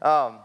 Um, 0.00 0.38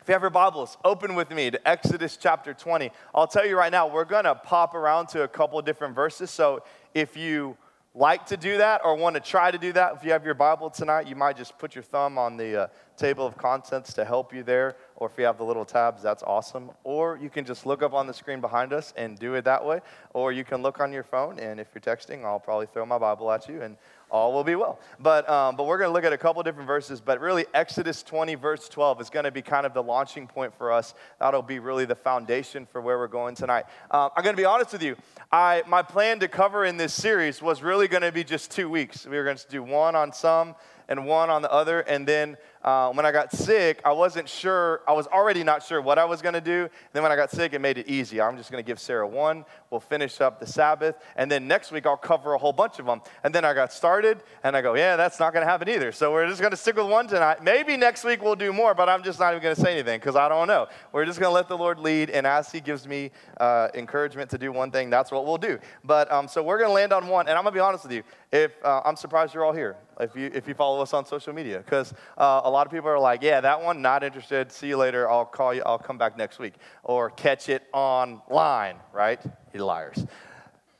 if 0.00 0.08
you 0.08 0.12
have 0.12 0.22
your 0.22 0.30
Bibles, 0.30 0.76
open 0.84 1.16
with 1.16 1.30
me 1.30 1.50
to 1.50 1.68
Exodus 1.68 2.16
chapter 2.16 2.54
20. 2.54 2.92
I'll 3.12 3.26
tell 3.26 3.44
you 3.44 3.56
right 3.56 3.72
now, 3.72 3.88
we're 3.88 4.04
going 4.04 4.24
to 4.24 4.36
pop 4.36 4.74
around 4.74 5.08
to 5.08 5.22
a 5.22 5.28
couple 5.28 5.60
different 5.62 5.96
verses. 5.96 6.30
So 6.30 6.62
if 6.94 7.16
you 7.16 7.56
like 7.94 8.26
to 8.26 8.36
do 8.36 8.58
that 8.58 8.82
or 8.84 8.94
want 8.94 9.14
to 9.14 9.20
try 9.20 9.50
to 9.50 9.58
do 9.58 9.72
that, 9.72 9.94
if 9.96 10.04
you 10.04 10.12
have 10.12 10.24
your 10.24 10.34
Bible 10.34 10.70
tonight, 10.70 11.08
you 11.08 11.16
might 11.16 11.36
just 11.36 11.58
put 11.58 11.74
your 11.74 11.82
thumb 11.82 12.18
on 12.18 12.36
the 12.36 12.62
uh, 12.62 12.66
table 12.96 13.26
of 13.26 13.36
contents 13.36 13.92
to 13.94 14.04
help 14.04 14.32
you 14.34 14.42
there. 14.42 14.76
Or 14.96 15.08
if 15.08 15.18
you 15.18 15.24
have 15.24 15.38
the 15.38 15.44
little 15.44 15.64
tabs, 15.64 16.02
that's 16.02 16.22
awesome. 16.22 16.70
Or 16.84 17.18
you 17.20 17.28
can 17.28 17.44
just 17.44 17.66
look 17.66 17.82
up 17.82 17.92
on 17.92 18.06
the 18.06 18.14
screen 18.14 18.40
behind 18.40 18.72
us 18.72 18.92
and 18.96 19.18
do 19.18 19.34
it 19.34 19.44
that 19.44 19.64
way. 19.64 19.80
Or 20.12 20.32
you 20.32 20.44
can 20.44 20.62
look 20.62 20.80
on 20.80 20.92
your 20.92 21.02
phone, 21.02 21.38
and 21.38 21.58
if 21.58 21.68
you're 21.74 21.82
texting, 21.82 22.24
I'll 22.24 22.40
probably 22.40 22.66
throw 22.66 22.86
my 22.86 22.98
Bible 22.98 23.30
at 23.32 23.48
you 23.48 23.62
and 23.62 23.76
all 24.14 24.32
will 24.32 24.44
be 24.44 24.54
well. 24.54 24.78
But, 25.00 25.28
um, 25.28 25.56
but 25.56 25.66
we're 25.66 25.78
going 25.78 25.88
to 25.88 25.92
look 25.92 26.04
at 26.04 26.12
a 26.12 26.18
couple 26.18 26.40
different 26.44 26.68
verses. 26.68 27.00
But 27.00 27.20
really, 27.20 27.46
Exodus 27.52 28.04
20, 28.04 28.36
verse 28.36 28.68
12 28.68 29.00
is 29.00 29.10
going 29.10 29.24
to 29.24 29.32
be 29.32 29.42
kind 29.42 29.66
of 29.66 29.74
the 29.74 29.82
launching 29.82 30.28
point 30.28 30.56
for 30.56 30.70
us. 30.70 30.94
That'll 31.18 31.42
be 31.42 31.58
really 31.58 31.84
the 31.84 31.96
foundation 31.96 32.64
for 32.64 32.80
where 32.80 32.96
we're 32.96 33.08
going 33.08 33.34
tonight. 33.34 33.64
Uh, 33.90 34.10
I'm 34.16 34.22
going 34.22 34.36
to 34.36 34.40
be 34.40 34.44
honest 34.44 34.72
with 34.72 34.84
you. 34.84 34.94
I, 35.32 35.64
my 35.66 35.82
plan 35.82 36.20
to 36.20 36.28
cover 36.28 36.64
in 36.64 36.76
this 36.76 36.92
series 36.92 37.42
was 37.42 37.60
really 37.60 37.88
going 37.88 38.04
to 38.04 38.12
be 38.12 38.22
just 38.22 38.52
two 38.52 38.68
weeks. 38.68 39.04
We 39.04 39.16
were 39.16 39.24
going 39.24 39.36
to 39.36 39.48
do 39.48 39.64
one 39.64 39.96
on 39.96 40.12
some 40.12 40.54
and 40.88 41.06
one 41.06 41.30
on 41.30 41.42
the 41.42 41.52
other. 41.52 41.80
And 41.80 42.06
then 42.06 42.36
uh, 42.62 42.90
when 42.92 43.04
I 43.04 43.12
got 43.12 43.30
sick, 43.30 43.80
I 43.84 43.92
wasn't 43.92 44.26
sure, 44.26 44.80
I 44.88 44.92
was 44.92 45.06
already 45.08 45.44
not 45.44 45.62
sure 45.62 45.82
what 45.82 45.98
I 45.98 46.06
was 46.06 46.22
going 46.22 46.32
to 46.32 46.40
do. 46.40 46.62
And 46.62 46.70
then 46.94 47.02
when 47.02 47.12
I 47.12 47.16
got 47.16 47.30
sick, 47.30 47.52
it 47.52 47.60
made 47.60 47.76
it 47.76 47.88
easy. 47.88 48.22
I'm 48.22 48.38
just 48.38 48.50
going 48.50 48.62
to 48.62 48.66
give 48.66 48.80
Sarah 48.80 49.06
one. 49.06 49.44
We'll 49.70 49.80
finish 49.80 50.20
up 50.22 50.40
the 50.40 50.46
Sabbath. 50.46 50.96
And 51.16 51.30
then 51.30 51.46
next 51.46 51.72
week, 51.72 51.84
I'll 51.84 51.96
cover 51.98 52.32
a 52.32 52.38
whole 52.38 52.54
bunch 52.54 52.78
of 52.78 52.86
them. 52.86 53.02
And 53.22 53.34
then 53.34 53.44
I 53.44 53.52
got 53.52 53.70
started, 53.70 54.22
and 54.42 54.56
I 54.56 54.62
go, 54.62 54.74
yeah, 54.74 54.96
that's 54.96 55.20
not 55.20 55.34
going 55.34 55.44
to 55.44 55.50
happen 55.50 55.68
either. 55.68 55.92
So 55.92 56.10
we're 56.10 56.26
just 56.26 56.40
going 56.40 56.52
to 56.52 56.56
stick 56.56 56.76
with 56.76 56.86
one 56.86 57.06
tonight. 57.06 57.42
Maybe 57.42 57.76
next 57.76 58.02
week 58.02 58.22
we'll 58.22 58.34
do 58.34 58.52
more, 58.52 58.74
but 58.74 58.88
I'm 58.88 59.02
just 59.02 59.20
not 59.20 59.32
even 59.32 59.42
going 59.42 59.54
to 59.54 59.60
say 59.60 59.72
anything 59.72 60.00
because 60.00 60.16
I 60.16 60.28
don't 60.30 60.48
know. 60.48 60.68
We're 60.92 61.04
just 61.04 61.20
going 61.20 61.30
to 61.30 61.34
let 61.34 61.48
the 61.48 61.58
Lord 61.58 61.78
lead. 61.78 62.08
And 62.08 62.26
as 62.26 62.50
He 62.50 62.60
gives 62.60 62.88
me 62.88 63.10
uh, 63.38 63.68
encouragement 63.74 64.30
to 64.30 64.38
do 64.38 64.52
one 64.52 64.70
thing, 64.70 64.88
that's 64.88 65.10
what 65.10 65.26
we'll 65.26 65.36
do. 65.36 65.58
But 65.84 66.10
um, 66.10 66.28
so 66.28 66.42
we're 66.42 66.58
going 66.58 66.70
to 66.70 66.74
land 66.74 66.94
on 66.94 67.08
one. 67.08 67.28
And 67.28 67.36
I'm 67.36 67.44
going 67.44 67.52
to 67.52 67.56
be 67.58 67.60
honest 67.60 67.84
with 67.84 67.92
you. 67.92 68.02
If 68.32 68.52
uh, 68.64 68.80
I'm 68.84 68.96
surprised 68.96 69.34
you're 69.34 69.44
all 69.44 69.52
here, 69.52 69.76
if 70.00 70.16
you, 70.16 70.30
if 70.34 70.48
you 70.48 70.54
follow 70.54 70.82
us 70.82 70.92
on 70.92 71.04
social 71.04 71.32
media, 71.32 71.58
because 71.58 71.92
uh, 72.18 72.40
a 72.44 72.50
lot 72.50 72.66
of 72.66 72.72
people 72.72 72.88
are 72.88 72.98
like, 72.98 73.22
yeah, 73.22 73.40
that 73.40 73.62
one, 73.62 73.82
not 73.82 74.02
interested. 74.02 74.50
See 74.52 74.68
you 74.68 74.76
later. 74.76 75.10
I'll 75.10 75.24
call 75.24 75.54
you. 75.54 75.62
I'll 75.64 75.78
come 75.78 75.98
back 75.98 76.16
next 76.16 76.38
week. 76.38 76.54
Or 76.82 77.10
catch 77.10 77.48
it 77.48 77.64
online, 77.72 78.76
right? 78.92 79.20
You 79.52 79.64
liars. 79.64 80.04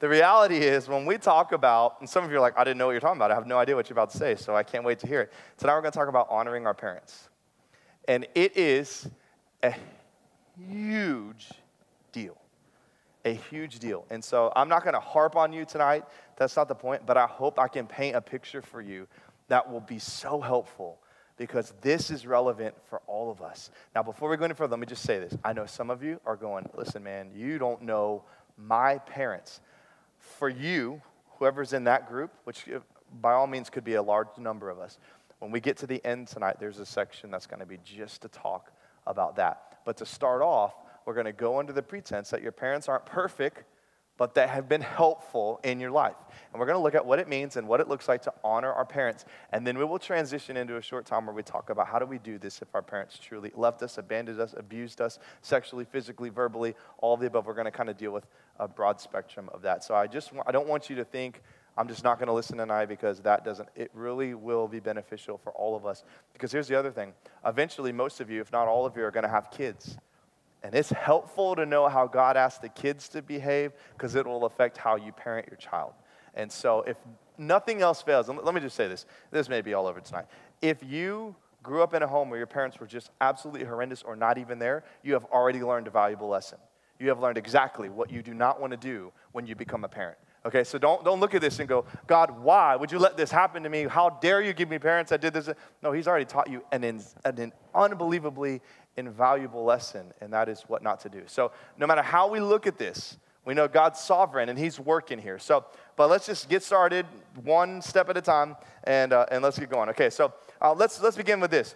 The 0.00 0.08
reality 0.08 0.56
is, 0.58 0.88
when 0.88 1.06
we 1.06 1.16
talk 1.16 1.52
about, 1.52 1.96
and 2.00 2.08
some 2.08 2.24
of 2.24 2.30
you 2.30 2.36
are 2.36 2.40
like, 2.40 2.58
I 2.58 2.64
didn't 2.64 2.78
know 2.78 2.86
what 2.86 2.92
you're 2.92 3.00
talking 3.00 3.16
about. 3.16 3.30
I 3.30 3.34
have 3.34 3.46
no 3.46 3.56
idea 3.56 3.74
what 3.74 3.88
you're 3.88 3.94
about 3.94 4.10
to 4.10 4.18
say, 4.18 4.36
so 4.36 4.54
I 4.54 4.62
can't 4.62 4.84
wait 4.84 4.98
to 4.98 5.06
hear 5.06 5.22
it. 5.22 5.32
Tonight 5.56 5.74
we're 5.74 5.80
going 5.80 5.92
to 5.92 5.98
talk 5.98 6.08
about 6.08 6.26
honoring 6.28 6.66
our 6.66 6.74
parents. 6.74 7.30
And 8.06 8.26
it 8.34 8.56
is 8.56 9.08
a 9.62 9.74
huge 10.68 11.48
deal. 12.12 12.36
A 13.24 13.32
huge 13.32 13.78
deal. 13.78 14.04
And 14.10 14.22
so 14.22 14.52
I'm 14.54 14.68
not 14.68 14.82
going 14.82 14.92
to 14.92 15.00
harp 15.00 15.36
on 15.36 15.52
you 15.54 15.64
tonight. 15.64 16.04
That's 16.36 16.56
not 16.56 16.68
the 16.68 16.74
point. 16.74 17.06
But 17.06 17.16
I 17.16 17.26
hope 17.26 17.58
I 17.58 17.68
can 17.68 17.86
paint 17.86 18.16
a 18.16 18.20
picture 18.20 18.62
for 18.62 18.80
you 18.80 19.06
that 19.48 19.70
will 19.70 19.80
be 19.80 19.98
so 19.98 20.40
helpful 20.40 20.98
because 21.36 21.74
this 21.80 22.10
is 22.10 22.26
relevant 22.26 22.74
for 22.88 23.00
all 23.06 23.30
of 23.30 23.42
us. 23.42 23.70
Now, 23.94 24.02
before 24.02 24.28
we 24.28 24.36
go 24.36 24.44
any 24.44 24.54
further, 24.54 24.70
let 24.72 24.80
me 24.80 24.86
just 24.86 25.02
say 25.02 25.18
this. 25.18 25.36
I 25.44 25.52
know 25.52 25.66
some 25.66 25.90
of 25.90 26.02
you 26.02 26.20
are 26.24 26.36
going, 26.36 26.68
listen, 26.74 27.02
man, 27.02 27.30
you 27.34 27.58
don't 27.58 27.82
know 27.82 28.24
my 28.56 28.98
parents. 28.98 29.60
For 30.18 30.48
you, 30.48 31.02
whoever's 31.38 31.72
in 31.72 31.84
that 31.84 32.08
group, 32.08 32.30
which 32.44 32.68
uh, 32.68 32.78
by 33.20 33.32
all 33.32 33.46
means 33.46 33.68
could 33.68 33.84
be 33.84 33.94
a 33.94 34.02
large 34.02 34.28
number 34.38 34.70
of 34.70 34.78
us, 34.78 34.98
when 35.40 35.50
we 35.50 35.60
get 35.60 35.76
to 35.78 35.86
the 35.86 36.04
end 36.04 36.28
tonight, 36.28 36.56
there's 36.60 36.78
a 36.78 36.86
section 36.86 37.30
that's 37.30 37.46
going 37.46 37.60
to 37.60 37.66
be 37.66 37.78
just 37.84 38.22
to 38.22 38.28
talk 38.28 38.72
about 39.06 39.36
that. 39.36 39.80
But 39.84 39.96
to 39.98 40.06
start 40.06 40.40
off, 40.40 40.74
we're 41.04 41.14
going 41.14 41.26
to 41.26 41.32
go 41.32 41.58
under 41.58 41.72
the 41.72 41.82
pretense 41.82 42.30
that 42.30 42.42
your 42.42 42.52
parents 42.52 42.88
aren't 42.88 43.04
perfect, 43.04 43.64
but 44.16 44.34
that 44.34 44.48
have 44.50 44.68
been 44.68 44.80
helpful 44.80 45.60
in 45.64 45.80
your 45.80 45.90
life. 45.90 46.14
And 46.52 46.60
we're 46.60 46.66
going 46.66 46.78
to 46.78 46.82
look 46.82 46.94
at 46.94 47.04
what 47.04 47.18
it 47.18 47.28
means 47.28 47.56
and 47.56 47.66
what 47.66 47.80
it 47.80 47.88
looks 47.88 48.08
like 48.08 48.22
to 48.22 48.32
honor 48.44 48.72
our 48.72 48.84
parents. 48.84 49.24
And 49.50 49.66
then 49.66 49.76
we 49.76 49.84
will 49.84 49.98
transition 49.98 50.56
into 50.56 50.76
a 50.76 50.82
short 50.82 51.04
time 51.04 51.26
where 51.26 51.34
we 51.34 51.42
talk 51.42 51.70
about 51.70 51.88
how 51.88 51.98
do 51.98 52.06
we 52.06 52.18
do 52.18 52.38
this 52.38 52.62
if 52.62 52.68
our 52.74 52.82
parents 52.82 53.18
truly 53.18 53.50
left 53.54 53.82
us, 53.82 53.98
abandoned 53.98 54.40
us, 54.40 54.54
abused 54.56 55.00
us, 55.00 55.18
sexually, 55.42 55.84
physically, 55.84 56.30
verbally, 56.30 56.74
all 56.98 57.14
of 57.14 57.20
the 57.20 57.26
above. 57.26 57.46
We're 57.46 57.54
going 57.54 57.64
to 57.64 57.72
kind 57.72 57.88
of 57.88 57.96
deal 57.96 58.12
with 58.12 58.26
a 58.60 58.68
broad 58.68 59.00
spectrum 59.00 59.50
of 59.52 59.62
that. 59.62 59.82
So 59.82 59.94
I 59.94 60.06
just 60.06 60.30
I 60.46 60.52
don't 60.52 60.68
want 60.68 60.88
you 60.88 60.96
to 60.96 61.04
think 61.04 61.42
I'm 61.76 61.88
just 61.88 62.04
not 62.04 62.18
going 62.18 62.28
to 62.28 62.32
listen 62.32 62.58
tonight 62.58 62.86
because 62.86 63.20
that 63.22 63.44
doesn't, 63.44 63.68
it 63.74 63.90
really 63.94 64.34
will 64.34 64.68
be 64.68 64.78
beneficial 64.78 65.38
for 65.38 65.50
all 65.52 65.74
of 65.74 65.84
us. 65.84 66.04
Because 66.32 66.52
here's 66.52 66.68
the 66.68 66.78
other 66.78 66.92
thing. 66.92 67.12
Eventually, 67.44 67.90
most 67.90 68.20
of 68.20 68.30
you, 68.30 68.40
if 68.40 68.52
not 68.52 68.68
all 68.68 68.86
of 68.86 68.96
you, 68.96 69.02
are 69.02 69.10
going 69.10 69.24
to 69.24 69.30
have 69.30 69.50
kids. 69.50 69.96
And 70.64 70.74
it's 70.74 70.88
helpful 70.88 71.54
to 71.56 71.66
know 71.66 71.88
how 71.88 72.06
God 72.06 72.38
asks 72.38 72.58
the 72.58 72.70
kids 72.70 73.10
to 73.10 73.20
behave 73.20 73.72
because 73.92 74.14
it 74.14 74.26
will 74.26 74.46
affect 74.46 74.78
how 74.78 74.96
you 74.96 75.12
parent 75.12 75.46
your 75.46 75.58
child. 75.58 75.92
And 76.34 76.50
so, 76.50 76.80
if 76.80 76.96
nothing 77.36 77.82
else 77.82 78.00
fails, 78.00 78.30
and 78.30 78.38
let 78.42 78.54
me 78.54 78.62
just 78.62 78.74
say 78.74 78.88
this 78.88 79.04
this 79.30 79.50
may 79.50 79.60
be 79.60 79.74
all 79.74 79.86
over 79.86 80.00
tonight. 80.00 80.24
If 80.62 80.82
you 80.82 81.36
grew 81.62 81.82
up 81.82 81.92
in 81.92 82.02
a 82.02 82.06
home 82.06 82.30
where 82.30 82.38
your 82.38 82.46
parents 82.46 82.80
were 82.80 82.86
just 82.86 83.10
absolutely 83.20 83.64
horrendous 83.64 84.02
or 84.02 84.16
not 84.16 84.38
even 84.38 84.58
there, 84.58 84.84
you 85.02 85.12
have 85.12 85.24
already 85.26 85.62
learned 85.62 85.86
a 85.86 85.90
valuable 85.90 86.28
lesson. 86.28 86.58
You 86.98 87.08
have 87.08 87.20
learned 87.20 87.36
exactly 87.36 87.90
what 87.90 88.10
you 88.10 88.22
do 88.22 88.32
not 88.32 88.58
want 88.58 88.70
to 88.70 88.76
do 88.78 89.12
when 89.32 89.46
you 89.46 89.54
become 89.54 89.84
a 89.84 89.88
parent. 89.88 90.16
Okay, 90.46 90.62
so 90.62 90.76
don't, 90.76 91.02
don't 91.04 91.20
look 91.20 91.34
at 91.34 91.40
this 91.40 91.58
and 91.58 91.66
go, 91.66 91.86
God, 92.06 92.38
why 92.42 92.76
would 92.76 92.92
you 92.92 92.98
let 92.98 93.16
this 93.16 93.30
happen 93.30 93.62
to 93.62 93.70
me? 93.70 93.84
How 93.84 94.10
dare 94.10 94.42
you 94.42 94.52
give 94.52 94.68
me 94.68 94.78
parents 94.78 95.08
that 95.08 95.22
did 95.22 95.32
this? 95.32 95.48
No, 95.82 95.90
He's 95.90 96.06
already 96.06 96.26
taught 96.26 96.50
you 96.50 96.62
an, 96.70 96.84
an 97.24 97.52
unbelievably 97.74 98.60
invaluable 98.96 99.64
lesson, 99.64 100.12
and 100.20 100.32
that 100.32 100.48
is 100.48 100.62
what 100.62 100.82
not 100.82 101.00
to 101.00 101.08
do. 101.08 101.22
So, 101.26 101.52
no 101.78 101.86
matter 101.86 102.02
how 102.02 102.28
we 102.28 102.40
look 102.40 102.66
at 102.66 102.78
this, 102.78 103.16
we 103.44 103.54
know 103.54 103.68
God's 103.68 104.00
sovereign 104.00 104.48
and 104.48 104.58
He's 104.58 104.80
working 104.80 105.18
here. 105.18 105.38
So, 105.38 105.64
but 105.96 106.08
let's 106.08 106.26
just 106.26 106.48
get 106.48 106.62
started 106.62 107.06
one 107.42 107.82
step 107.82 108.08
at 108.08 108.16
a 108.16 108.22
time 108.22 108.56
and, 108.84 109.12
uh, 109.12 109.26
and 109.30 109.42
let's 109.42 109.58
get 109.58 109.70
going. 109.70 109.88
Okay, 109.90 110.10
so 110.10 110.32
uh, 110.60 110.72
let's, 110.72 111.00
let's 111.02 111.16
begin 111.16 111.40
with 111.40 111.50
this. 111.50 111.74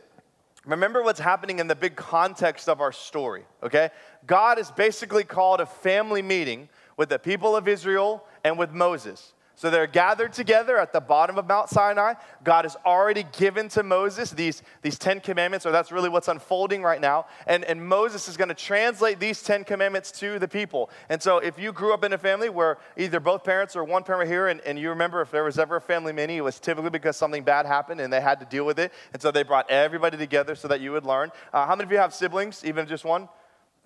Remember 0.64 1.02
what's 1.02 1.20
happening 1.20 1.60
in 1.60 1.66
the 1.66 1.76
big 1.76 1.96
context 1.96 2.68
of 2.68 2.80
our 2.80 2.92
story, 2.92 3.44
okay? 3.62 3.90
God 4.26 4.58
has 4.58 4.70
basically 4.70 5.24
called 5.24 5.60
a 5.60 5.66
family 5.66 6.20
meeting 6.20 6.68
with 6.96 7.08
the 7.08 7.18
people 7.18 7.54
of 7.54 7.68
Israel 7.68 8.24
and 8.44 8.58
with 8.58 8.72
Moses. 8.72 9.32
So 9.58 9.70
they're 9.70 9.88
gathered 9.88 10.32
together 10.34 10.78
at 10.78 10.92
the 10.92 11.00
bottom 11.00 11.36
of 11.36 11.48
Mount 11.48 11.68
Sinai. 11.68 12.14
God 12.44 12.64
has 12.64 12.76
already 12.86 13.24
given 13.36 13.68
to 13.70 13.82
Moses 13.82 14.30
these, 14.30 14.62
these 14.82 15.00
Ten 15.00 15.18
Commandments, 15.18 15.66
or 15.66 15.72
that's 15.72 15.90
really 15.90 16.08
what's 16.08 16.28
unfolding 16.28 16.80
right 16.80 17.00
now. 17.00 17.26
And, 17.44 17.64
and 17.64 17.84
Moses 17.84 18.28
is 18.28 18.36
going 18.36 18.50
to 18.50 18.54
translate 18.54 19.18
these 19.18 19.42
Ten 19.42 19.64
Commandments 19.64 20.12
to 20.20 20.38
the 20.38 20.46
people. 20.46 20.90
And 21.08 21.20
so 21.20 21.38
if 21.38 21.58
you 21.58 21.72
grew 21.72 21.92
up 21.92 22.04
in 22.04 22.12
a 22.12 22.18
family 22.18 22.48
where 22.48 22.78
either 22.96 23.18
both 23.18 23.42
parents 23.42 23.74
or 23.74 23.82
one 23.82 24.04
parent 24.04 24.30
here, 24.30 24.46
and, 24.46 24.60
and 24.60 24.78
you 24.78 24.90
remember 24.90 25.22
if 25.22 25.32
there 25.32 25.42
was 25.42 25.58
ever 25.58 25.74
a 25.74 25.80
family 25.80 26.12
mini, 26.12 26.36
it 26.36 26.44
was 26.44 26.60
typically 26.60 26.90
because 26.90 27.16
something 27.16 27.42
bad 27.42 27.66
happened 27.66 28.00
and 28.00 28.12
they 28.12 28.20
had 28.20 28.38
to 28.38 28.46
deal 28.46 28.64
with 28.64 28.78
it. 28.78 28.92
And 29.12 29.20
so 29.20 29.32
they 29.32 29.42
brought 29.42 29.68
everybody 29.68 30.16
together 30.16 30.54
so 30.54 30.68
that 30.68 30.80
you 30.80 30.92
would 30.92 31.04
learn. 31.04 31.32
Uh, 31.52 31.66
how 31.66 31.74
many 31.74 31.86
of 31.86 31.90
you 31.90 31.98
have 31.98 32.14
siblings, 32.14 32.64
even 32.64 32.86
just 32.86 33.04
one? 33.04 33.28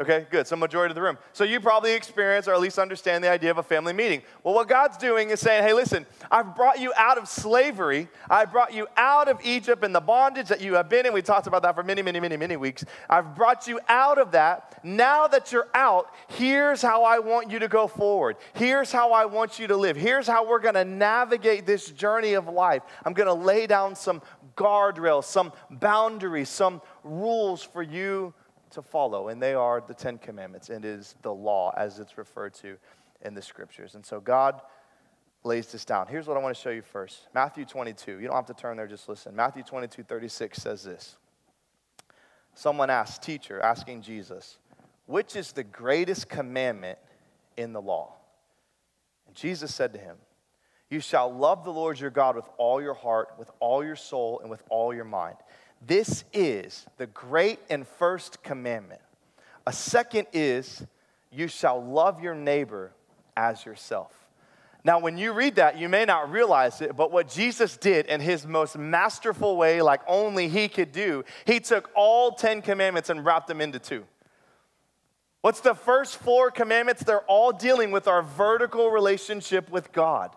Okay, 0.00 0.26
good. 0.30 0.46
So, 0.46 0.56
majority 0.56 0.90
of 0.90 0.94
the 0.94 1.02
room. 1.02 1.18
So, 1.34 1.44
you 1.44 1.60
probably 1.60 1.92
experience 1.92 2.48
or 2.48 2.54
at 2.54 2.60
least 2.60 2.78
understand 2.78 3.22
the 3.22 3.30
idea 3.30 3.50
of 3.50 3.58
a 3.58 3.62
family 3.62 3.92
meeting. 3.92 4.22
Well, 4.42 4.54
what 4.54 4.66
God's 4.66 4.96
doing 4.96 5.28
is 5.28 5.38
saying, 5.38 5.62
hey, 5.64 5.74
listen, 5.74 6.06
I've 6.30 6.56
brought 6.56 6.80
you 6.80 6.94
out 6.96 7.18
of 7.18 7.28
slavery. 7.28 8.08
I 8.30 8.46
brought 8.46 8.72
you 8.72 8.86
out 8.96 9.28
of 9.28 9.38
Egypt 9.44 9.84
and 9.84 9.94
the 9.94 10.00
bondage 10.00 10.48
that 10.48 10.62
you 10.62 10.74
have 10.74 10.88
been 10.88 11.04
in. 11.04 11.12
We 11.12 11.20
talked 11.20 11.46
about 11.46 11.62
that 11.62 11.74
for 11.74 11.82
many, 11.82 12.00
many, 12.00 12.20
many, 12.20 12.38
many 12.38 12.56
weeks. 12.56 12.84
I've 13.10 13.36
brought 13.36 13.68
you 13.68 13.80
out 13.86 14.18
of 14.18 14.32
that. 14.32 14.80
Now 14.82 15.26
that 15.26 15.52
you're 15.52 15.68
out, 15.74 16.06
here's 16.26 16.80
how 16.80 17.04
I 17.04 17.18
want 17.18 17.50
you 17.50 17.58
to 17.58 17.68
go 17.68 17.86
forward. 17.86 18.36
Here's 18.54 18.90
how 18.90 19.12
I 19.12 19.26
want 19.26 19.58
you 19.58 19.66
to 19.66 19.76
live. 19.76 19.96
Here's 19.96 20.26
how 20.26 20.48
we're 20.48 20.58
going 20.58 20.74
to 20.74 20.86
navigate 20.86 21.66
this 21.66 21.90
journey 21.90 22.32
of 22.32 22.48
life. 22.48 22.82
I'm 23.04 23.12
going 23.12 23.28
to 23.28 23.34
lay 23.34 23.66
down 23.66 23.94
some 23.94 24.22
guardrails, 24.56 25.24
some 25.24 25.52
boundaries, 25.70 26.48
some 26.48 26.80
rules 27.04 27.62
for 27.62 27.82
you 27.82 28.32
to 28.72 28.82
follow, 28.82 29.28
and 29.28 29.42
they 29.42 29.54
are 29.54 29.82
the 29.86 29.94
Ten 29.94 30.18
Commandments, 30.18 30.70
and 30.70 30.84
is 30.84 31.14
the 31.22 31.32
law 31.32 31.72
as 31.76 31.98
it's 31.98 32.18
referred 32.18 32.54
to 32.54 32.76
in 33.22 33.34
the 33.34 33.42
scriptures. 33.42 33.94
And 33.94 34.04
so 34.04 34.20
God 34.20 34.60
lays 35.44 35.72
this 35.72 35.84
down. 35.84 36.06
Here's 36.06 36.26
what 36.26 36.36
I 36.36 36.40
want 36.40 36.54
to 36.54 36.60
show 36.60 36.70
you 36.70 36.82
first 36.82 37.28
Matthew 37.34 37.64
22. 37.64 38.20
You 38.20 38.26
don't 38.26 38.36
have 38.36 38.46
to 38.46 38.54
turn 38.54 38.76
there, 38.76 38.86
just 38.86 39.08
listen. 39.08 39.34
Matthew 39.34 39.62
22, 39.62 40.02
36 40.02 40.58
says 40.58 40.84
this. 40.84 41.16
Someone 42.54 42.90
asked, 42.90 43.22
Teacher, 43.22 43.60
asking 43.60 44.02
Jesus, 44.02 44.58
which 45.06 45.36
is 45.36 45.52
the 45.52 45.64
greatest 45.64 46.28
commandment 46.28 46.98
in 47.56 47.72
the 47.72 47.80
law? 47.80 48.14
And 49.26 49.34
Jesus 49.34 49.74
said 49.74 49.92
to 49.94 49.98
him, 49.98 50.16
You 50.90 51.00
shall 51.00 51.32
love 51.32 51.64
the 51.64 51.72
Lord 51.72 51.98
your 51.98 52.10
God 52.10 52.36
with 52.36 52.48
all 52.58 52.82
your 52.82 52.94
heart, 52.94 53.34
with 53.38 53.50
all 53.58 53.84
your 53.84 53.96
soul, 53.96 54.40
and 54.40 54.50
with 54.50 54.62
all 54.68 54.94
your 54.94 55.04
mind. 55.04 55.36
This 55.86 56.24
is 56.32 56.86
the 56.96 57.06
great 57.06 57.58
and 57.68 57.86
first 57.86 58.42
commandment. 58.42 59.00
A 59.66 59.72
second 59.72 60.26
is, 60.32 60.84
you 61.30 61.48
shall 61.48 61.82
love 61.82 62.22
your 62.22 62.34
neighbor 62.34 62.92
as 63.36 63.64
yourself. 63.64 64.12
Now, 64.84 64.98
when 64.98 65.16
you 65.16 65.32
read 65.32 65.56
that, 65.56 65.78
you 65.78 65.88
may 65.88 66.04
not 66.04 66.30
realize 66.30 66.80
it, 66.80 66.96
but 66.96 67.12
what 67.12 67.28
Jesus 67.28 67.76
did 67.76 68.06
in 68.06 68.20
his 68.20 68.46
most 68.46 68.76
masterful 68.76 69.56
way, 69.56 69.80
like 69.80 70.00
only 70.08 70.48
he 70.48 70.68
could 70.68 70.90
do, 70.90 71.24
he 71.44 71.60
took 71.60 71.90
all 71.94 72.32
10 72.32 72.62
commandments 72.62 73.08
and 73.08 73.24
wrapped 73.24 73.46
them 73.46 73.60
into 73.60 73.78
two. 73.78 74.04
What's 75.40 75.60
the 75.60 75.74
first 75.74 76.16
four 76.18 76.50
commandments? 76.50 77.02
They're 77.02 77.20
all 77.22 77.52
dealing 77.52 77.90
with 77.90 78.08
our 78.08 78.22
vertical 78.22 78.90
relationship 78.90 79.70
with 79.70 79.92
God. 79.92 80.34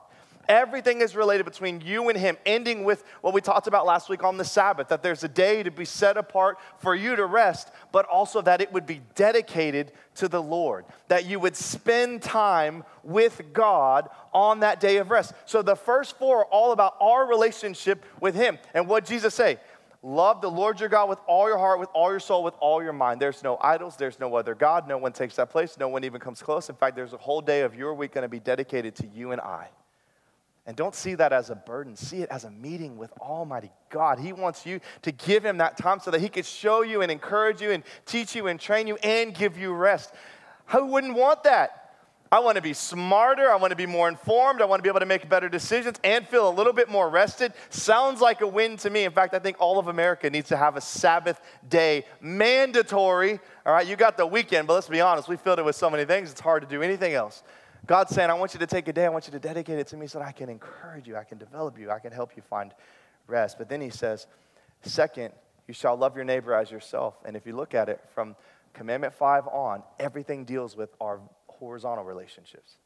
Everything 0.48 1.02
is 1.02 1.16
related 1.16 1.46
between 1.46 1.82
you 1.82 2.10
and 2.10 2.18
Him, 2.18 2.38
ending 2.46 2.84
with 2.84 3.04
what 3.22 3.34
we 3.34 3.42
talked 3.42 3.68
about 3.68 3.86
last 3.86 4.10
week 4.10 4.24
on 4.24 4.38
the 4.38 4.46
Sabbath 4.46 4.88
that 4.90 5.04
there's 5.04 5.24
a 5.24 5.28
day 5.28 5.64
to 5.64 5.72
be 5.72 5.86
set 5.86 6.18
apart 6.18 6.58
for 6.80 6.96
you 6.96 7.16
to 7.16 7.26
rest, 7.26 7.72
but 7.92 8.06
also 8.06 8.42
that 8.42 8.62
it 8.62 8.72
would 8.72 8.86
be 8.86 9.02
dedicated 9.16 9.92
to 10.16 10.28
the 10.28 10.42
Lord, 10.42 10.86
that 11.08 11.26
you 11.26 11.40
would 11.40 11.56
spend 11.56 12.22
time 12.22 12.84
with 13.04 13.42
God 13.54 14.10
on 14.34 14.62
that 14.62 14.80
day 14.80 14.98
of 14.98 15.10
rest. 15.10 15.34
So 15.46 15.62
the 15.62 15.76
first 15.76 16.18
four 16.18 16.40
are 16.40 16.46
all 16.46 16.72
about 16.72 16.96
our 17.00 17.28
relationship 17.28 18.06
with 18.20 18.36
Him. 18.36 18.58
And 18.74 18.88
what 18.88 19.06
Jesus 19.06 19.34
say? 19.34 19.60
Love 20.06 20.40
the 20.40 20.52
Lord 20.52 20.80
your 20.80 20.88
God 20.88 21.10
with 21.10 21.18
all 21.26 21.48
your 21.48 21.58
heart, 21.58 21.80
with 21.80 21.90
all 21.96 22.12
your 22.12 22.20
soul, 22.20 22.44
with 22.44 22.54
all 22.60 22.84
your 22.84 22.94
mind. 22.94 23.20
There's 23.20 23.44
no 23.44 23.58
idols, 23.60 23.96
there's 23.98 24.20
no 24.20 24.36
other 24.36 24.54
God. 24.54 24.88
No 24.88 25.00
one 25.00 25.12
takes 25.12 25.36
that 25.38 25.50
place, 25.50 25.80
no 25.80 25.88
one 25.88 26.04
even 26.04 26.22
comes 26.22 26.44
close. 26.44 26.70
In 26.70 26.76
fact, 26.76 26.96
there's 26.96 27.14
a 27.14 27.18
whole 27.18 27.42
day 27.42 27.62
of 27.62 27.74
your 27.74 27.96
week 27.96 28.14
going 28.14 28.22
to 28.22 28.30
be 28.30 28.40
dedicated 28.40 28.94
to 28.98 29.08
you 29.08 29.32
and 29.32 29.42
I. 29.42 29.70
And 30.68 30.76
don't 30.76 30.96
see 30.96 31.14
that 31.16 31.32
as 31.32 31.52
a 31.52 31.56
burden. 31.56 31.96
See 31.96 32.22
it 32.22 32.30
as 32.30 32.44
a 32.44 32.50
meeting 32.50 32.98
with 32.98 33.12
Almighty 33.20 33.72
God. 33.92 34.18
He 34.18 34.34
wants 34.34 34.66
you 34.66 34.80
to 35.04 35.12
give 35.12 35.46
Him 35.46 35.60
that 35.60 35.78
time 35.78 36.00
so 36.00 36.10
that 36.12 36.22
He 36.22 36.30
could 36.30 36.46
show 36.46 36.82
you 36.82 37.02
and 37.02 37.12
encourage 37.12 37.62
you 37.62 37.72
and 37.72 37.84
teach 38.06 38.36
you 38.36 38.48
and 38.48 38.60
train 38.60 38.88
you 38.88 38.96
and 39.04 39.34
give 39.36 39.58
you 39.58 39.74
rest. 39.74 40.12
Who 40.68 40.88
wouldn't 40.88 41.14
want 41.14 41.44
that? 41.44 41.86
I 42.32 42.40
want 42.40 42.56
to 42.56 42.62
be 42.62 42.74
smarter. 42.74 43.52
I 43.52 43.56
want 43.56 43.70
to 43.70 43.78
be 43.78 43.86
more 43.86 44.10
informed. 44.10 44.60
I 44.60 44.66
want 44.66 44.80
to 44.80 44.84
be 44.84 44.90
able 44.90 45.00
to 45.00 45.06
make 45.06 45.30
better 45.30 45.48
decisions 45.48 45.98
and 46.04 46.28
feel 46.28 46.50
a 46.50 46.52
little 46.52 46.74
bit 46.74 46.90
more 46.90 47.10
rested. 47.10 47.54
Sounds 47.70 48.20
like 48.20 48.42
a 48.42 48.48
win 48.48 48.78
to 48.78 48.90
me. 48.90 49.04
In 49.04 49.12
fact, 49.12 49.36
I 49.36 49.40
think 49.40 49.58
all 49.60 49.78
of 49.78 49.88
America 49.88 50.30
needs 50.30 50.50
to 50.50 50.58
have 50.58 50.76
a 50.76 50.82
Sabbath 50.82 51.40
day 51.70 52.06
mandatory. 52.20 53.40
All 53.66 53.74
right, 53.74 53.86
you 53.86 53.96
got 53.96 54.18
the 54.18 54.26
weekend, 54.26 54.68
but 54.68 54.74
let's 54.74 54.88
be 54.88 55.02
honest, 55.02 55.30
we 55.30 55.38
filled 55.38 55.60
it 55.60 55.66
with 55.66 55.76
so 55.76 55.90
many 55.90 56.04
things, 56.06 56.32
it's 56.32 56.42
hard 56.42 56.64
to 56.64 56.68
do 56.68 56.82
anything 56.82 57.14
else. 57.14 57.44
God's 57.86 58.16
saying, 58.16 58.30
I 58.30 58.34
want 58.34 58.54
you 58.54 58.60
to 58.60 58.68
take 58.68 58.88
a 58.88 58.94
day, 58.94 59.06
I 59.06 59.10
want 59.10 59.28
you 59.28 59.32
to 59.32 59.40
dedicate 59.40 59.78
it 59.78 59.88
to 59.88 59.98
me 59.98 60.08
so 60.08 60.20
that 60.20 60.28
I 60.28 60.32
can 60.32 60.50
encourage 60.50 61.08
you, 61.08 61.16
I 61.16 61.24
can 61.24 61.38
develop 61.38 61.78
you, 61.78 61.92
I 61.92 62.00
can 62.00 62.12
help 62.12 62.36
you 62.36 62.42
find 62.42 62.74
rest. 63.28 63.58
But 63.58 63.70
then 63.70 63.82
he 63.82 63.90
says, 63.90 64.28
Second, 64.82 65.34
you 65.68 65.74
shall 65.74 65.96
love 65.96 66.16
your 66.16 66.26
neighbor 66.26 66.54
as 66.54 66.70
yourself. 66.70 67.16
And 67.26 67.36
if 67.36 67.46
you 67.46 67.56
look 67.56 67.74
at 67.74 67.90
it 67.90 68.02
from 68.14 68.36
commandment 68.74 69.14
five 69.14 69.48
on, 69.48 69.84
everything 70.00 70.46
deals 70.46 70.76
with 70.76 70.90
our 71.02 71.20
horizontal 71.48 72.04
relationships 72.04 72.78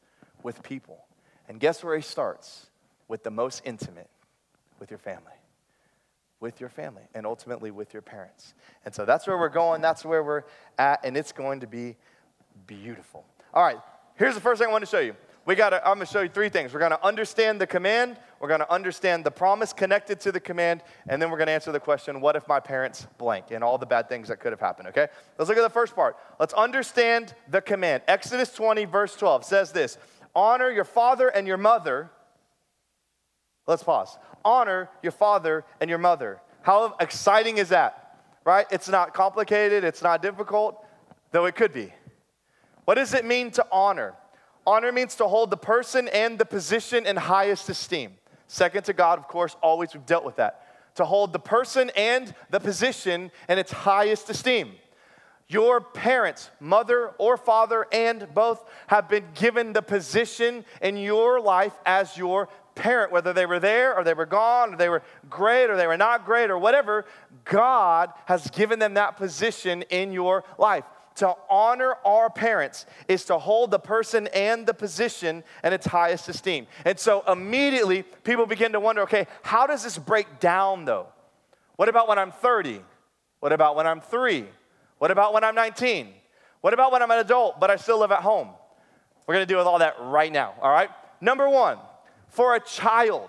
with 0.42 0.62
people. 0.62 1.04
And 1.48 1.60
guess 1.60 1.82
where 1.84 1.96
he 1.96 2.02
starts? 2.02 2.66
With 3.08 3.24
the 3.24 3.30
most 3.30 3.62
intimate, 3.64 4.08
with 4.78 4.90
your 4.90 4.98
family. 4.98 5.32
With 6.38 6.60
your 6.60 6.70
family, 6.70 7.02
and 7.14 7.26
ultimately 7.26 7.70
with 7.70 7.92
your 7.92 8.02
parents. 8.02 8.54
And 8.84 8.94
so 8.94 9.04
that's 9.04 9.26
where 9.26 9.36
we're 9.36 9.50
going, 9.50 9.82
that's 9.82 10.04
where 10.06 10.22
we're 10.22 10.44
at, 10.78 11.04
and 11.04 11.16
it's 11.16 11.32
going 11.32 11.60
to 11.60 11.66
be 11.66 11.96
beautiful. 12.66 13.26
All 13.52 13.62
right, 13.62 13.78
Here's 14.20 14.34
the 14.34 14.40
first 14.42 14.58
thing 14.58 14.68
I 14.68 14.70
want 14.70 14.84
to 14.84 14.90
show 14.90 15.00
you. 15.00 15.16
We 15.46 15.54
got 15.54 15.72
I'm 15.72 15.94
going 15.94 16.00
to 16.00 16.04
show 16.04 16.20
you 16.20 16.28
three 16.28 16.50
things. 16.50 16.74
We're 16.74 16.80
going 16.80 16.90
to 16.90 17.02
understand 17.02 17.58
the 17.58 17.66
command, 17.66 18.18
we're 18.38 18.48
going 18.48 18.60
to 18.60 18.70
understand 18.70 19.24
the 19.24 19.30
promise 19.30 19.72
connected 19.72 20.20
to 20.20 20.30
the 20.30 20.38
command, 20.38 20.82
and 21.08 21.22
then 21.22 21.30
we're 21.30 21.38
going 21.38 21.46
to 21.46 21.54
answer 21.54 21.72
the 21.72 21.80
question, 21.80 22.20
what 22.20 22.36
if 22.36 22.46
my 22.46 22.60
parents 22.60 23.06
blank 23.16 23.46
and 23.50 23.64
all 23.64 23.78
the 23.78 23.86
bad 23.86 24.10
things 24.10 24.28
that 24.28 24.38
could 24.38 24.52
have 24.52 24.60
happened, 24.60 24.88
okay? 24.88 25.08
Let's 25.38 25.48
look 25.48 25.56
at 25.56 25.62
the 25.62 25.70
first 25.70 25.94
part. 25.94 26.18
Let's 26.38 26.52
understand 26.52 27.34
the 27.48 27.62
command. 27.62 28.02
Exodus 28.08 28.52
20 28.52 28.84
verse 28.84 29.16
12 29.16 29.42
says 29.42 29.72
this, 29.72 29.96
honor 30.34 30.70
your 30.70 30.84
father 30.84 31.28
and 31.28 31.46
your 31.46 31.56
mother. 31.56 32.10
Let's 33.66 33.82
pause. 33.82 34.18
Honor 34.44 34.90
your 35.02 35.12
father 35.12 35.64
and 35.80 35.88
your 35.88 35.98
mother. 35.98 36.42
How 36.60 36.94
exciting 37.00 37.56
is 37.56 37.70
that? 37.70 38.18
Right? 38.44 38.66
It's 38.70 38.90
not 38.90 39.14
complicated, 39.14 39.82
it's 39.82 40.02
not 40.02 40.20
difficult, 40.20 40.84
though 41.30 41.46
it 41.46 41.54
could 41.54 41.72
be. 41.72 41.94
What 42.84 42.94
does 42.94 43.14
it 43.14 43.24
mean 43.24 43.50
to 43.52 43.66
honor? 43.70 44.14
Honor 44.66 44.92
means 44.92 45.14
to 45.16 45.26
hold 45.26 45.50
the 45.50 45.56
person 45.56 46.08
and 46.08 46.38
the 46.38 46.44
position 46.44 47.06
in 47.06 47.16
highest 47.16 47.68
esteem. 47.68 48.12
Second 48.46 48.84
to 48.84 48.92
God, 48.92 49.18
of 49.18 49.28
course, 49.28 49.56
always 49.62 49.94
we've 49.94 50.04
dealt 50.06 50.24
with 50.24 50.36
that. 50.36 50.66
To 50.96 51.04
hold 51.04 51.32
the 51.32 51.38
person 51.38 51.90
and 51.96 52.34
the 52.50 52.60
position 52.60 53.30
in 53.48 53.58
its 53.58 53.72
highest 53.72 54.28
esteem. 54.28 54.72
Your 55.48 55.80
parents, 55.80 56.50
mother 56.60 57.08
or 57.18 57.36
father, 57.36 57.86
and 57.90 58.26
both 58.34 58.64
have 58.86 59.08
been 59.08 59.24
given 59.34 59.72
the 59.72 59.82
position 59.82 60.64
in 60.80 60.96
your 60.96 61.40
life 61.40 61.74
as 61.84 62.16
your 62.16 62.48
parent, 62.76 63.10
whether 63.12 63.32
they 63.32 63.46
were 63.46 63.58
there 63.58 63.96
or 63.96 64.04
they 64.04 64.14
were 64.14 64.26
gone 64.26 64.74
or 64.74 64.76
they 64.76 64.88
were 64.88 65.02
great 65.28 65.68
or 65.68 65.76
they 65.76 65.86
were 65.86 65.96
not 65.96 66.24
great 66.24 66.50
or 66.50 66.58
whatever, 66.58 67.04
God 67.44 68.12
has 68.26 68.48
given 68.50 68.78
them 68.78 68.94
that 68.94 69.16
position 69.16 69.82
in 69.90 70.12
your 70.12 70.44
life 70.58 70.84
to 71.20 71.34
honor 71.50 71.96
our 72.02 72.30
parents 72.30 72.86
is 73.06 73.26
to 73.26 73.38
hold 73.38 73.70
the 73.70 73.78
person 73.78 74.26
and 74.28 74.66
the 74.66 74.72
position 74.72 75.44
in 75.62 75.72
its 75.74 75.86
highest 75.86 76.30
esteem. 76.30 76.66
And 76.86 76.98
so 76.98 77.22
immediately 77.28 78.02
people 78.02 78.46
begin 78.46 78.72
to 78.72 78.80
wonder 78.80 79.02
okay, 79.02 79.26
how 79.42 79.66
does 79.66 79.82
this 79.82 79.98
break 79.98 80.40
down 80.40 80.86
though? 80.86 81.08
What 81.76 81.90
about 81.90 82.08
when 82.08 82.18
I'm 82.18 82.32
30? 82.32 82.80
What 83.40 83.52
about 83.52 83.76
when 83.76 83.86
I'm 83.86 84.00
three? 84.00 84.46
What 84.96 85.10
about 85.10 85.34
when 85.34 85.44
I'm 85.44 85.54
19? 85.54 86.08
What 86.62 86.72
about 86.72 86.90
when 86.90 87.02
I'm 87.02 87.10
an 87.10 87.18
adult 87.18 87.60
but 87.60 87.70
I 87.70 87.76
still 87.76 87.98
live 87.98 88.12
at 88.12 88.22
home? 88.22 88.48
We're 89.26 89.34
gonna 89.34 89.46
deal 89.46 89.58
with 89.58 89.66
all 89.66 89.78
that 89.80 89.96
right 90.00 90.32
now, 90.32 90.54
all 90.62 90.70
right? 90.70 90.88
Number 91.20 91.50
one, 91.50 91.76
for 92.28 92.56
a 92.56 92.60
child, 92.60 93.28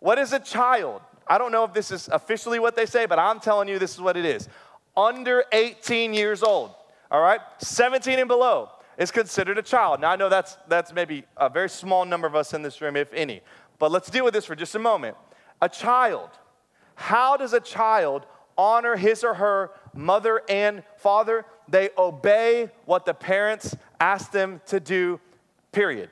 what 0.00 0.18
is 0.18 0.32
a 0.32 0.40
child? 0.40 1.02
I 1.28 1.38
don't 1.38 1.52
know 1.52 1.62
if 1.62 1.72
this 1.72 1.92
is 1.92 2.08
officially 2.08 2.58
what 2.58 2.74
they 2.74 2.86
say, 2.86 3.06
but 3.06 3.20
I'm 3.20 3.38
telling 3.38 3.68
you 3.68 3.78
this 3.78 3.94
is 3.94 4.00
what 4.00 4.16
it 4.16 4.24
is. 4.24 4.48
Under 4.96 5.44
18 5.52 6.14
years 6.14 6.42
old 6.42 6.74
all 7.12 7.20
right? 7.20 7.40
17 7.58 8.18
and 8.18 8.26
below 8.26 8.70
is 8.96 9.10
considered 9.10 9.58
a 9.58 9.62
child. 9.62 10.00
Now, 10.00 10.10
I 10.10 10.16
know 10.16 10.28
that's, 10.28 10.56
that's 10.66 10.92
maybe 10.92 11.24
a 11.36 11.48
very 11.48 11.68
small 11.68 12.04
number 12.06 12.26
of 12.26 12.34
us 12.34 12.54
in 12.54 12.62
this 12.62 12.80
room, 12.80 12.96
if 12.96 13.12
any, 13.12 13.42
but 13.78 13.92
let's 13.92 14.10
deal 14.10 14.24
with 14.24 14.34
this 14.34 14.46
for 14.46 14.56
just 14.56 14.74
a 14.74 14.78
moment. 14.78 15.16
A 15.60 15.68
child, 15.68 16.30
how 16.94 17.36
does 17.36 17.52
a 17.52 17.60
child 17.60 18.26
honor 18.56 18.96
his 18.96 19.22
or 19.22 19.34
her 19.34 19.70
mother 19.94 20.42
and 20.48 20.82
father? 20.96 21.44
They 21.68 21.90
obey 21.98 22.70
what 22.86 23.04
the 23.04 23.14
parents 23.14 23.76
ask 24.00 24.32
them 24.32 24.60
to 24.66 24.80
do, 24.80 25.20
period. 25.70 26.10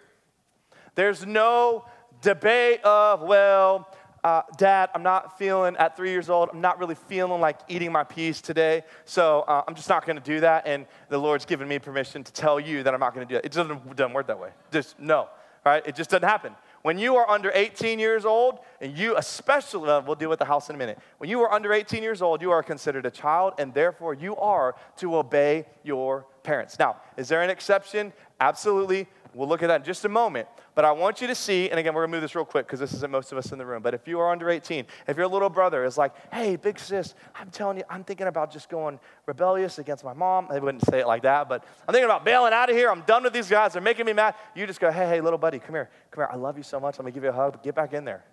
There's 0.95 1.25
no 1.25 1.87
debate 2.21 2.85
of, 2.85 3.23
well, 3.23 3.89
uh, 4.23 4.43
Dad, 4.57 4.91
I'm 4.95 5.03
not 5.03 5.39
feeling, 5.39 5.77
at 5.77 5.97
three 5.97 6.11
years 6.11 6.29
old, 6.29 6.51
I'm 6.53 6.61
not 6.61 6.79
really 6.79 6.95
feeling 6.95 7.41
like 7.41 7.59
eating 7.69 7.91
my 7.91 8.05
peas 8.05 8.41
today, 8.41 8.85
so 9.05 9.41
uh, 9.49 9.65
I'm 9.67 9.75
just 9.75 9.89
not 9.89 10.05
to 10.07 10.15
do 10.21 10.41
that. 10.41 10.67
And 10.67 10.87
the 11.09 11.19
Lord's 11.19 11.45
given 11.45 11.67
me 11.69 11.79
permission 11.79 12.23
to 12.25 12.33
tell 12.33 12.61
you 12.61 12.83
that 12.83 12.93
I'm 12.93 13.01
not 13.01 13.15
to 13.15 13.25
do 13.25 13.35
that. 13.35 13.45
It 13.45 13.53
doesn't, 13.53 13.97
doesn't 13.97 14.13
work 14.13 14.27
that 14.27 14.39
way. 14.39 14.51
Just 14.71 14.99
no, 14.99 15.29
right? 15.65 15.83
It 15.87 15.95
just 15.95 16.11
doesn't 16.11 16.29
happen. 16.29 16.55
When 16.83 16.99
you 16.99 17.17
are 17.17 17.29
under 17.29 17.51
18 17.55 17.99
years 17.99 18.25
old, 18.25 18.61
and 18.81 18.97
you 18.97 19.17
especially, 19.17 19.91
uh, 19.91 20.01
we'll 20.01 20.15
deal 20.15 20.31
with 20.31 20.39
the 20.39 20.47
house 20.47 20.71
in 20.71 20.75
a 20.75 20.79
minute. 20.79 20.99
When 21.19 21.29
you 21.29 21.41
are 21.43 21.53
under 21.53 21.75
18 21.75 22.03
years 22.03 22.23
old, 22.23 22.41
you 22.41 22.51
are 22.51 22.63
considered 22.63 23.05
a 23.05 23.11
child, 23.11 23.55
and 23.59 23.75
therefore 23.75 24.15
you 24.15 24.35
are 24.37 24.75
to 24.97 25.17
obey 25.17 25.67
your 25.83 26.27
parents. 26.43 26.79
Now, 26.79 26.97
is 27.19 27.29
there 27.29 27.43
an 27.43 27.51
exception? 27.51 28.15
Absolutely. 28.41 29.09
We'll 29.35 29.49
look 29.49 29.63
at 29.63 29.69
that 29.69 29.81
in 29.81 29.85
just 29.85 30.05
a 30.05 30.09
moment. 30.09 30.49
But 30.75 30.85
I 30.85 30.93
want 30.93 31.21
you 31.21 31.27
to 31.27 31.35
see, 31.35 31.71
and 31.71 31.79
again, 31.79 31.95
we're 31.95 32.03
gonna 32.03 32.13
move 32.13 32.23
this 32.23 32.35
real 32.35 32.45
quick 32.45 32.67
because 32.67 32.81
this 32.81 32.93
isn't 32.95 33.11
most 33.11 33.33
of 33.33 33.39
us 33.39 33.53
in 33.53 33.59
the 33.59 33.67
room. 33.67 33.83
But 33.83 33.95
if 33.95 34.09
you 34.09 34.19
are 34.21 34.31
under 34.31 34.51
18, 34.51 34.87
if 35.07 35.17
your 35.17 35.29
little 35.29 35.51
brother 35.51 35.85
is 35.85 35.97
like, 35.97 36.13
hey, 36.33 36.57
big 36.57 36.79
sis, 36.79 37.15
I'm 37.35 37.51
telling 37.51 37.79
you, 37.79 37.85
I'm 37.89 38.03
thinking 38.03 38.27
about 38.27 38.53
just 38.53 38.69
going 38.69 38.99
rebellious 39.27 39.79
against 39.79 40.05
my 40.05 40.13
mom. 40.13 40.49
They 40.51 40.59
wouldn't 40.59 40.85
say 40.87 41.01
it 41.01 41.07
like 41.07 41.23
that, 41.23 41.49
but 41.49 41.65
I'm 41.87 41.93
thinking 41.93 42.07
about 42.07 42.25
bailing 42.25 42.53
out 42.53 42.71
of 42.71 42.77
here. 42.77 42.91
I'm 42.91 43.03
done 43.03 43.23
with 43.23 43.33
these 43.33 43.49
guys. 43.49 43.73
They're 43.73 43.83
making 43.83 44.07
me 44.07 44.13
mad. 44.13 44.35
You 44.55 44.67
just 44.67 44.81
go, 44.81 44.91
hey, 44.91 45.07
hey, 45.09 45.21
little 45.21 45.39
buddy, 45.39 45.59
come 45.59 45.75
here. 45.75 45.91
Come 46.11 46.23
here. 46.23 46.29
I 46.31 46.37
love 46.37 46.57
you 46.57 46.65
so 46.65 46.81
much. 46.81 46.99
Let 46.99 47.05
me 47.05 47.13
give 47.13 47.23
you 47.23 47.31
a 47.31 47.35
hug. 47.35 47.63
Get 47.63 47.75
back 47.75 47.93
in 47.93 48.05
there. 48.05 48.25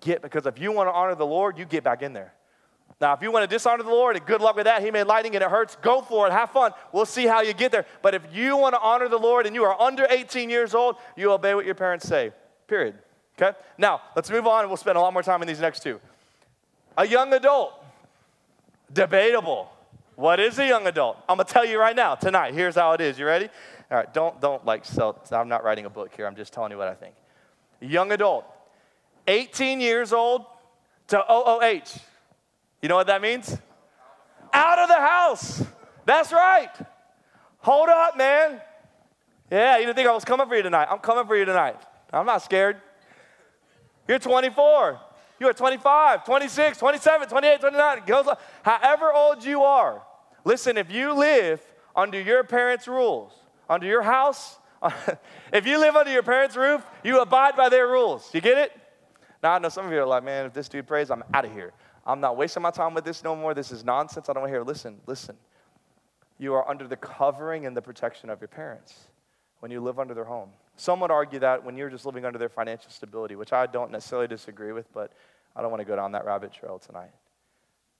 Get, 0.00 0.22
because 0.22 0.46
if 0.46 0.58
you 0.58 0.72
want 0.72 0.88
to 0.88 0.92
honor 0.92 1.14
the 1.14 1.26
Lord, 1.26 1.58
you 1.58 1.66
get 1.66 1.84
back 1.84 2.02
in 2.02 2.12
there. 2.12 2.32
Now, 3.00 3.14
if 3.14 3.22
you 3.22 3.32
want 3.32 3.48
to 3.48 3.54
dishonor 3.54 3.82
the 3.82 3.88
Lord, 3.88 4.16
and 4.16 4.26
good 4.26 4.42
luck 4.42 4.56
with 4.56 4.66
that, 4.66 4.82
He 4.82 4.90
made 4.90 5.04
lightning 5.04 5.34
and 5.34 5.42
it 5.42 5.50
hurts, 5.50 5.76
go 5.80 6.02
for 6.02 6.26
it, 6.26 6.32
have 6.32 6.50
fun. 6.50 6.72
We'll 6.92 7.06
see 7.06 7.26
how 7.26 7.40
you 7.40 7.54
get 7.54 7.72
there. 7.72 7.86
But 8.02 8.14
if 8.14 8.22
you 8.32 8.58
want 8.58 8.74
to 8.74 8.80
honor 8.80 9.08
the 9.08 9.18
Lord 9.18 9.46
and 9.46 9.54
you 9.54 9.64
are 9.64 9.80
under 9.80 10.06
18 10.10 10.50
years 10.50 10.74
old, 10.74 10.96
you 11.16 11.32
obey 11.32 11.54
what 11.54 11.64
your 11.64 11.74
parents 11.74 12.06
say, 12.06 12.32
period. 12.66 12.98
Okay? 13.40 13.56
Now, 13.78 14.02
let's 14.14 14.30
move 14.30 14.46
on 14.46 14.60
and 14.60 14.68
we'll 14.68 14.76
spend 14.76 14.98
a 14.98 15.00
lot 15.00 15.14
more 15.14 15.22
time 15.22 15.40
in 15.40 15.48
these 15.48 15.60
next 15.60 15.82
two. 15.82 15.98
A 16.98 17.06
young 17.06 17.32
adult, 17.32 17.72
debatable. 18.92 19.72
What 20.16 20.38
is 20.38 20.58
a 20.58 20.66
young 20.66 20.86
adult? 20.86 21.16
I'm 21.26 21.38
gonna 21.38 21.48
tell 21.48 21.64
you 21.64 21.78
right 21.78 21.96
now, 21.96 22.16
tonight. 22.16 22.52
Here's 22.52 22.74
how 22.74 22.92
it 22.92 23.00
is. 23.00 23.18
You 23.18 23.24
ready? 23.24 23.48
All 23.90 23.96
right, 23.96 24.12
don't, 24.12 24.38
don't 24.42 24.64
like 24.66 24.84
so 24.84 25.16
I'm 25.32 25.48
not 25.48 25.64
writing 25.64 25.86
a 25.86 25.90
book 25.90 26.12
here. 26.14 26.26
I'm 26.26 26.36
just 26.36 26.52
telling 26.52 26.70
you 26.70 26.76
what 26.76 26.88
I 26.88 26.94
think. 26.94 27.14
Young 27.80 28.12
adult, 28.12 28.44
18 29.26 29.80
years 29.80 30.12
old 30.12 30.44
to 31.08 31.18
OOH. 31.18 32.09
You 32.82 32.88
know 32.88 32.96
what 32.96 33.06
that 33.08 33.22
means? 33.22 33.56
Out 34.52 34.78
of 34.78 34.88
the 34.88 34.96
house. 34.96 35.62
That's 36.06 36.32
right. 36.32 36.70
Hold 37.58 37.88
up, 37.88 38.16
man. 38.16 38.60
Yeah, 39.50 39.78
you 39.78 39.86
didn't 39.86 39.96
think 39.96 40.08
I 40.08 40.14
was 40.14 40.24
coming 40.24 40.46
for 40.46 40.56
you 40.56 40.62
tonight. 40.62 40.88
I'm 40.90 40.98
coming 40.98 41.26
for 41.26 41.36
you 41.36 41.44
tonight. 41.44 41.76
I'm 42.12 42.26
not 42.26 42.42
scared. 42.42 42.76
You're 44.08 44.18
24. 44.18 45.00
You 45.38 45.48
are 45.48 45.52
25, 45.52 46.24
26, 46.24 46.78
27, 46.78 47.28
28, 47.28 47.60
29. 47.60 48.02
Goes 48.06 48.26
on. 48.26 48.36
However 48.62 49.12
old 49.12 49.44
you 49.44 49.62
are, 49.62 50.02
listen, 50.44 50.76
if 50.76 50.90
you 50.90 51.14
live 51.14 51.62
under 51.96 52.20
your 52.20 52.44
parents' 52.44 52.86
rules, 52.86 53.32
under 53.68 53.86
your 53.86 54.02
house, 54.02 54.58
if 55.52 55.66
you 55.66 55.78
live 55.78 55.96
under 55.96 56.12
your 56.12 56.22
parents' 56.22 56.56
roof, 56.56 56.84
you 57.02 57.20
abide 57.20 57.56
by 57.56 57.68
their 57.68 57.86
rules. 57.86 58.28
You 58.34 58.40
get 58.40 58.58
it? 58.58 58.72
Now, 59.42 59.52
I 59.52 59.58
know 59.58 59.70
some 59.70 59.86
of 59.86 59.92
you 59.92 60.00
are 60.00 60.06
like, 60.06 60.24
man, 60.24 60.46
if 60.46 60.52
this 60.52 60.68
dude 60.68 60.86
prays, 60.86 61.10
I'm 61.10 61.24
out 61.32 61.44
of 61.44 61.52
here. 61.52 61.72
I'm 62.06 62.20
not 62.20 62.36
wasting 62.36 62.62
my 62.62 62.70
time 62.70 62.94
with 62.94 63.04
this 63.04 63.22
no 63.22 63.36
more. 63.36 63.54
This 63.54 63.70
is 63.72 63.84
nonsense. 63.84 64.28
I 64.28 64.32
don't 64.32 64.42
want 64.42 64.50
to 64.50 64.56
hear. 64.56 64.64
Listen, 64.64 65.00
listen. 65.06 65.36
You 66.38 66.54
are 66.54 66.68
under 66.68 66.88
the 66.88 66.96
covering 66.96 67.66
and 67.66 67.76
the 67.76 67.82
protection 67.82 68.30
of 68.30 68.40
your 68.40 68.48
parents 68.48 68.94
when 69.60 69.70
you 69.70 69.80
live 69.80 69.98
under 69.98 70.14
their 70.14 70.24
home. 70.24 70.50
Some 70.76 71.00
would 71.00 71.10
argue 71.10 71.38
that 71.40 71.62
when 71.62 71.76
you're 71.76 71.90
just 71.90 72.06
living 72.06 72.24
under 72.24 72.38
their 72.38 72.48
financial 72.48 72.90
stability, 72.90 73.36
which 73.36 73.52
I 73.52 73.66
don't 73.66 73.90
necessarily 73.90 74.26
disagree 74.26 74.72
with, 74.72 74.90
but 74.94 75.12
I 75.54 75.60
don't 75.60 75.70
want 75.70 75.82
to 75.82 75.84
go 75.84 75.96
down 75.96 76.12
that 76.12 76.24
rabbit 76.24 76.52
trail 76.52 76.78
tonight. 76.78 77.10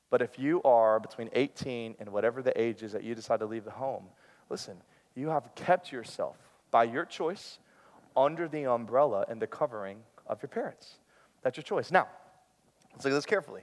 But 0.08 0.22
if 0.22 0.38
you 0.38 0.62
are 0.62 0.98
between 0.98 1.28
18 1.34 1.96
and 2.00 2.10
whatever 2.10 2.42
the 2.42 2.58
age 2.60 2.82
is 2.82 2.92
that 2.92 3.04
you 3.04 3.14
decide 3.14 3.40
to 3.40 3.46
leave 3.46 3.64
the 3.64 3.70
home, 3.70 4.04
listen, 4.48 4.76
you 5.14 5.28
have 5.28 5.54
kept 5.54 5.92
yourself 5.92 6.36
by 6.70 6.84
your 6.84 7.04
choice 7.04 7.58
under 8.16 8.48
the 8.48 8.64
umbrella 8.64 9.24
and 9.28 9.40
the 9.40 9.46
covering 9.46 9.98
of 10.26 10.42
your 10.42 10.48
parents. 10.48 10.94
That's 11.42 11.56
your 11.56 11.64
choice. 11.64 11.90
Now, 11.90 12.08
let's 12.92 13.04
look 13.04 13.12
at 13.12 13.16
this 13.16 13.26
carefully. 13.26 13.62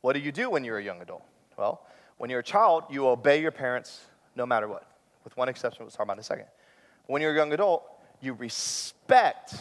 What 0.00 0.14
do 0.14 0.20
you 0.20 0.32
do 0.32 0.50
when 0.50 0.64
you're 0.64 0.78
a 0.78 0.82
young 0.82 1.00
adult? 1.00 1.24
Well, 1.56 1.84
when 2.18 2.30
you're 2.30 2.40
a 2.40 2.44
child, 2.44 2.84
you 2.90 3.08
obey 3.08 3.40
your 3.40 3.50
parents 3.50 4.00
no 4.36 4.46
matter 4.46 4.68
what, 4.68 4.86
with 5.24 5.36
one 5.36 5.48
exception 5.48 5.84
we'll 5.84 5.90
talk 5.90 6.04
about 6.04 6.14
in 6.14 6.20
a 6.20 6.24
second. 6.24 6.46
When 7.06 7.22
you're 7.22 7.32
a 7.32 7.36
young 7.36 7.52
adult, 7.52 7.84
you 8.20 8.34
respect 8.34 9.54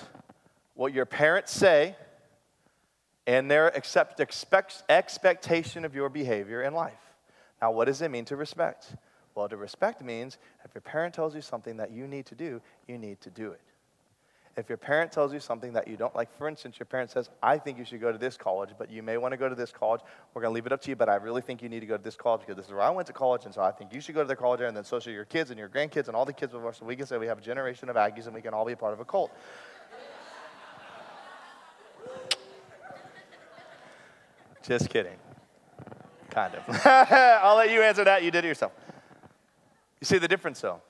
what 0.76 0.94
your 0.94 1.06
parents 1.06 1.52
say 1.52 1.96
and 3.26 3.50
their 3.50 3.68
accept, 3.68 4.20
expect, 4.20 4.84
expectation 4.90 5.84
of 5.86 5.96
your 5.96 6.10
behavior 6.10 6.62
in 6.64 6.74
life. 6.74 6.94
Now, 7.62 7.72
what 7.72 7.86
does 7.86 8.02
it 8.02 8.10
mean 8.10 8.26
to 8.26 8.36
respect? 8.36 8.96
Well, 9.36 9.50
to 9.50 9.58
respect 9.58 10.04
means 10.04 10.38
if 10.64 10.74
your 10.74 10.82
parent 10.82 11.14
tells 11.14 11.36
you 11.36 11.42
something 11.42 11.78
that 11.78 11.92
you 11.92 12.08
need 12.08 12.26
to 12.28 12.36
do, 12.36 12.62
you 12.88 12.98
need 12.98 13.22
to 13.22 13.30
do 13.30 13.52
it. 13.52 13.62
If 14.58 14.70
your 14.70 14.78
parent 14.80 15.12
tells 15.12 15.32
you 15.32 15.40
something 15.40 15.72
that 15.74 15.88
you 15.88 15.98
don't 15.98 16.16
like, 16.16 16.36
for 16.36 16.48
instance, 16.48 16.80
your 16.80 16.88
parent 16.88 17.12
says, 17.12 17.30
I 17.44 17.60
think 17.60 17.78
you 17.78 17.86
should 17.86 18.02
go 18.02 18.12
to 18.12 18.18
this 18.18 18.38
college, 18.38 18.72
but 18.76 18.90
you 18.90 19.04
may 19.04 19.18
want 19.18 19.34
to 19.34 19.38
go 19.38 19.48
to 19.48 19.54
this 19.54 19.72
college. 19.72 20.02
We're 20.34 20.42
going 20.42 20.52
to 20.52 20.56
leave 20.56 20.66
it 20.66 20.72
up 20.72 20.82
to 20.82 20.90
you, 20.90 20.96
but 20.96 21.10
I 21.10 21.16
really 21.16 21.44
think 21.44 21.62
you 21.62 21.70
need 21.70 21.82
to 21.82 21.86
go 21.86 21.96
to 21.96 22.04
this 22.04 22.16
college 22.16 22.42
because 22.42 22.56
this 22.56 22.66
is 22.66 22.72
where 22.72 22.82
I 22.82 22.90
went 22.90 23.06
to 23.06 23.14
college, 23.14 23.46
and 23.46 23.54
so 23.54 23.62
I 23.62 23.72
think 23.72 23.94
you 23.94 24.02
should 24.02 24.16
go 24.16 24.24
to 24.24 24.28
the 24.28 24.36
college 24.36 24.62
and 24.62 24.76
then 24.76 24.84
so 24.84 25.00
should 25.00 25.14
your 25.14 25.26
kids 25.26 25.52
and 25.52 25.60
your 25.60 25.70
grandkids 25.70 26.08
and 26.08 26.16
all 26.16 26.26
the 26.26 26.34
kids 26.34 26.56
of 26.56 26.66
us. 26.66 26.80
So 26.80 26.86
we 26.86 26.96
can 26.96 27.06
say 27.06 27.20
we 27.20 27.28
have 27.28 27.38
a 27.38 27.42
generation 27.42 27.88
of 27.88 27.96
Aggies 27.96 28.26
and 28.26 28.34
we 28.34 28.42
can 28.42 28.56
all 28.56 28.66
be 28.66 28.74
a 28.74 28.78
part 28.78 28.94
of 28.94 29.00
a 29.00 29.06
cult. 29.06 29.32
Just 34.64 34.90
kidding. 34.90 35.18
Kind 36.32 36.56
of. 36.56 36.64
I'll 36.86 37.58
let 37.58 37.70
you 37.70 37.84
answer 37.84 38.04
that. 38.04 38.24
You 38.24 38.32
did 38.32 38.44
it 38.44 38.48
yourself. 38.48 38.72
You 40.02 40.06
see 40.06 40.18
the 40.18 40.28
difference, 40.28 40.60
though? 40.62 40.82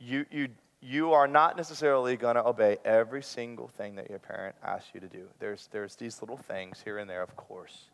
You, 0.00 0.24
you 0.30 0.48
you 0.82 1.12
are 1.12 1.28
not 1.28 1.56
necessarily 1.56 2.16
going 2.16 2.34
to 2.34 2.44
obey 2.44 2.76
every 2.84 3.22
single 3.22 3.68
thing 3.68 3.94
that 3.94 4.10
your 4.10 4.18
parent 4.18 4.56
asks 4.64 4.90
you 4.92 4.98
to 5.00 5.06
do. 5.06 5.28
There's, 5.38 5.68
there's 5.70 5.94
these 5.94 6.20
little 6.20 6.36
things 6.36 6.82
here 6.84 6.98
and 6.98 7.08
there, 7.08 7.22
of 7.22 7.36
course. 7.36 7.84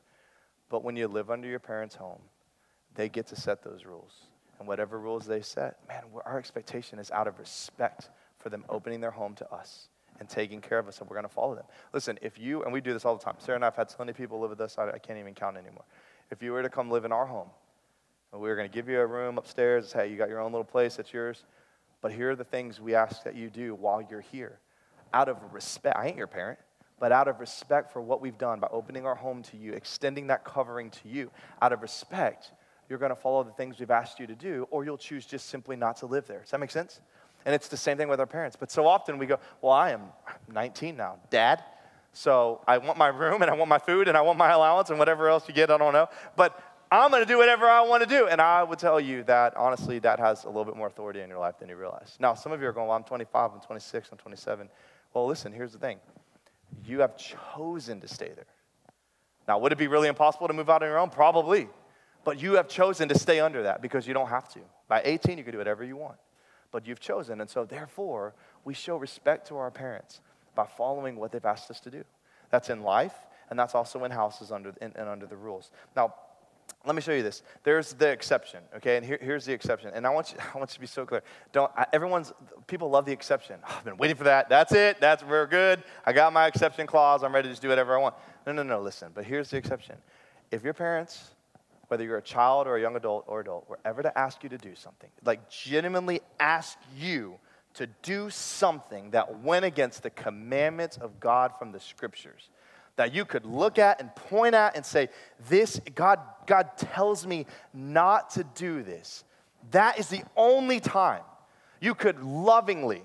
But 0.71 0.83
when 0.83 0.97
you 0.97 1.07
live 1.07 1.30
under 1.30 1.47
your 1.47 1.59
parents' 1.59 1.95
home, 1.95 2.21
they 2.95 3.11
get 3.11 3.26
to 3.26 3.37
set 3.37 3.62
those 3.62 3.85
rules. 3.85 4.12
And 4.59 4.66
whatever 4.66 4.99
rules 4.99 5.26
they 5.26 5.42
set, 5.42 5.76
man, 5.87 6.02
our 6.25 6.38
expectation 6.38 6.99
is 6.99 7.11
out 7.11 7.28
of 7.28 7.38
respect 7.38 8.09
for 8.38 8.49
them 8.49 8.64
opening 8.71 9.02
their 9.02 9.11
home 9.11 9.35
to 9.35 9.52
us 9.52 9.88
and 10.18 10.28
taking 10.28 10.62
care 10.62 10.78
of 10.78 10.88
us, 10.88 10.99
and 11.00 11.09
we're 11.09 11.14
going 11.14 11.28
to 11.28 11.33
follow 11.33 11.54
them. 11.54 11.66
Listen, 11.92 12.18
if 12.23 12.38
you, 12.38 12.64
and 12.64 12.73
we 12.73 12.80
do 12.80 12.95
this 12.95 13.04
all 13.04 13.16
the 13.16 13.23
time, 13.23 13.37
Sarah 13.38 13.57
and 13.57 13.64
I 13.64 13.66
have 13.66 13.76
had 13.76 13.90
so 13.90 13.97
many 14.00 14.14
people 14.14 14.40
live 14.40 14.50
with 14.50 14.61
us, 14.62 14.78
I, 14.78 14.90
I 14.90 14.99
can't 14.99 15.18
even 15.18 15.35
count 15.35 15.59
anymore. 15.59 15.85
If 16.30 16.42
you 16.42 16.52
were 16.52 16.62
to 16.62 16.71
come 16.71 16.90
live 16.90 17.04
in 17.04 17.12
our 17.12 17.26
home, 17.26 17.50
we 18.33 18.49
were 18.49 18.57
going 18.57 18.68
to 18.68 18.75
give 18.75 18.88
you 18.88 18.99
a 19.00 19.07
room 19.07 19.38
upstairs, 19.38 19.92
hey, 19.92 20.11
you 20.11 20.16
got 20.16 20.28
your 20.28 20.40
own 20.40 20.52
little 20.52 20.64
place, 20.64 20.97
that's 20.97 21.12
yours 21.12 21.45
but 22.00 22.12
here 22.12 22.31
are 22.31 22.37
the 22.37 22.45
things 22.45 22.81
we 22.81 22.95
ask 22.95 23.25
that 23.25 23.35
you 23.35 23.50
do 23.50 23.75
while 23.75 24.02
you're 24.02 24.21
here. 24.21 24.61
Out 25.12 25.28
of 25.28 25.37
respect, 25.52 25.97
I 25.97 26.09
ain't 26.09 26.17
your 26.17 26.26
parent, 26.26 26.59
but 27.00 27.12
out 27.12 27.28
of 27.28 27.40
respect 27.40 27.93
for 27.93 28.00
what 28.02 28.21
we've 28.21 28.38
done 28.38 28.61
by 28.61 28.69
opening 28.71 29.07
our 29.07 29.14
home 29.14 29.43
to 29.45 29.57
you, 29.57 29.73
extending 29.73 30.26
that 30.28 30.45
covering 30.45 30.90
to 30.90 31.09
you, 31.09 31.31
out 31.62 31.73
of 31.73 31.83
respect, 31.83 32.52
you're 32.88 32.99
going 32.99 33.11
to 33.11 33.17
follow 33.17 33.43
the 33.43 33.52
things 33.52 33.78
we've 33.78 33.90
asked 33.90 34.19
you 34.19 34.26
to 34.26 34.35
do, 34.35 34.67
or 34.71 34.85
you'll 34.85 34.97
choose 34.97 35.26
just 35.26 35.49
simply 35.49 35.76
not 35.76 35.97
to 35.99 36.07
live 36.07 36.26
there. 36.26 36.40
Does 36.40 36.50
that 36.50 36.61
make 36.61 36.71
sense? 36.71 37.00
And 37.45 37.55
it's 37.55 37.69
the 37.69 37.76
same 37.76 37.97
thing 37.97 38.09
with 38.09 38.21
our 38.21 38.26
parents. 38.26 38.57
But 38.59 38.71
so 38.71 38.87
often 38.87 39.19
we 39.19 39.26
go, 39.26 39.38
Well, 39.62 39.73
I 39.73 39.90
am 39.90 40.02
19 40.52 40.97
now, 40.97 41.17
dad. 41.31 41.62
So 42.12 42.62
I 42.67 42.78
want 42.78 42.99
my 42.99 43.09
room 43.09 43.43
and 43.43 43.50
I 43.50 43.55
want 43.55 43.69
my 43.69 43.78
food 43.78 44.09
and 44.09 44.17
I 44.17 44.23
want 44.23 44.38
my 44.38 44.50
allowance 44.50 44.90
and 44.90 44.99
whatever 44.99 45.28
else 45.28 45.47
you 45.47 45.55
get, 45.55 45.71
I 45.71 45.78
don't 45.78 45.93
know. 45.93 46.09
But 46.37 46.61
I'm 46.90 47.11
going 47.11 47.23
to 47.23 47.28
do 47.28 47.37
whatever 47.37 47.66
I 47.66 47.83
want 47.83 48.02
to 48.02 48.09
do. 48.09 48.28
And 48.28 48.40
I 48.40 48.62
would 48.62 48.78
tell 48.78 48.99
you 48.99 49.23
that, 49.25 49.57
honestly, 49.57 49.99
that 50.00 50.18
has 50.18 50.45
a 50.45 50.47
little 50.49 50.64
bit 50.64 50.76
more 50.76 50.87
authority 50.87 51.21
in 51.21 51.28
your 51.28 51.38
life 51.38 51.59
than 51.59 51.68
you 51.68 51.76
realize. 51.76 52.16
Now, 52.18 52.35
some 52.35 52.52
of 52.52 52.62
you 52.62 52.68
are 52.68 52.73
going, 52.73 52.88
well, 52.88 52.97
I'm 52.97 53.04
25, 53.04 53.52
I'm 53.54 53.61
26, 53.61 54.09
I'm 54.11 54.18
27. 54.18 54.68
Well, 55.12 55.26
listen, 55.26 55.52
here's 55.52 55.73
the 55.73 55.78
thing 55.78 55.99
you 56.85 57.00
have 57.00 57.16
chosen 57.16 58.00
to 58.00 58.09
stay 58.09 58.30
there. 58.35 58.47
Now, 59.47 59.59
would 59.59 59.73
it 59.73 59.78
be 59.78 59.87
really 59.87 60.09
impossible 60.09 60.49
to 60.49 60.54
move 60.54 60.68
out 60.68 60.83
on 60.83 60.88
your 60.88 60.99
own? 60.99 61.11
Probably. 61.11 61.68
But 62.25 62.40
you 62.40 62.54
have 62.54 62.68
chosen 62.68 63.09
to 63.09 63.18
stay 63.18 63.40
under 63.40 63.62
that 63.62 63.80
because 63.80 64.07
you 64.07 64.12
don't 64.12 64.28
have 64.28 64.49
to. 64.52 64.61
By 64.87 65.02
18, 65.04 65.38
you 65.38 65.45
can 65.45 65.52
do 65.52 65.59
whatever 65.59 65.85
you 65.85 65.97
want. 65.97 66.16
But 66.71 66.87
you've 66.87 67.00
chosen. 67.00 67.40
And 67.40 67.49
so, 67.49 67.64
therefore, 67.64 68.35
we 68.64 68.75
show 68.75 68.97
respect 68.97 69.49
to 69.49 69.57
our 69.57 69.71
parents 69.71 70.21
by 70.54 70.66
following 70.66 71.16
what 71.16 71.33
they've 71.33 71.45
asked 71.45 71.71
us 71.71 71.80
to 71.80 71.90
do. 71.90 72.04
That's 72.50 72.68
in 72.68 72.83
life, 72.83 73.14
and 73.49 73.59
that's 73.59 73.75
also 73.75 74.04
in 74.04 74.11
houses 74.11 74.52
under, 74.52 74.75
and 74.80 74.97
under 74.97 75.26
the 75.26 75.37
rules. 75.37 75.71
Now, 75.97 76.14
let 76.87 76.95
me 76.95 77.03
show 77.03 77.13
you 77.13 77.23
this. 77.23 77.43
There's 77.65 77.93
the 77.93 78.09
exception, 78.09 78.61
okay? 78.77 78.97
And 78.97 79.05
here, 79.05 79.19
here's 79.21 79.45
the 79.45 79.53
exception. 79.53 79.91
And 79.95 80.07
I 80.07 80.11
want 80.11 80.33
you, 80.33 80.39
I 80.55 80.59
want 80.59 80.71
you 80.71 80.75
to 80.75 80.81
be 80.81 80.87
so 80.87 81.05
clear. 81.05 81.23
Don't 81.53 81.71
I, 81.77 81.87
everyone's 81.93 82.33
people 82.67 82.89
love 82.89 83.05
the 83.05 83.13
exception. 83.13 83.59
Oh, 83.69 83.75
I've 83.77 83.85
been 83.85 83.97
waiting 83.97 84.17
for 84.17 84.25
that. 84.25 84.49
That's 84.49 84.73
it. 84.73 85.01
That's 85.01 85.23
we're 85.23 85.47
good. 85.47 85.83
I 86.07 86.13
got 86.13 86.33
my 86.33 86.47
exception 86.47 86.87
clause. 86.87 87.23
I'm 87.23 87.35
ready 87.35 87.49
to 87.49 87.53
just 87.53 87.63
do 87.63 87.69
whatever 87.69 87.97
I 87.97 88.01
want. 88.01 88.15
No, 88.47 88.53
no, 88.53 88.63
no. 88.63 88.81
Listen. 88.81 89.11
But 89.15 89.25
here's 89.25 89.51
the 89.51 89.57
exception. 89.57 89.97
If 90.51 90.63
your 90.63 90.73
parents, 90.73 91.33
whether 91.89 92.05
you're 92.05 92.19
a 92.19 92.23
child 92.23 92.67
or 92.67 92.77
a 92.77 92.81
young 92.81 92.97
adult 92.97 93.25
or 93.27 93.41
adult, 93.41 93.69
were 93.69 93.81
ever 93.85 94.03
to 94.03 94.17
ask 94.17 94.43
you 94.43 94.49
to 94.49 94.59
do 94.59 94.75
something, 94.75 95.11
like 95.25 95.51
genuinely 95.51 96.21
ask 96.39 96.79
you 96.97 97.39
to 97.75 97.87
do 98.03 98.31
something 98.31 99.11
that 99.11 99.41
went 99.41 99.65
against 99.65 100.03
the 100.03 100.11
commandments 100.11 100.97
of 100.97 101.21
God 101.21 101.53
from 101.59 101.73
the 101.73 101.81
scriptures, 101.81 102.49
that 102.99 103.14
you 103.14 103.25
could 103.25 103.47
look 103.47 103.78
at 103.78 104.00
and 104.00 104.14
point 104.14 104.55
at 104.55 104.76
and 104.76 104.85
say, 104.85 105.09
This, 105.49 105.81
God, 105.95 106.19
God 106.47 106.76
tells 106.76 107.26
me 107.26 107.47
not 107.73 108.31
to 108.31 108.45
do 108.55 108.83
this. 108.83 109.25
That 109.71 109.99
is 109.99 110.09
the 110.09 110.23
only 110.37 110.81
time 110.81 111.23
you 111.81 111.95
could 111.95 112.21
lovingly 112.21 113.02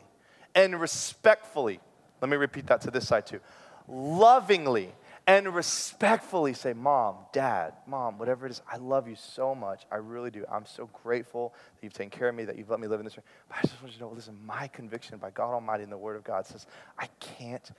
and 0.55 0.79
respectfully, 0.81 1.79
let 2.21 2.29
me 2.29 2.37
repeat 2.37 2.67
that 2.67 2.81
to 2.81 2.91
this 2.91 3.07
side 3.07 3.27
too, 3.27 3.39
lovingly 3.87 4.91
and 5.27 5.53
respectfully 5.53 6.53
say, 6.53 6.73
Mom, 6.73 7.15
Dad, 7.31 7.73
Mom, 7.85 8.17
whatever 8.17 8.47
it 8.47 8.51
is, 8.51 8.61
I 8.69 8.77
love 8.77 9.07
you 9.07 9.15
so 9.15 9.53
much. 9.53 9.83
I 9.91 9.97
really 9.97 10.31
do. 10.31 10.43
I'm 10.51 10.65
so 10.65 10.89
grateful 11.03 11.53
that 11.75 11.83
you've 11.83 11.93
taken 11.93 12.09
care 12.09 12.29
of 12.29 12.35
me, 12.35 12.45
that 12.45 12.57
you've 12.57 12.69
let 12.69 12.79
me 12.79 12.87
live 12.87 12.99
in 12.99 13.05
this. 13.05 13.15
Room. 13.15 13.23
But 13.47 13.59
I 13.59 13.61
just 13.61 13.81
want 13.81 13.93
you 13.93 13.99
to 13.99 14.05
know, 14.05 14.11
listen, 14.11 14.37
my 14.43 14.67
conviction 14.67 15.19
by 15.19 15.29
God 15.29 15.53
Almighty 15.53 15.83
and 15.83 15.91
the 15.91 15.97
Word 15.97 16.17
of 16.17 16.23
God 16.23 16.45
says, 16.45 16.65
I 16.97 17.07
can't 17.19 17.71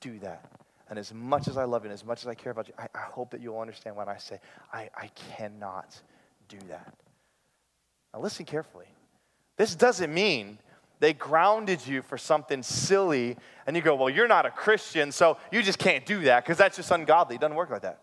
do 0.00 0.18
that. 0.20 0.48
And 0.88 0.98
as 0.98 1.12
much 1.12 1.48
as 1.48 1.56
I 1.56 1.64
love 1.64 1.82
you 1.82 1.90
and 1.90 1.94
as 1.94 2.04
much 2.04 2.22
as 2.22 2.28
I 2.28 2.34
care 2.34 2.52
about 2.52 2.68
you, 2.68 2.74
I, 2.78 2.88
I 2.94 3.02
hope 3.02 3.30
that 3.30 3.40
you'll 3.40 3.58
understand 3.58 3.96
when 3.96 4.08
I 4.08 4.18
say, 4.18 4.38
I, 4.72 4.88
I 4.96 5.10
cannot 5.36 6.00
do 6.48 6.58
that. 6.68 6.94
Now, 8.14 8.20
listen 8.20 8.44
carefully. 8.44 8.86
This 9.56 9.74
doesn't 9.74 10.12
mean 10.12 10.58
they 11.00 11.12
grounded 11.12 11.86
you 11.86 12.02
for 12.02 12.16
something 12.16 12.62
silly 12.62 13.36
and 13.66 13.74
you 13.74 13.82
go, 13.82 13.94
Well, 13.94 14.10
you're 14.10 14.28
not 14.28 14.46
a 14.46 14.50
Christian, 14.50 15.10
so 15.12 15.38
you 15.50 15.62
just 15.62 15.78
can't 15.78 16.06
do 16.06 16.20
that 16.20 16.44
because 16.44 16.56
that's 16.58 16.76
just 16.76 16.90
ungodly. 16.90 17.36
It 17.36 17.40
doesn't 17.40 17.56
work 17.56 17.70
like 17.70 17.82
that. 17.82 18.00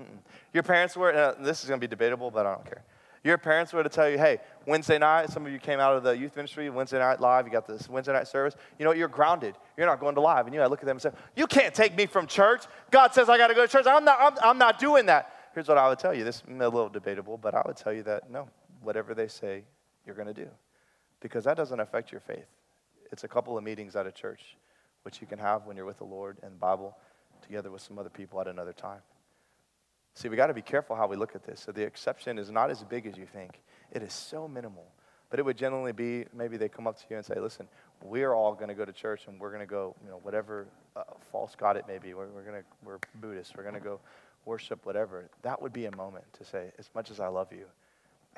Mm-mm. 0.00 0.18
Your 0.52 0.62
parents 0.62 0.96
were, 0.96 1.12
uh, 1.14 1.34
this 1.40 1.62
is 1.62 1.68
going 1.68 1.80
to 1.80 1.86
be 1.86 1.90
debatable, 1.90 2.30
but 2.30 2.46
I 2.46 2.54
don't 2.54 2.64
care. 2.64 2.82
Your 3.26 3.38
parents 3.38 3.72
were 3.72 3.82
to 3.82 3.88
tell 3.88 4.08
you, 4.08 4.18
hey, 4.18 4.38
Wednesday 4.68 4.98
night, 4.98 5.30
some 5.30 5.44
of 5.44 5.50
you 5.50 5.58
came 5.58 5.80
out 5.80 5.96
of 5.96 6.04
the 6.04 6.16
youth 6.16 6.36
ministry, 6.36 6.70
Wednesday 6.70 7.00
night 7.00 7.20
live, 7.20 7.44
you 7.44 7.50
got 7.50 7.66
this 7.66 7.88
Wednesday 7.88 8.12
night 8.12 8.28
service. 8.28 8.54
You 8.78 8.84
know? 8.84 8.92
You're 8.92 9.08
grounded. 9.08 9.56
You're 9.76 9.86
not 9.86 9.98
going 9.98 10.14
to 10.14 10.20
live. 10.20 10.46
And 10.46 10.54
you 10.54 10.62
I 10.62 10.66
look 10.66 10.78
at 10.78 10.86
them 10.86 10.94
and 10.94 11.02
say, 11.02 11.10
you 11.34 11.48
can't 11.48 11.74
take 11.74 11.96
me 11.96 12.06
from 12.06 12.28
church. 12.28 12.62
God 12.92 13.12
says 13.14 13.28
I 13.28 13.36
got 13.36 13.48
to 13.48 13.54
go 13.54 13.66
to 13.66 13.68
church. 13.68 13.84
I'm 13.84 14.04
not, 14.04 14.18
I'm, 14.20 14.32
I'm 14.40 14.58
not 14.58 14.78
doing 14.78 15.06
that. 15.06 15.32
Here's 15.54 15.66
what 15.66 15.76
I 15.76 15.88
would 15.88 15.98
tell 15.98 16.14
you. 16.14 16.22
This 16.22 16.36
is 16.36 16.42
a 16.48 16.68
little 16.68 16.88
debatable, 16.88 17.36
but 17.36 17.52
I 17.52 17.62
would 17.66 17.76
tell 17.76 17.92
you 17.92 18.04
that 18.04 18.30
no, 18.30 18.48
whatever 18.80 19.12
they 19.12 19.26
say, 19.26 19.64
you're 20.04 20.14
going 20.14 20.28
to 20.28 20.34
do. 20.34 20.48
Because 21.18 21.42
that 21.44 21.56
doesn't 21.56 21.80
affect 21.80 22.12
your 22.12 22.20
faith. 22.20 22.46
It's 23.10 23.24
a 23.24 23.28
couple 23.28 23.58
of 23.58 23.64
meetings 23.64 23.96
at 23.96 24.06
a 24.06 24.12
church, 24.12 24.56
which 25.02 25.20
you 25.20 25.26
can 25.26 25.40
have 25.40 25.66
when 25.66 25.76
you're 25.76 25.84
with 25.84 25.98
the 25.98 26.04
Lord 26.04 26.36
and 26.44 26.52
the 26.52 26.58
Bible, 26.58 26.96
together 27.42 27.72
with 27.72 27.82
some 27.82 27.98
other 27.98 28.10
people 28.10 28.40
at 28.40 28.46
another 28.46 28.72
time. 28.72 29.00
See, 30.16 30.30
we 30.30 30.36
got 30.36 30.46
to 30.46 30.54
be 30.54 30.62
careful 30.62 30.96
how 30.96 31.06
we 31.06 31.14
look 31.14 31.34
at 31.34 31.44
this. 31.44 31.60
So 31.60 31.72
the 31.72 31.82
exception 31.82 32.38
is 32.38 32.50
not 32.50 32.70
as 32.70 32.82
big 32.82 33.04
as 33.06 33.18
you 33.18 33.26
think. 33.26 33.60
It 33.92 34.02
is 34.02 34.14
so 34.14 34.48
minimal. 34.48 34.86
But 35.28 35.40
it 35.40 35.44
would 35.44 35.58
generally 35.58 35.92
be 35.92 36.24
maybe 36.34 36.56
they 36.56 36.70
come 36.70 36.86
up 36.86 36.96
to 36.96 37.04
you 37.10 37.16
and 37.16 37.24
say, 37.24 37.34
listen, 37.38 37.68
we're 38.02 38.32
all 38.32 38.54
going 38.54 38.68
to 38.68 38.74
go 38.74 38.86
to 38.86 38.92
church 38.92 39.26
and 39.26 39.38
we're 39.38 39.50
going 39.50 39.60
to 39.60 39.66
go, 39.66 39.94
you 40.02 40.08
know, 40.08 40.18
whatever 40.22 40.68
uh, 40.96 41.02
false 41.30 41.54
god 41.54 41.76
it 41.76 41.86
may 41.86 41.98
be. 41.98 42.14
We're, 42.14 42.28
we're 42.28 42.44
going 42.44 42.62
to, 42.62 42.64
we're 42.82 42.98
Buddhists. 43.20 43.52
We're 43.54 43.62
going 43.62 43.74
to 43.74 43.80
go 43.80 44.00
worship 44.46 44.86
whatever. 44.86 45.28
That 45.42 45.60
would 45.60 45.74
be 45.74 45.84
a 45.84 45.94
moment 45.94 46.24
to 46.38 46.46
say, 46.46 46.70
as 46.78 46.88
much 46.94 47.10
as 47.10 47.20
I 47.20 47.26
love 47.26 47.52
you, 47.52 47.66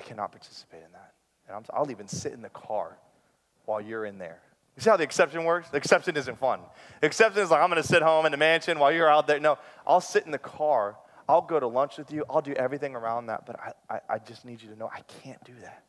I 0.01 0.03
cannot 0.03 0.33
participate 0.33 0.83
in 0.85 0.91
that. 0.95 1.13
And 1.47 1.57
I'm, 1.57 1.65
I'll 1.73 1.93
even 1.93 2.09
sit 2.09 2.33
in 2.33 2.43
the 2.43 2.49
car 2.49 2.99
while 3.67 3.81
you're 3.81 4.05
in 4.05 4.19
there. 4.19 4.41
You 4.77 4.83
see 4.83 4.91
how 4.91 4.97
the 4.97 5.05
exception 5.05 5.45
works? 5.45 5.71
The 5.71 5.77
exception 5.77 6.17
isn't 6.17 6.39
fun. 6.39 6.59
The 7.01 7.07
exception 7.07 7.41
is 7.41 7.53
like, 7.53 7.63
I'm 7.63 7.71
going 7.71 7.81
to 7.81 7.87
sit 7.87 8.03
home 8.03 8.27
in 8.27 8.33
the 8.33 8.39
mansion 8.39 8.81
while 8.81 8.91
you're 8.91 9.09
out 9.09 9.29
there. 9.29 9.39
No, 9.39 9.59
I'll 9.87 10.01
sit 10.01 10.25
in 10.27 10.33
the 10.33 10.39
car. 10.39 10.97
I'll 11.29 11.43
go 11.43 11.61
to 11.61 11.67
lunch 11.67 11.99
with 11.99 12.11
you. 12.11 12.25
I'll 12.31 12.41
do 12.41 12.55
everything 12.55 12.95
around 12.95 13.27
that. 13.27 13.45
But 13.47 13.61
I, 13.61 13.73
I, 13.91 14.01
I 14.09 14.19
just 14.19 14.45
need 14.45 14.63
you 14.63 14.69
to 14.71 14.79
know 14.79 14.91
I 14.93 15.03
can't 15.23 15.43
do 15.45 15.53
that 15.61 15.85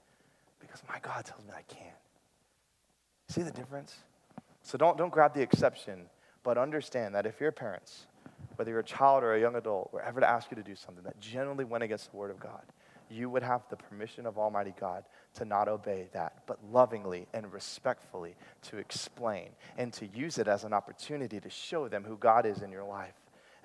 because 0.60 0.82
my 0.88 1.00
God 1.00 1.26
tells 1.26 1.42
me 1.44 1.52
I 1.58 1.62
can. 1.74 1.94
See 3.30 3.42
the 3.44 3.52
difference? 3.52 3.96
So 4.64 4.78
don't, 4.78 4.98
don't 4.98 5.12
grab 5.12 5.34
the 5.34 5.42
exception, 5.42 6.06
but 6.44 6.58
understand 6.58 7.16
that 7.16 7.26
if 7.26 7.40
your 7.40 7.52
parents, 7.52 8.08
whether 8.56 8.72
you're 8.72 8.82
a 8.82 8.84
child 8.84 9.24
or 9.24 9.34
a 9.34 9.40
young 9.40 9.56
adult, 9.56 9.94
were 9.94 10.02
ever 10.02 10.20
to 10.20 10.30
ask 10.30 10.52
you 10.52 10.56
to 10.56 10.64
do 10.64 10.76
something 10.76 11.04
that 11.06 11.20
genuinely 11.20 11.64
went 11.64 11.84
against 11.84 12.12
the 12.12 12.18
Word 12.18 12.32
of 12.32 12.40
God, 12.40 12.64
you 13.10 13.30
would 13.30 13.42
have 13.42 13.62
the 13.70 13.76
permission 13.76 14.26
of 14.26 14.38
Almighty 14.38 14.74
God 14.80 15.04
to 15.36 15.46
not 15.46 15.68
obey 15.68 16.10
that, 16.14 16.44
but 16.46 16.60
lovingly 16.72 17.28
and 17.34 17.52
respectfully 17.52 18.36
to 18.64 18.78
explain 18.78 19.50
and 19.78 19.94
to 19.94 20.06
use 20.08 20.38
it 20.38 20.48
as 20.48 20.64
an 20.64 20.74
opportunity 20.74 21.40
to 21.40 21.50
show 21.50 21.88
them 21.88 22.04
who 22.04 22.18
God 22.18 22.46
is 22.46 22.62
in 22.62 22.72
your 22.72 22.84
life 22.84 23.16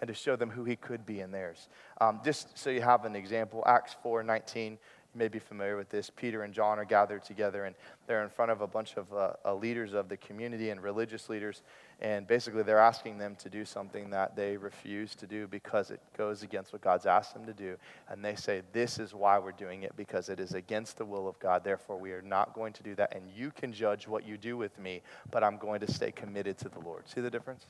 and 0.04 0.08
to 0.08 0.14
show 0.14 0.36
them 0.36 0.50
who 0.50 0.64
He 0.64 0.76
could 0.76 1.06
be 1.06 1.20
in 1.20 1.30
theirs. 1.30 1.68
Um, 1.98 2.20
just 2.22 2.58
so 2.58 2.68
you 2.68 2.82
have 2.82 3.06
an 3.06 3.16
example, 3.16 3.64
Acts 3.66 3.96
4 4.02 4.22
19 4.22 4.72
you 4.72 5.18
may 5.18 5.28
be 5.28 5.38
familiar 5.38 5.78
with 5.78 5.88
this. 5.88 6.10
Peter 6.10 6.42
and 6.42 6.52
John 6.52 6.78
are 6.78 6.84
gathered 6.84 7.24
together, 7.24 7.64
and 7.64 7.74
they're 8.06 8.22
in 8.22 8.28
front 8.28 8.50
of 8.50 8.60
a 8.60 8.66
bunch 8.66 8.96
of 8.96 9.10
uh, 9.14 9.32
uh, 9.44 9.54
leaders 9.54 9.94
of 9.94 10.10
the 10.10 10.16
community 10.18 10.68
and 10.68 10.82
religious 10.82 11.30
leaders. 11.30 11.62
And 12.00 12.26
basically, 12.26 12.64
they're 12.64 12.78
asking 12.78 13.16
them 13.16 13.34
to 13.36 13.48
do 13.48 13.64
something 13.64 14.10
that 14.10 14.36
they 14.36 14.58
refuse 14.58 15.14
to 15.14 15.26
do 15.26 15.46
because 15.46 15.90
it 15.90 16.00
goes 16.18 16.42
against 16.42 16.72
what 16.72 16.82
God's 16.82 17.06
asked 17.06 17.32
them 17.32 17.46
to 17.46 17.54
do. 17.54 17.76
And 18.10 18.22
they 18.22 18.34
say, 18.34 18.60
This 18.72 18.98
is 18.98 19.14
why 19.14 19.38
we're 19.38 19.52
doing 19.52 19.84
it, 19.84 19.96
because 19.96 20.28
it 20.28 20.38
is 20.38 20.52
against 20.52 20.98
the 20.98 21.06
will 21.06 21.28
of 21.28 21.38
God. 21.38 21.64
Therefore, 21.64 21.96
we 21.96 22.12
are 22.12 22.22
not 22.22 22.52
going 22.52 22.74
to 22.74 22.82
do 22.82 22.94
that. 22.96 23.16
And 23.16 23.30
you 23.34 23.52
can 23.52 23.72
judge 23.72 24.06
what 24.06 24.26
you 24.26 24.36
do 24.36 24.58
with 24.58 24.78
me, 24.78 25.00
but 25.30 25.42
I'm 25.42 25.56
going 25.56 25.80
to 25.80 25.90
stay 25.90 26.10
committed 26.10 26.58
to 26.58 26.68
the 26.68 26.80
Lord. 26.80 27.08
See 27.08 27.22
the 27.22 27.30
difference? 27.30 27.66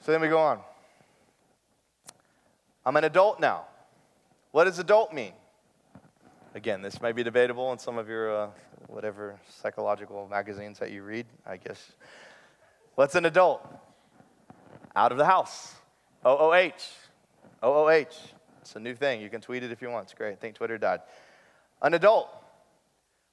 So 0.00 0.12
then 0.12 0.20
we 0.20 0.28
go 0.28 0.38
on. 0.38 0.60
I'm 2.86 2.96
an 2.96 3.04
adult 3.04 3.38
now. 3.38 3.66
What 4.52 4.64
does 4.64 4.78
adult 4.78 5.12
mean? 5.12 5.32
Again, 6.54 6.80
this 6.80 7.00
may 7.02 7.12
be 7.12 7.22
debatable 7.22 7.70
in 7.72 7.78
some 7.78 7.98
of 7.98 8.08
your 8.08 8.34
uh, 8.34 8.48
whatever 8.86 9.38
psychological 9.48 10.26
magazines 10.28 10.78
that 10.78 10.90
you 10.90 11.02
read, 11.02 11.26
I 11.46 11.58
guess. 11.58 11.92
What's 12.94 13.14
an 13.14 13.26
adult? 13.26 13.66
Out 14.96 15.12
of 15.12 15.18
the 15.18 15.26
house. 15.26 15.74
OOH. 16.24 16.72
OOH. 17.62 18.06
It's 18.62 18.76
a 18.76 18.80
new 18.80 18.94
thing. 18.94 19.20
You 19.20 19.28
can 19.28 19.40
tweet 19.40 19.62
it 19.62 19.70
if 19.70 19.82
you 19.82 19.90
want. 19.90 20.04
It's 20.04 20.14
great. 20.14 20.40
Think 20.40 20.54
Twitter 20.56 20.78
died. 20.78 21.00
An 21.82 21.94
adult. 21.94 22.28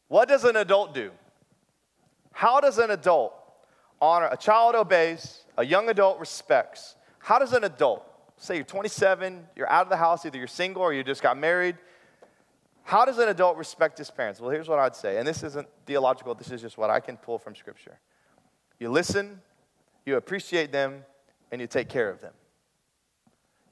What 0.09 0.27
does 0.27 0.43
an 0.43 0.57
adult 0.57 0.93
do? 0.93 1.11
How 2.33 2.59
does 2.59 2.77
an 2.77 2.91
adult 2.91 3.33
honor? 4.01 4.29
A 4.31 4.37
child 4.37 4.75
obeys, 4.75 5.43
a 5.57 5.65
young 5.65 5.89
adult 5.89 6.19
respects. 6.19 6.95
How 7.19 7.39
does 7.39 7.53
an 7.53 7.63
adult, 7.63 8.05
say 8.37 8.55
you're 8.55 8.63
27, 8.63 9.47
you're 9.55 9.69
out 9.69 9.83
of 9.83 9.89
the 9.89 9.97
house, 9.97 10.25
either 10.25 10.37
you're 10.37 10.47
single 10.47 10.81
or 10.81 10.93
you 10.93 11.03
just 11.03 11.21
got 11.21 11.37
married, 11.37 11.77
how 12.83 13.03
does 13.03 13.17
an 13.17 13.27
adult 13.27 13.57
respect 13.57 13.97
his 13.97 14.09
parents? 14.09 14.39
Well, 14.39 14.49
here's 14.49 14.69
what 14.69 14.79
I'd 14.79 14.95
say, 14.95 15.17
and 15.17 15.27
this 15.27 15.43
isn't 15.43 15.67
theological, 15.85 16.33
this 16.35 16.51
is 16.51 16.61
just 16.61 16.77
what 16.77 16.89
I 16.89 17.01
can 17.01 17.17
pull 17.17 17.37
from 17.37 17.53
Scripture. 17.53 17.99
You 18.79 18.89
listen, 18.89 19.41
you 20.05 20.15
appreciate 20.15 20.71
them, 20.71 21.03
and 21.51 21.59
you 21.59 21.67
take 21.67 21.89
care 21.89 22.09
of 22.09 22.21
them. 22.21 22.33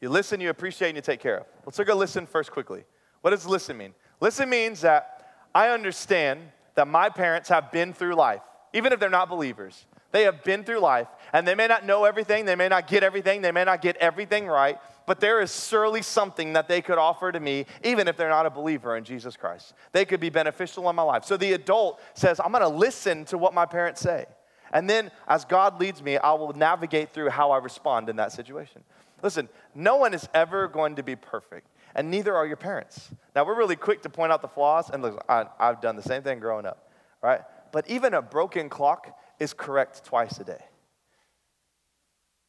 You 0.02 0.10
listen, 0.10 0.42
you 0.42 0.50
appreciate, 0.50 0.90
and 0.90 0.98
you 0.98 1.02
take 1.02 1.22
care 1.22 1.38
of. 1.38 1.46
Let's 1.66 1.80
look 1.80 1.88
at 1.88 1.96
listen 1.96 2.28
first 2.28 2.52
quickly. 2.52 2.84
What 3.22 3.30
does 3.30 3.46
listen 3.46 3.78
mean? 3.78 3.94
Listen 4.20 4.50
means 4.50 4.82
that 4.82 5.34
I 5.56 5.70
understand 5.70 6.42
that 6.76 6.88
my 6.88 7.10
parents 7.10 7.48
have 7.48 7.72
been 7.72 7.94
through 7.94 8.16
life, 8.16 8.42
even 8.74 8.92
if 8.92 9.00
they're 9.00 9.10
not 9.10 9.30
believers. 9.30 9.86
They 10.16 10.24
have 10.24 10.46
been 10.46 10.64
through 10.64 10.80
life, 10.80 11.10
and 11.34 11.46
they 11.46 11.56
may 11.56 11.68
not 11.68 11.86
know 11.86 12.06
everything, 12.06 12.46
they 12.46 12.56
may 12.56 12.70
not 12.70 12.88
get 12.88 13.04
everything, 13.04 13.42
they 13.42 13.52
may 13.52 13.66
not 13.66 13.82
get 13.82 13.98
everything 13.98 14.48
right, 14.48 14.78
but 15.06 15.20
there 15.20 15.42
is 15.42 15.68
surely 15.68 16.02
something 16.02 16.54
that 16.54 16.70
they 16.70 16.82
could 16.82 16.98
offer 16.98 17.34
to 17.34 17.40
me, 17.42 17.66
even 17.84 18.08
if 18.08 18.16
they're 18.16 18.30
not 18.30 18.46
a 18.46 18.50
believer 18.50 18.96
in 18.96 19.04
Jesus 19.04 19.36
Christ. 19.36 19.74
They 19.92 20.06
could 20.06 20.22
be 20.22 20.30
beneficial 20.30 20.90
in 20.90 20.96
my 20.96 21.04
life. 21.04 21.26
So 21.26 21.36
the 21.36 21.52
adult 21.52 22.00
says, 22.14 22.40
I'm 22.40 22.54
gonna 22.54 22.70
listen 22.70 23.26
to 23.26 23.38
what 23.38 23.54
my 23.54 23.66
parents 23.66 24.00
say. 24.00 24.26
And 24.72 24.90
then, 24.90 25.12
as 25.28 25.44
God 25.44 25.82
leads 25.82 26.02
me, 26.02 26.16
I 26.18 26.32
will 26.32 26.54
navigate 26.54 27.10
through 27.10 27.32
how 27.32 27.52
I 27.52 27.58
respond 27.58 28.08
in 28.08 28.16
that 28.16 28.32
situation. 28.32 28.86
Listen, 29.22 29.50
no 29.74 29.98
one 29.98 30.14
is 30.14 30.30
ever 30.34 30.70
going 30.70 30.96
to 30.96 31.04
be 31.04 31.18
perfect, 31.18 31.68
and 31.94 32.10
neither 32.10 32.34
are 32.34 32.48
your 32.48 32.56
parents. 32.56 33.10
Now, 33.36 33.44
we're 33.44 33.58
really 33.58 33.76
quick 33.76 34.02
to 34.04 34.10
point 34.10 34.32
out 34.32 34.42
the 34.42 34.48
flaws, 34.48 34.90
and 34.90 35.04
look, 35.04 35.22
I, 35.28 35.48
have 35.60 35.82
done 35.82 35.98
the 35.98 36.04
same 36.04 36.24
thing 36.24 36.40
growing 36.40 36.66
up, 36.66 36.90
right? 37.22 37.42
But 37.74 37.90
even 37.90 38.14
a 38.14 38.22
broken 38.22 38.70
clock 38.70 39.14
is 39.40 39.54
correct 39.54 40.06
twice 40.06 40.40
a 40.40 40.44
day. 40.44 40.64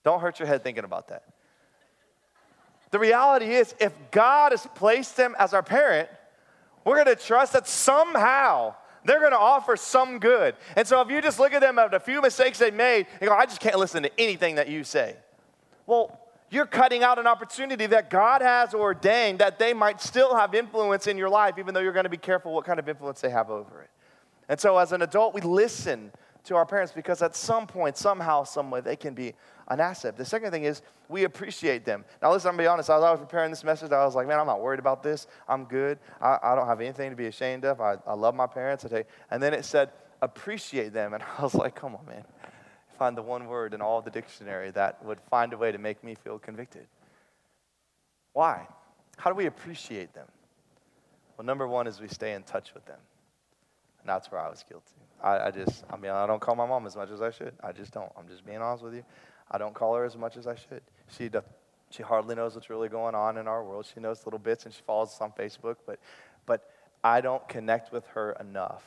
Don't 0.04 0.20
hurt 0.20 0.38
your 0.38 0.46
head 0.46 0.62
thinking 0.62 0.84
about 0.84 1.08
that. 1.08 1.24
The 2.92 2.98
reality 2.98 3.46
is, 3.46 3.74
if 3.80 3.92
God 4.10 4.52
has 4.52 4.66
placed 4.74 5.16
them 5.16 5.34
as 5.38 5.52
our 5.52 5.62
parent, 5.62 6.08
we're 6.84 7.02
to 7.02 7.16
trust 7.16 7.52
that 7.54 7.66
somehow 7.66 8.74
they're 9.04 9.28
to 9.30 9.38
offer 9.38 9.76
some 9.76 10.18
good. 10.18 10.54
And 10.76 10.86
so 10.86 11.00
if 11.00 11.10
you 11.10 11.20
just 11.20 11.38
look 11.38 11.52
at 11.52 11.60
them 11.60 11.78
at 11.78 11.94
a 11.94 12.00
few 12.00 12.22
mistakes 12.22 12.58
they 12.58 12.70
made 12.70 13.06
and 13.20 13.28
go, 13.28 13.34
I 13.34 13.46
just 13.46 13.60
can't 13.60 13.76
listen 13.76 14.02
to 14.04 14.20
anything 14.20 14.56
that 14.56 14.68
you 14.68 14.84
say. 14.84 15.16
Well, 15.86 16.20
you're 16.50 16.66
cutting 16.66 17.02
out 17.02 17.18
an 17.18 17.26
opportunity 17.26 17.86
that 17.86 18.08
God 18.08 18.40
has 18.40 18.72
ordained 18.74 19.40
that 19.40 19.58
they 19.58 19.72
might 19.72 20.00
still 20.00 20.36
have 20.36 20.54
influence 20.54 21.06
in 21.06 21.18
your 21.18 21.28
life, 21.28 21.58
even 21.58 21.74
though 21.74 21.80
you're 21.80 21.92
to 21.92 22.08
be 22.08 22.16
careful 22.16 22.52
what 22.52 22.64
kind 22.64 22.78
of 22.78 22.88
influence 22.88 23.20
they 23.20 23.30
have 23.30 23.50
over 23.50 23.82
it. 23.82 23.90
And 24.48 24.60
so 24.60 24.78
as 24.78 24.92
an 24.92 25.02
adult, 25.02 25.34
we 25.34 25.40
listen 25.40 26.12
to 26.46 26.56
our 26.56 26.66
parents 26.66 26.92
because 26.92 27.22
at 27.22 27.36
some 27.36 27.66
point, 27.66 27.96
somehow, 27.96 28.44
someway, 28.44 28.80
they 28.80 28.96
can 28.96 29.14
be 29.14 29.34
an 29.68 29.80
asset. 29.80 30.16
The 30.16 30.24
second 30.24 30.50
thing 30.50 30.64
is 30.64 30.82
we 31.08 31.24
appreciate 31.24 31.84
them. 31.84 32.04
Now, 32.22 32.32
listen, 32.32 32.48
I'm 32.48 32.54
gonna 32.54 32.64
be 32.64 32.68
honest. 32.68 32.90
As 32.90 33.02
I 33.02 33.10
was 33.10 33.20
preparing 33.20 33.50
this 33.50 33.64
message, 33.64 33.92
I 33.92 34.04
was 34.04 34.14
like, 34.14 34.26
man, 34.26 34.38
I'm 34.38 34.46
not 34.46 34.60
worried 34.60 34.78
about 34.78 35.02
this. 35.02 35.26
I'm 35.48 35.64
good. 35.64 35.98
I, 36.20 36.38
I 36.42 36.54
don't 36.54 36.66
have 36.66 36.80
anything 36.80 37.10
to 37.10 37.16
be 37.16 37.26
ashamed 37.26 37.64
of. 37.64 37.80
I, 37.80 37.96
I 38.06 38.14
love 38.14 38.34
my 38.34 38.46
parents. 38.46 38.84
I 38.84 38.88
take, 38.88 39.06
and 39.30 39.42
then 39.42 39.54
it 39.54 39.64
said, 39.64 39.90
appreciate 40.22 40.92
them. 40.92 41.12
And 41.14 41.22
I 41.22 41.42
was 41.42 41.54
like, 41.54 41.74
come 41.74 41.94
on, 41.94 42.06
man. 42.06 42.24
Find 42.98 43.16
the 43.16 43.22
one 43.22 43.46
word 43.46 43.74
in 43.74 43.82
all 43.82 44.00
the 44.00 44.10
dictionary 44.10 44.70
that 44.70 45.04
would 45.04 45.20
find 45.30 45.52
a 45.52 45.58
way 45.58 45.70
to 45.70 45.78
make 45.78 46.02
me 46.02 46.14
feel 46.14 46.38
convicted. 46.38 46.86
Why? 48.32 48.66
How 49.18 49.30
do 49.30 49.36
we 49.36 49.46
appreciate 49.46 50.14
them? 50.14 50.26
Well, 51.36 51.44
number 51.44 51.66
one 51.66 51.86
is 51.86 52.00
we 52.00 52.08
stay 52.08 52.32
in 52.32 52.42
touch 52.42 52.72
with 52.72 52.86
them. 52.86 52.98
And 54.06 54.14
that's 54.14 54.30
where 54.30 54.40
I 54.40 54.48
was 54.48 54.64
guilty. 54.68 54.94
I, 55.20 55.48
I 55.48 55.50
just, 55.50 55.82
I 55.90 55.96
mean, 55.96 56.12
I 56.12 56.28
don't 56.28 56.40
call 56.40 56.54
my 56.54 56.64
mom 56.64 56.86
as 56.86 56.94
much 56.94 57.10
as 57.10 57.20
I 57.20 57.32
should. 57.32 57.52
I 57.60 57.72
just 57.72 57.92
don't. 57.92 58.08
I'm 58.16 58.28
just 58.28 58.46
being 58.46 58.58
honest 58.58 58.84
with 58.84 58.94
you. 58.94 59.04
I 59.50 59.58
don't 59.58 59.74
call 59.74 59.96
her 59.96 60.04
as 60.04 60.16
much 60.16 60.36
as 60.36 60.46
I 60.46 60.54
should. 60.54 60.82
She, 61.08 61.28
does, 61.28 61.42
she 61.90 62.04
hardly 62.04 62.36
knows 62.36 62.54
what's 62.54 62.70
really 62.70 62.88
going 62.88 63.16
on 63.16 63.36
in 63.36 63.48
our 63.48 63.64
world. 63.64 63.84
She 63.92 63.98
knows 63.98 64.24
little 64.24 64.38
bits 64.38 64.64
and 64.64 64.72
she 64.72 64.80
follows 64.86 65.08
us 65.08 65.20
on 65.20 65.32
Facebook, 65.32 65.78
but, 65.86 65.98
but 66.46 66.70
I 67.02 67.20
don't 67.20 67.48
connect 67.48 67.92
with 67.92 68.06
her 68.08 68.36
enough 68.38 68.84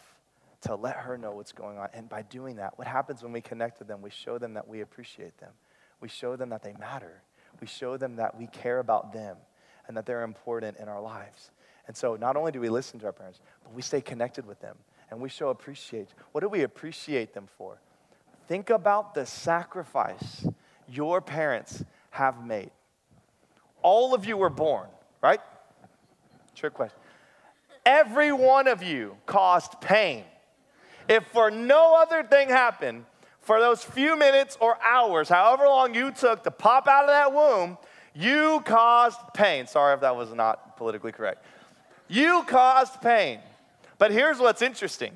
to 0.62 0.76
let 0.76 0.96
her 0.96 1.18
know 1.18 1.32
what's 1.32 1.52
going 1.52 1.78
on. 1.78 1.90
And 1.94 2.08
by 2.08 2.22
doing 2.22 2.56
that, 2.56 2.78
what 2.78 2.88
happens 2.88 3.22
when 3.22 3.34
we 3.34 3.42
connect 3.42 3.80
with 3.80 3.90
them? 3.90 4.02
We 4.02 4.10
show 4.10 4.38
them 4.38 4.54
that 4.54 4.70
we 4.70 4.80
appreciate 4.80 5.38
them. 5.40 5.52
We 6.00 6.08
show 6.08 6.38
them 6.38 6.48
that 6.52 6.64
they 6.64 6.72
matter. 6.80 7.24
We 7.60 7.68
show 7.68 7.98
them 7.98 8.16
that 8.16 8.40
we 8.40 8.48
care 8.48 8.80
about 8.80 9.12
them 9.12 9.36
and 9.86 9.98
that 9.98 10.06
they're 10.06 10.24
important 10.24 10.78
in 10.78 10.88
our 10.88 11.02
lives. 11.02 11.52
And 11.88 11.98
so 11.98 12.16
not 12.16 12.38
only 12.38 12.54
do 12.54 12.62
we 12.62 12.70
listen 12.70 13.02
to 13.02 13.08
our 13.08 13.12
parents, 13.12 13.42
but 13.66 13.74
we 13.74 13.82
stay 13.82 14.00
connected 14.00 14.46
with 14.46 14.62
them 14.62 14.78
and 15.12 15.20
we 15.20 15.30
show 15.30 15.50
appreciate. 15.50 16.10
What 16.32 16.42
do 16.42 16.50
we 16.50 16.64
appreciate 16.64 17.34
them 17.34 17.48
for? 17.58 17.80
Think 18.48 18.70
about 18.70 19.14
the 19.14 19.26
sacrifice 19.26 20.46
your 20.88 21.22
parents 21.22 21.84
have 22.12 22.46
made. 22.46 22.72
All 23.82 24.14
of 24.14 24.26
you 24.26 24.38
were 24.38 24.50
born, 24.50 24.88
right? 25.22 25.40
Trick 26.56 26.74
question. 26.74 27.00
Every 27.86 28.32
one 28.32 28.68
of 28.68 28.84
you 28.84 29.16
caused 29.26 29.80
pain. 29.82 30.24
If 31.08 31.26
for 31.28 31.50
no 31.50 31.96
other 31.96 32.24
thing 32.24 32.50
happened, 32.50 33.06
for 33.40 33.60
those 33.60 33.84
few 33.84 34.18
minutes 34.18 34.58
or 34.60 34.78
hours, 34.84 35.30
however 35.30 35.66
long 35.66 35.96
you 35.96 36.12
took 36.12 36.44
to 36.44 36.52
pop 36.52 36.88
out 36.88 37.06
of 37.06 37.10
that 37.10 37.34
womb, 37.34 37.78
you 38.14 38.62
caused 38.66 39.18
pain. 39.34 39.66
Sorry 39.66 39.94
if 39.94 40.02
that 40.02 40.16
was 40.16 40.34
not 40.34 40.78
politically 40.78 41.12
correct. 41.12 41.46
You 42.08 42.44
caused 42.48 43.02
pain. 43.02 43.40
But 44.00 44.12
here's 44.12 44.40
what's 44.40 44.64
interesting 44.64 45.14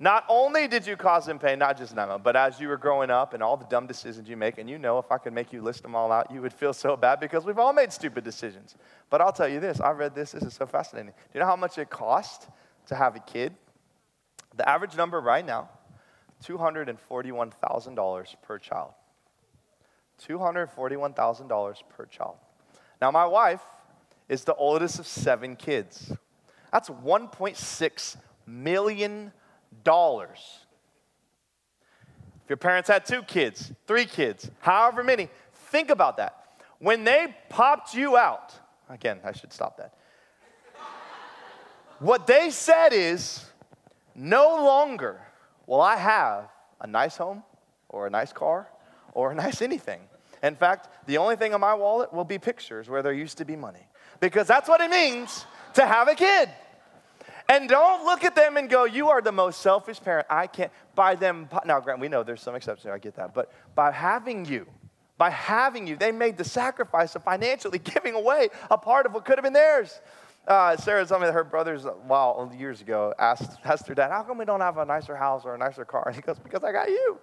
not 0.00 0.24
only 0.28 0.66
did 0.66 0.86
you 0.88 0.96
cause 0.96 1.24
them 1.24 1.38
pain, 1.38 1.60
not 1.60 1.78
just 1.78 1.94
them, 1.94 2.20
but 2.22 2.34
as 2.34 2.58
you 2.58 2.66
were 2.66 2.76
growing 2.76 3.10
up 3.10 3.32
and 3.32 3.42
all 3.42 3.56
the 3.56 3.64
dumb 3.66 3.86
decisions 3.86 4.28
you 4.28 4.36
make, 4.36 4.58
and 4.58 4.68
you 4.68 4.76
know 4.76 4.98
if 4.98 5.10
I 5.12 5.18
could 5.18 5.32
make 5.32 5.52
you 5.52 5.62
list 5.62 5.82
them 5.82 5.94
all 5.94 6.10
out, 6.10 6.32
you 6.32 6.42
would 6.42 6.52
feel 6.52 6.72
so 6.72 6.96
bad 6.96 7.20
because 7.20 7.44
we've 7.44 7.60
all 7.60 7.72
made 7.72 7.92
stupid 7.92 8.24
decisions. 8.24 8.74
But 9.08 9.20
I'll 9.20 9.32
tell 9.32 9.48
you 9.48 9.60
this 9.60 9.80
I 9.80 9.92
read 9.92 10.14
this, 10.14 10.32
this 10.32 10.42
is 10.42 10.52
so 10.52 10.66
fascinating. 10.66 11.12
Do 11.12 11.30
you 11.32 11.40
know 11.40 11.46
how 11.46 11.56
much 11.56 11.78
it 11.78 11.90
costs 11.90 12.48
to 12.88 12.96
have 12.96 13.14
a 13.14 13.20
kid? 13.20 13.54
The 14.56 14.68
average 14.68 14.96
number 14.96 15.20
right 15.20 15.46
now 15.46 15.70
$241,000 16.44 18.34
per 18.42 18.58
child. 18.58 18.90
$241,000 20.28 21.76
per 21.88 22.06
child. 22.06 22.36
Now, 23.00 23.10
my 23.10 23.26
wife 23.26 23.62
is 24.28 24.44
the 24.44 24.54
oldest 24.54 24.98
of 24.98 25.06
seven 25.06 25.56
kids. 25.56 26.12
That's 26.74 26.90
$1.6 26.90 28.16
million. 28.48 29.32
If 29.86 30.40
your 32.48 32.56
parents 32.56 32.88
had 32.88 33.06
two 33.06 33.22
kids, 33.22 33.70
three 33.86 34.06
kids, 34.06 34.50
however 34.58 35.04
many, 35.04 35.28
think 35.52 35.90
about 35.90 36.16
that. 36.16 36.34
When 36.80 37.04
they 37.04 37.32
popped 37.48 37.94
you 37.94 38.16
out, 38.16 38.54
again, 38.88 39.20
I 39.24 39.30
should 39.30 39.52
stop 39.52 39.76
that. 39.76 39.94
what 42.00 42.26
they 42.26 42.50
said 42.50 42.92
is, 42.92 43.46
no 44.16 44.56
longer 44.64 45.20
will 45.68 45.80
I 45.80 45.94
have 45.94 46.50
a 46.80 46.88
nice 46.88 47.16
home 47.16 47.44
or 47.88 48.08
a 48.08 48.10
nice 48.10 48.32
car 48.32 48.68
or 49.12 49.30
a 49.30 49.34
nice 49.36 49.62
anything. 49.62 50.00
In 50.42 50.56
fact, 50.56 50.88
the 51.06 51.18
only 51.18 51.36
thing 51.36 51.52
in 51.52 51.60
my 51.60 51.74
wallet 51.74 52.12
will 52.12 52.24
be 52.24 52.38
pictures 52.38 52.90
where 52.90 53.00
there 53.00 53.12
used 53.12 53.38
to 53.38 53.44
be 53.44 53.54
money. 53.54 53.86
Because 54.18 54.48
that's 54.48 54.68
what 54.68 54.80
it 54.80 54.90
means 54.90 55.46
to 55.74 55.86
have 55.86 56.08
a 56.08 56.16
kid. 56.16 56.50
And 57.48 57.68
don't 57.68 58.04
look 58.04 58.24
at 58.24 58.34
them 58.34 58.56
and 58.56 58.70
go, 58.70 58.84
You 58.84 59.08
are 59.10 59.20
the 59.20 59.32
most 59.32 59.60
selfish 59.60 60.00
parent. 60.00 60.26
I 60.30 60.46
can't. 60.46 60.72
By 60.94 61.14
them, 61.14 61.48
now, 61.66 61.80
Grant, 61.80 62.00
we 62.00 62.08
know 62.08 62.22
there's 62.22 62.42
some 62.42 62.54
exceptions, 62.54 62.90
I 62.92 62.98
get 62.98 63.16
that. 63.16 63.34
But 63.34 63.52
by 63.74 63.90
having 63.90 64.44
you, 64.44 64.66
by 65.18 65.30
having 65.30 65.86
you, 65.86 65.96
they 65.96 66.12
made 66.12 66.36
the 66.36 66.44
sacrifice 66.44 67.14
of 67.14 67.22
financially 67.22 67.78
giving 67.94 68.14
away 68.14 68.48
a 68.70 68.78
part 68.78 69.06
of 69.06 69.12
what 69.12 69.24
could 69.24 69.38
have 69.38 69.44
been 69.44 69.52
theirs. 69.52 70.00
Uh, 70.46 70.76
Sarah 70.76 71.06
told 71.06 71.22
me 71.22 71.26
that 71.26 71.32
her 71.32 71.44
brothers, 71.44 71.86
well, 72.06 72.52
years 72.56 72.82
ago, 72.82 73.14
asked, 73.18 73.58
asked 73.64 73.88
her 73.88 73.94
dad, 73.94 74.10
How 74.10 74.22
come 74.22 74.38
we 74.38 74.44
don't 74.44 74.60
have 74.60 74.76
a 74.76 74.84
nicer 74.84 75.16
house 75.16 75.44
or 75.44 75.54
a 75.54 75.58
nicer 75.58 75.84
car? 75.84 76.04
And 76.06 76.16
he 76.16 76.22
goes, 76.22 76.38
Because 76.38 76.64
I 76.64 76.72
got 76.72 76.88
you. 76.88 77.18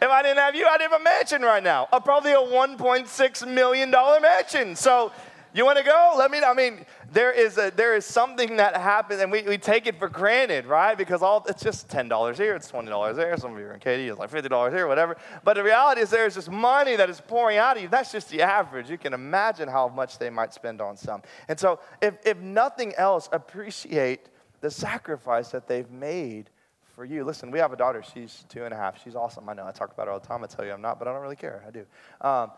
if 0.00 0.08
I 0.08 0.22
didn't 0.22 0.38
have 0.38 0.54
you, 0.54 0.66
I'd 0.66 0.80
have 0.80 0.92
a 0.92 1.02
mansion 1.02 1.42
right 1.42 1.62
now, 1.62 1.88
a, 1.92 2.00
probably 2.00 2.32
a 2.32 2.36
$1.6 2.36 3.48
million 3.48 3.90
mansion. 3.90 4.74
So, 4.74 5.12
you 5.54 5.64
want 5.64 5.78
to 5.78 5.84
go? 5.84 6.14
Let 6.16 6.30
me. 6.30 6.38
I 6.38 6.54
mean, 6.54 6.86
there 7.12 7.30
is 7.30 7.58
a 7.58 7.70
there 7.74 7.94
is 7.94 8.06
something 8.06 8.56
that 8.56 8.76
happens, 8.76 9.20
and 9.20 9.30
we, 9.30 9.42
we 9.42 9.58
take 9.58 9.86
it 9.86 9.98
for 9.98 10.08
granted, 10.08 10.66
right? 10.66 10.96
Because 10.96 11.22
all 11.22 11.44
it's 11.48 11.62
just 11.62 11.88
ten 11.88 12.08
dollars 12.08 12.38
here, 12.38 12.54
it's 12.54 12.68
twenty 12.68 12.88
dollars 12.88 13.16
there. 13.16 13.36
Some 13.36 13.52
of 13.52 13.58
you 13.58 13.66
are 13.66 13.74
in 13.74 13.80
Katy, 13.80 14.08
it's 14.08 14.18
like 14.18 14.30
fifty 14.30 14.48
dollars 14.48 14.72
here, 14.72 14.86
whatever. 14.86 15.16
But 15.44 15.54
the 15.54 15.62
reality 15.62 16.00
is, 16.00 16.10
there 16.10 16.26
is 16.26 16.34
just 16.34 16.50
money 16.50 16.96
that 16.96 17.10
is 17.10 17.20
pouring 17.20 17.58
out 17.58 17.76
of 17.76 17.82
you. 17.82 17.88
That's 17.88 18.12
just 18.12 18.30
the 18.30 18.42
average. 18.42 18.88
You 18.88 18.98
can 18.98 19.12
imagine 19.12 19.68
how 19.68 19.88
much 19.88 20.18
they 20.18 20.30
might 20.30 20.54
spend 20.54 20.80
on 20.80 20.96
some. 20.96 21.22
And 21.48 21.60
so, 21.60 21.80
if 22.00 22.14
if 22.24 22.38
nothing 22.38 22.94
else, 22.94 23.28
appreciate 23.32 24.30
the 24.60 24.70
sacrifice 24.70 25.50
that 25.50 25.66
they've 25.66 25.90
made 25.90 26.48
for 26.94 27.04
you. 27.04 27.24
Listen, 27.24 27.50
we 27.50 27.58
have 27.58 27.72
a 27.72 27.76
daughter. 27.76 28.02
She's 28.14 28.44
two 28.48 28.64
and 28.64 28.72
a 28.72 28.76
half. 28.76 29.02
She's 29.02 29.16
awesome. 29.16 29.48
I 29.48 29.54
know. 29.54 29.66
I 29.66 29.72
talk 29.72 29.92
about 29.92 30.06
her 30.06 30.12
all 30.12 30.20
the 30.20 30.26
time. 30.26 30.44
I 30.44 30.46
tell 30.46 30.64
you 30.64 30.72
I'm 30.72 30.80
not, 30.80 30.98
but 30.98 31.08
I 31.08 31.12
don't 31.12 31.22
really 31.22 31.36
care. 31.36 31.64
I 31.66 31.70
do. 31.70 31.86
Um, 32.20 32.52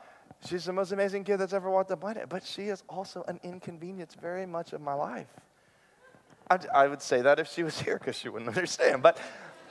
She's 0.47 0.65
the 0.67 0.73
most 0.73 0.93
amazing 0.93 1.25
kid 1.25 1.39
that's 1.39 1.53
ever 1.53 1.71
walked 1.71 1.89
the 1.89 1.97
planet, 1.97 2.29
but 2.29 2.45
she 2.45 2.65
is 2.65 2.83
also 2.89 3.25
an 3.29 3.41
inconvenience 3.43 4.15
very 4.15 4.45
much 4.45 4.73
of 4.73 4.81
my 4.81 4.95
life. 4.95 5.29
I, 6.51 6.59
I 6.75 6.87
would 6.89 7.01
say 7.01 7.23
that 7.23 7.39
if 7.39 7.49
she 7.51 7.63
was 7.63 7.81
here 7.83 7.99
because 7.99 8.17
she 8.17 8.29
wouldn't 8.29 8.49
understand. 8.49 9.03
But 9.03 9.19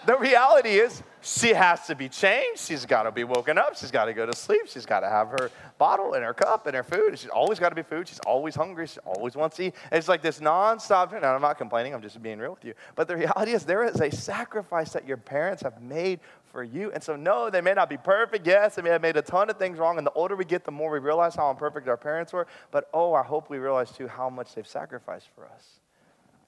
the 0.06 0.18
reality 0.18 0.72
is, 0.72 1.02
she 1.22 1.54
has 1.54 1.88
to 1.88 1.96
be 1.96 2.10
changed. 2.10 2.60
She's 2.60 2.86
got 2.86 3.04
to 3.04 3.12
be 3.12 3.24
woken 3.24 3.58
up. 3.58 3.78
She's 3.78 3.92
got 3.92 4.06
to 4.06 4.14
go 4.14 4.26
to 4.26 4.36
sleep. 4.36 4.64
She's 4.66 4.86
got 4.86 5.00
to 5.00 5.10
have 5.10 5.30
her 5.30 5.50
bottle 5.78 6.14
and 6.14 6.26
her 6.26 6.34
cup 6.34 6.68
and 6.68 6.76
her 6.76 6.84
food. 6.84 7.18
She's 7.18 7.30
always 7.30 7.58
got 7.58 7.70
to 7.70 7.76
be 7.76 7.84
food. 7.84 8.10
She's 8.10 8.20
always 8.20 8.54
hungry. 8.54 8.88
She 8.88 9.00
always 9.06 9.36
wants 9.36 9.56
to 9.58 9.68
eat. 9.68 9.76
It's 9.94 10.10
like 10.10 10.22
this 10.22 10.40
nonstop. 10.40 11.16
And 11.16 11.26
I'm 11.26 11.42
not 11.42 11.58
complaining. 11.58 11.94
I'm 11.94 12.02
just 12.02 12.22
being 12.22 12.40
real 12.40 12.52
with 12.52 12.66
you. 12.66 12.74
But 12.96 13.08
the 13.08 13.16
reality 13.16 13.52
is, 13.54 13.64
there 13.64 13.86
is 13.86 14.02
a 14.02 14.12
sacrifice 14.12 14.92
that 14.92 15.08
your 15.08 15.18
parents 15.18 15.64
have 15.64 15.82
made 15.82 16.20
for 16.54 16.64
you. 16.64 16.92
And 16.92 17.04
so, 17.04 17.18
no, 17.18 17.50
they 17.50 17.60
may 17.60 17.74
not 17.74 17.90
be 17.90 17.98
perfect. 17.98 18.48
Yes, 18.48 18.76
they 18.76 18.82
may 18.84 18.92
have 18.92 19.02
made 19.02 19.18
a 19.18 19.22
ton 19.22 19.50
of 19.50 19.58
things 19.58 19.80
wrong. 19.80 19.98
And 19.98 20.08
the 20.08 20.12
older 20.12 20.36
we 20.36 20.46
get, 20.46 20.64
the 20.64 20.72
more 20.72 20.92
we 20.92 21.00
realize 21.00 21.36
how 21.36 21.50
imperfect 21.50 21.90
our 21.90 21.98
parents 21.98 22.32
were. 22.32 22.48
But 22.72 22.90
oh, 22.94 23.14
I 23.14 23.24
hope 23.24 23.50
we 23.50 23.58
realize 23.58 23.92
too 23.92 24.08
how 24.08 24.30
much 24.30 24.54
they've 24.54 24.66
sacrificed 24.66 25.30
for 25.36 25.46
us. 25.48 25.80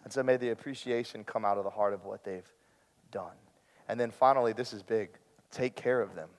And 0.05 0.13
so, 0.13 0.23
may 0.23 0.37
the 0.37 0.51
appreciation 0.51 1.25
come 1.25 1.43
out 1.43 1.57
of 1.57 1.65
the 1.65 1.69
heart 1.71 1.93
of 1.93 2.05
what 2.05 2.23
they've 2.23 2.47
done. 3.11 3.33
And 3.89 3.99
then 3.99 4.11
finally, 4.11 4.53
this 4.53 4.71
is 4.71 4.83
big 4.83 5.09
take 5.51 5.75
care 5.75 6.01
of 6.01 6.15
them. 6.15 6.29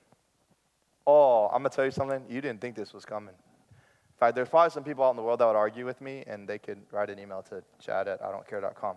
Oh, 1.06 1.46
I'm 1.46 1.62
going 1.62 1.70
to 1.70 1.76
tell 1.76 1.84
you 1.84 1.90
something. 1.90 2.24
You 2.28 2.40
didn't 2.40 2.60
think 2.60 2.76
this 2.76 2.92
was 2.92 3.04
coming. 3.04 3.34
In 3.34 4.18
fact, 4.18 4.34
there's 4.34 4.48
probably 4.48 4.70
some 4.70 4.84
people 4.84 5.04
out 5.04 5.10
in 5.10 5.16
the 5.16 5.22
world 5.22 5.40
that 5.40 5.46
would 5.46 5.56
argue 5.56 5.84
with 5.84 6.00
me, 6.00 6.24
and 6.26 6.48
they 6.48 6.58
could 6.58 6.78
write 6.90 7.10
an 7.10 7.18
email 7.18 7.42
to 7.50 7.62
chad 7.80 8.08
at 8.08 8.22
i 8.22 8.26
idon'tcare.com. 8.26 8.96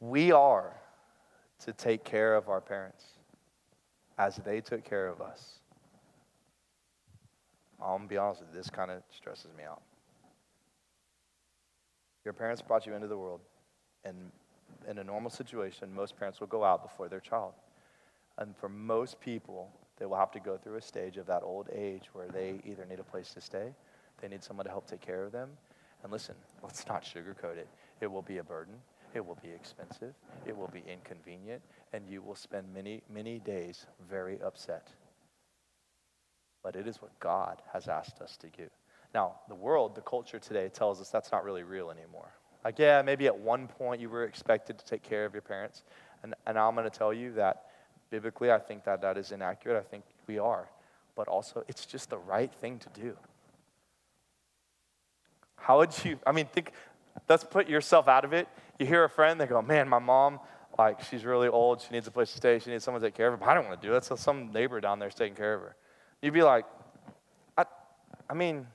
We 0.00 0.30
are 0.32 0.72
to 1.64 1.72
take 1.72 2.04
care 2.04 2.34
of 2.34 2.48
our 2.48 2.60
parents 2.60 3.04
as 4.18 4.36
they 4.36 4.60
took 4.60 4.84
care 4.84 5.06
of 5.06 5.20
us. 5.20 5.60
I'm 7.80 8.02
to 8.02 8.08
be 8.08 8.16
honest 8.16 8.40
with 8.40 8.50
you, 8.50 8.56
this 8.56 8.70
kind 8.70 8.90
of 8.90 9.02
stresses 9.14 9.52
me 9.56 9.64
out. 9.64 9.82
Your 12.24 12.34
parents 12.34 12.60
brought 12.60 12.86
you 12.86 12.94
into 12.94 13.06
the 13.06 13.16
world, 13.16 13.40
and 14.04 14.16
in 14.88 14.98
a 14.98 15.04
normal 15.04 15.30
situation, 15.30 15.94
most 15.94 16.18
parents 16.18 16.40
will 16.40 16.48
go 16.48 16.64
out 16.64 16.82
before 16.82 17.08
their 17.08 17.20
child. 17.20 17.52
And 18.38 18.56
for 18.56 18.68
most 18.68 19.20
people, 19.20 19.70
they 19.98 20.06
will 20.06 20.16
have 20.16 20.30
to 20.32 20.40
go 20.40 20.56
through 20.56 20.76
a 20.76 20.82
stage 20.82 21.16
of 21.16 21.26
that 21.26 21.42
old 21.42 21.68
age 21.72 22.04
where 22.12 22.28
they 22.28 22.60
either 22.64 22.84
need 22.84 23.00
a 23.00 23.04
place 23.04 23.32
to 23.34 23.40
stay, 23.40 23.72
they 24.20 24.28
need 24.28 24.42
someone 24.42 24.64
to 24.64 24.70
help 24.70 24.88
take 24.88 25.00
care 25.00 25.24
of 25.24 25.32
them. 25.32 25.50
And 26.02 26.12
listen, 26.12 26.34
let's 26.62 26.86
not 26.86 27.04
sugarcoat 27.04 27.56
it. 27.56 27.68
It 28.00 28.06
will 28.10 28.22
be 28.22 28.38
a 28.38 28.44
burden. 28.44 28.74
It 29.14 29.24
will 29.24 29.38
be 29.42 29.50
expensive, 29.50 30.14
it 30.46 30.56
will 30.56 30.68
be 30.68 30.82
inconvenient, 30.86 31.62
and 31.92 32.06
you 32.08 32.22
will 32.22 32.34
spend 32.34 32.72
many, 32.72 33.02
many 33.12 33.38
days 33.38 33.86
very 34.10 34.38
upset. 34.42 34.88
But 36.62 36.76
it 36.76 36.86
is 36.86 37.00
what 37.00 37.18
God 37.18 37.62
has 37.72 37.88
asked 37.88 38.20
us 38.20 38.36
to 38.38 38.48
do. 38.48 38.68
Now, 39.14 39.36
the 39.48 39.54
world, 39.54 39.94
the 39.94 40.02
culture 40.02 40.38
today 40.38 40.68
tells 40.68 41.00
us 41.00 41.08
that's 41.08 41.32
not 41.32 41.44
really 41.44 41.62
real 41.62 41.90
anymore. 41.90 42.28
Like, 42.64 42.78
yeah, 42.78 43.00
maybe 43.02 43.26
at 43.26 43.38
one 43.38 43.66
point 43.68 44.00
you 44.00 44.10
were 44.10 44.24
expected 44.24 44.78
to 44.78 44.84
take 44.84 45.02
care 45.02 45.24
of 45.24 45.32
your 45.32 45.42
parents. 45.42 45.84
And, 46.22 46.34
and 46.46 46.58
I'm 46.58 46.74
going 46.74 46.90
to 46.90 46.96
tell 46.96 47.12
you 47.14 47.32
that 47.34 47.66
biblically, 48.10 48.52
I 48.52 48.58
think 48.58 48.84
that 48.84 49.00
that 49.02 49.16
is 49.16 49.32
inaccurate. 49.32 49.78
I 49.78 49.82
think 49.82 50.04
we 50.26 50.38
are. 50.38 50.68
But 51.14 51.28
also, 51.28 51.64
it's 51.68 51.86
just 51.86 52.10
the 52.10 52.18
right 52.18 52.52
thing 52.52 52.78
to 52.80 53.00
do. 53.00 53.16
How 55.56 55.78
would 55.78 55.92
you, 56.04 56.18
I 56.26 56.32
mean, 56.32 56.46
think, 56.46 56.72
let's 57.28 57.44
put 57.44 57.68
yourself 57.68 58.08
out 58.08 58.24
of 58.24 58.32
it. 58.32 58.48
You 58.78 58.86
hear 58.86 59.04
a 59.04 59.08
friend, 59.08 59.40
they 59.40 59.46
go, 59.46 59.60
man, 59.60 59.88
my 59.88 59.98
mom, 59.98 60.40
like, 60.78 61.02
she's 61.02 61.24
really 61.24 61.48
old. 61.48 61.80
She 61.80 61.88
needs 61.90 62.06
a 62.06 62.10
place 62.10 62.30
to 62.30 62.36
stay. 62.36 62.58
She 62.60 62.70
needs 62.70 62.84
someone 62.84 63.00
to 63.00 63.08
take 63.08 63.14
care 63.14 63.26
of 63.26 63.32
her. 63.32 63.36
But 63.38 63.48
I 63.48 63.54
don't 63.54 63.66
want 63.66 63.80
to 63.80 63.86
do 63.86 63.92
that. 63.94 64.04
So 64.04 64.14
some 64.14 64.52
neighbor 64.52 64.80
down 64.80 65.00
there 65.00 65.08
is 65.08 65.14
taking 65.14 65.34
care 65.34 65.54
of 65.54 65.62
her. 65.62 65.76
You'd 66.22 66.34
be 66.34 66.42
like, 66.42 66.64
I, 67.56 67.64
I 68.30 68.34
mean, 68.34 68.66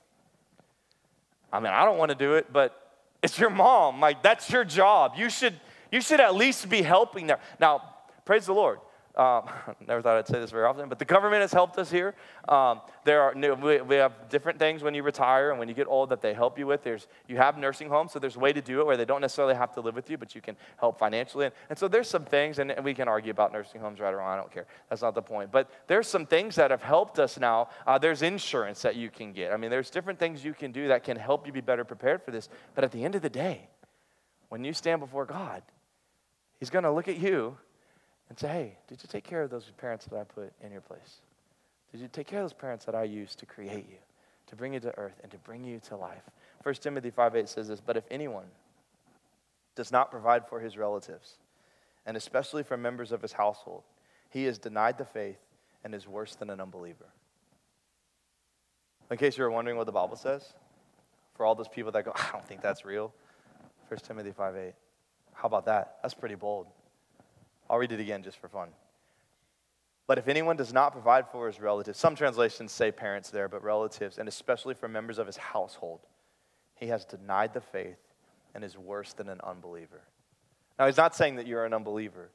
I 1.52 1.60
mean, 1.60 1.72
I 1.72 1.86
don't 1.86 1.98
want 1.98 2.10
to 2.10 2.16
do 2.16 2.34
it, 2.34 2.52
but 2.52 2.78
it's 3.22 3.40
your 3.40 3.50
mom. 3.50 4.02
Like, 4.02 4.22
that's 4.22 4.52
your 4.52 4.66
job. 4.66 5.14
You 5.16 5.30
should, 5.30 5.54
you 5.92 6.02
should 6.02 6.20
at 6.20 6.36
least 6.36 6.68
be 6.68 6.82
helping 6.82 7.28
there. 7.28 7.40
Now, 7.60 7.82
praise 8.26 8.46
the 8.46 8.54
Lord. 8.54 8.80
Um, 9.16 9.48
never 9.88 10.02
thought 10.02 10.18
I'd 10.18 10.28
say 10.28 10.40
this 10.40 10.50
very 10.50 10.66
often, 10.66 10.90
but 10.90 10.98
the 10.98 11.06
government 11.06 11.42
has 11.42 11.52
helped 11.52 11.78
us 11.78 11.92
here. 11.92 12.16
Um, 12.48 12.82
there 13.04 13.22
are 13.22 13.34
we, 13.36 13.82
we 13.82 13.96
have 13.96 14.28
different 14.30 14.58
things 14.58 14.82
when 14.82 14.96
you 14.96 15.04
retire 15.04 15.52
and 15.52 15.60
when 15.60 15.70
you 15.70 15.76
get 15.76 15.88
old 15.88 16.10
that 16.10 16.22
they 16.22 16.34
help 16.34 16.58
you 16.58 16.66
with. 16.66 16.84
There's 16.84 17.08
you 17.28 17.38
have 17.38 17.58
nursing 17.58 17.90
homes, 17.90 18.12
so 18.12 18.20
there's 18.20 18.38
a 18.38 18.40
way 18.40 18.54
to 18.54 18.62
do 18.62 18.80
it 18.80 18.88
where 18.88 18.98
they 18.98 19.06
don't 19.06 19.22
necessarily 19.22 19.54
have 19.54 19.72
to 19.74 19.82
live 19.82 19.94
with 19.94 20.10
you, 20.10 20.18
but 20.18 20.34
you 20.34 20.42
can 20.42 20.58
help 20.78 20.98
financially. 20.98 21.46
And, 21.46 21.54
and 21.70 21.78
so 21.78 21.88
there's 21.88 22.10
some 22.10 22.26
things, 22.26 22.58
and, 22.60 22.74
we 22.84 22.94
can 22.94 23.08
argue 23.08 23.32
about 23.32 23.54
nursing 23.54 23.80
homes 23.80 24.00
right 24.00 24.14
or 24.14 24.18
wrong. 24.18 24.34
I 24.34 24.36
don't 24.36 24.52
care. 24.52 24.66
That's 24.90 25.04
not 25.04 25.14
the 25.14 25.22
point. 25.22 25.52
But 25.52 25.70
there's 25.88 26.08
some 26.08 26.26
things 26.26 26.56
that 26.56 26.72
have 26.72 26.82
helped 26.82 27.20
us 27.20 27.40
now. 27.40 27.70
Uh, 27.86 27.98
there's 28.00 28.24
insurance 28.24 28.82
that 28.82 28.96
you 28.96 29.10
can 29.10 29.32
get. 29.32 29.54
I 29.54 29.58
mean, 29.58 29.70
there's 29.70 29.90
different 29.90 30.18
things 30.18 30.44
you 30.44 30.54
can 30.54 30.72
do 30.72 30.88
that 30.88 31.04
can 31.04 31.18
help 31.18 31.46
you 31.46 31.54
be 31.54 31.62
better 31.62 31.86
prepared 31.86 32.24
for 32.24 32.32
this. 32.32 32.50
But 32.74 32.84
at 32.84 32.92
the 32.92 33.06
end 33.06 33.16
of 33.16 33.22
the 33.22 33.30
day, 33.30 33.70
when 34.50 34.64
you 34.64 34.74
stand 34.74 35.00
before 35.02 35.26
God, 35.26 35.62
He's 36.60 36.70
going 36.70 36.84
to 36.84 36.92
look 36.92 37.08
at 37.08 37.18
you 37.18 37.58
and 38.30 38.40
say, 38.40 38.48
hey, 38.48 38.78
did 38.88 39.02
you 39.02 39.10
take 39.10 39.24
care 39.24 39.42
of 39.42 39.50
those 39.50 39.72
parents 39.78 40.06
that 40.06 40.18
I 40.18 40.24
put 40.24 40.52
in 40.62 40.72
your 40.72 40.82
place? 40.82 41.22
Did 41.92 42.02
you 42.02 42.08
take 42.08 42.28
care 42.28 42.40
of 42.40 42.46
those 42.46 42.54
parents 42.54 42.86
that 42.86 42.96
I 42.96 43.04
used 43.04 43.40
to 43.40 43.46
create 43.46 43.88
you, 43.90 43.98
to 44.48 44.56
bring 44.56 44.74
you 44.74 44.80
to 44.80 44.98
earth, 44.98 45.20
and 45.22 45.32
to 45.32 45.38
bring 45.38 45.64
you 45.64 45.80
to 45.88 45.96
life? 45.96 46.24
1 46.64 46.76
Timothy 46.76 47.12
5 47.12 47.36
8 47.36 47.50
says 47.50 47.68
this, 47.68 47.80
but 47.80 47.98
if 47.98 48.06
anyone 48.10 48.46
does 49.76 49.92
not 49.92 50.10
provide 50.10 50.48
for 50.48 50.60
his 50.60 50.78
relatives, 50.78 51.38
and 52.06 52.18
especially 52.18 52.64
for 52.64 52.78
members 52.78 53.12
of 53.12 53.22
his 53.22 53.34
household, 53.34 53.84
he 54.30 54.46
is 54.46 54.58
denied 54.58 54.98
the 54.98 55.06
faith 55.06 55.40
and 55.84 55.94
is 55.94 56.08
worse 56.08 56.36
than 56.36 56.50
an 56.50 56.60
unbeliever. 56.60 57.06
In 59.12 59.18
case 59.18 59.38
you 59.38 59.44
were 59.44 59.52
wondering 59.52 59.78
what 59.78 59.86
the 59.86 59.92
Bible 59.92 60.16
says, 60.16 60.54
for 61.36 61.46
all 61.46 61.56
those 61.56 61.68
people 61.68 61.92
that 61.92 62.06
go, 62.06 62.12
I 62.16 62.30
don't 62.32 62.46
think 62.46 62.62
that's 62.62 62.86
real, 62.86 63.14
1 63.90 64.00
Timothy 64.00 64.32
5 64.32 64.56
8. 64.56 64.74
How 65.34 65.48
about 65.48 65.66
that? 65.66 65.98
That's 66.02 66.14
pretty 66.14 66.36
bold. 66.36 66.68
I'll 67.74 67.80
read 67.80 67.92
it 67.92 68.00
again 68.00 68.22
just 68.22 68.38
for 68.38 68.48
fun. 68.48 68.70
But 70.06 70.20
if 70.20 70.28
anyone 70.28 70.56
does 70.56 70.72
not 70.72 70.92
provide 70.92 71.28
for 71.32 71.48
his 71.48 71.60
relatives, 71.60 71.98
some 71.98 72.16
translations 72.16 72.72
say 72.72 72.92
parents 72.92 73.32
there, 73.32 73.50
but 73.50 73.64
relatives, 73.64 74.20
and 74.20 74.30
especially 74.30 74.76
for 74.76 74.88
members 74.88 75.18
of 75.18 75.26
his 75.26 75.38
household, 75.38 76.02
he 76.76 76.86
has 76.90 77.04
denied 77.04 77.52
the 77.56 77.62
faith 77.62 77.98
and 78.54 78.64
is 78.64 78.78
worse 78.78 79.14
than 79.14 79.28
an 79.28 79.42
unbeliever. 79.44 80.02
Now, 80.78 80.86
he's 80.86 80.98
not 80.98 81.16
saying 81.16 81.38
that 81.38 81.48
you're 81.48 81.66
an 81.66 81.74
unbeliever. 81.74 82.30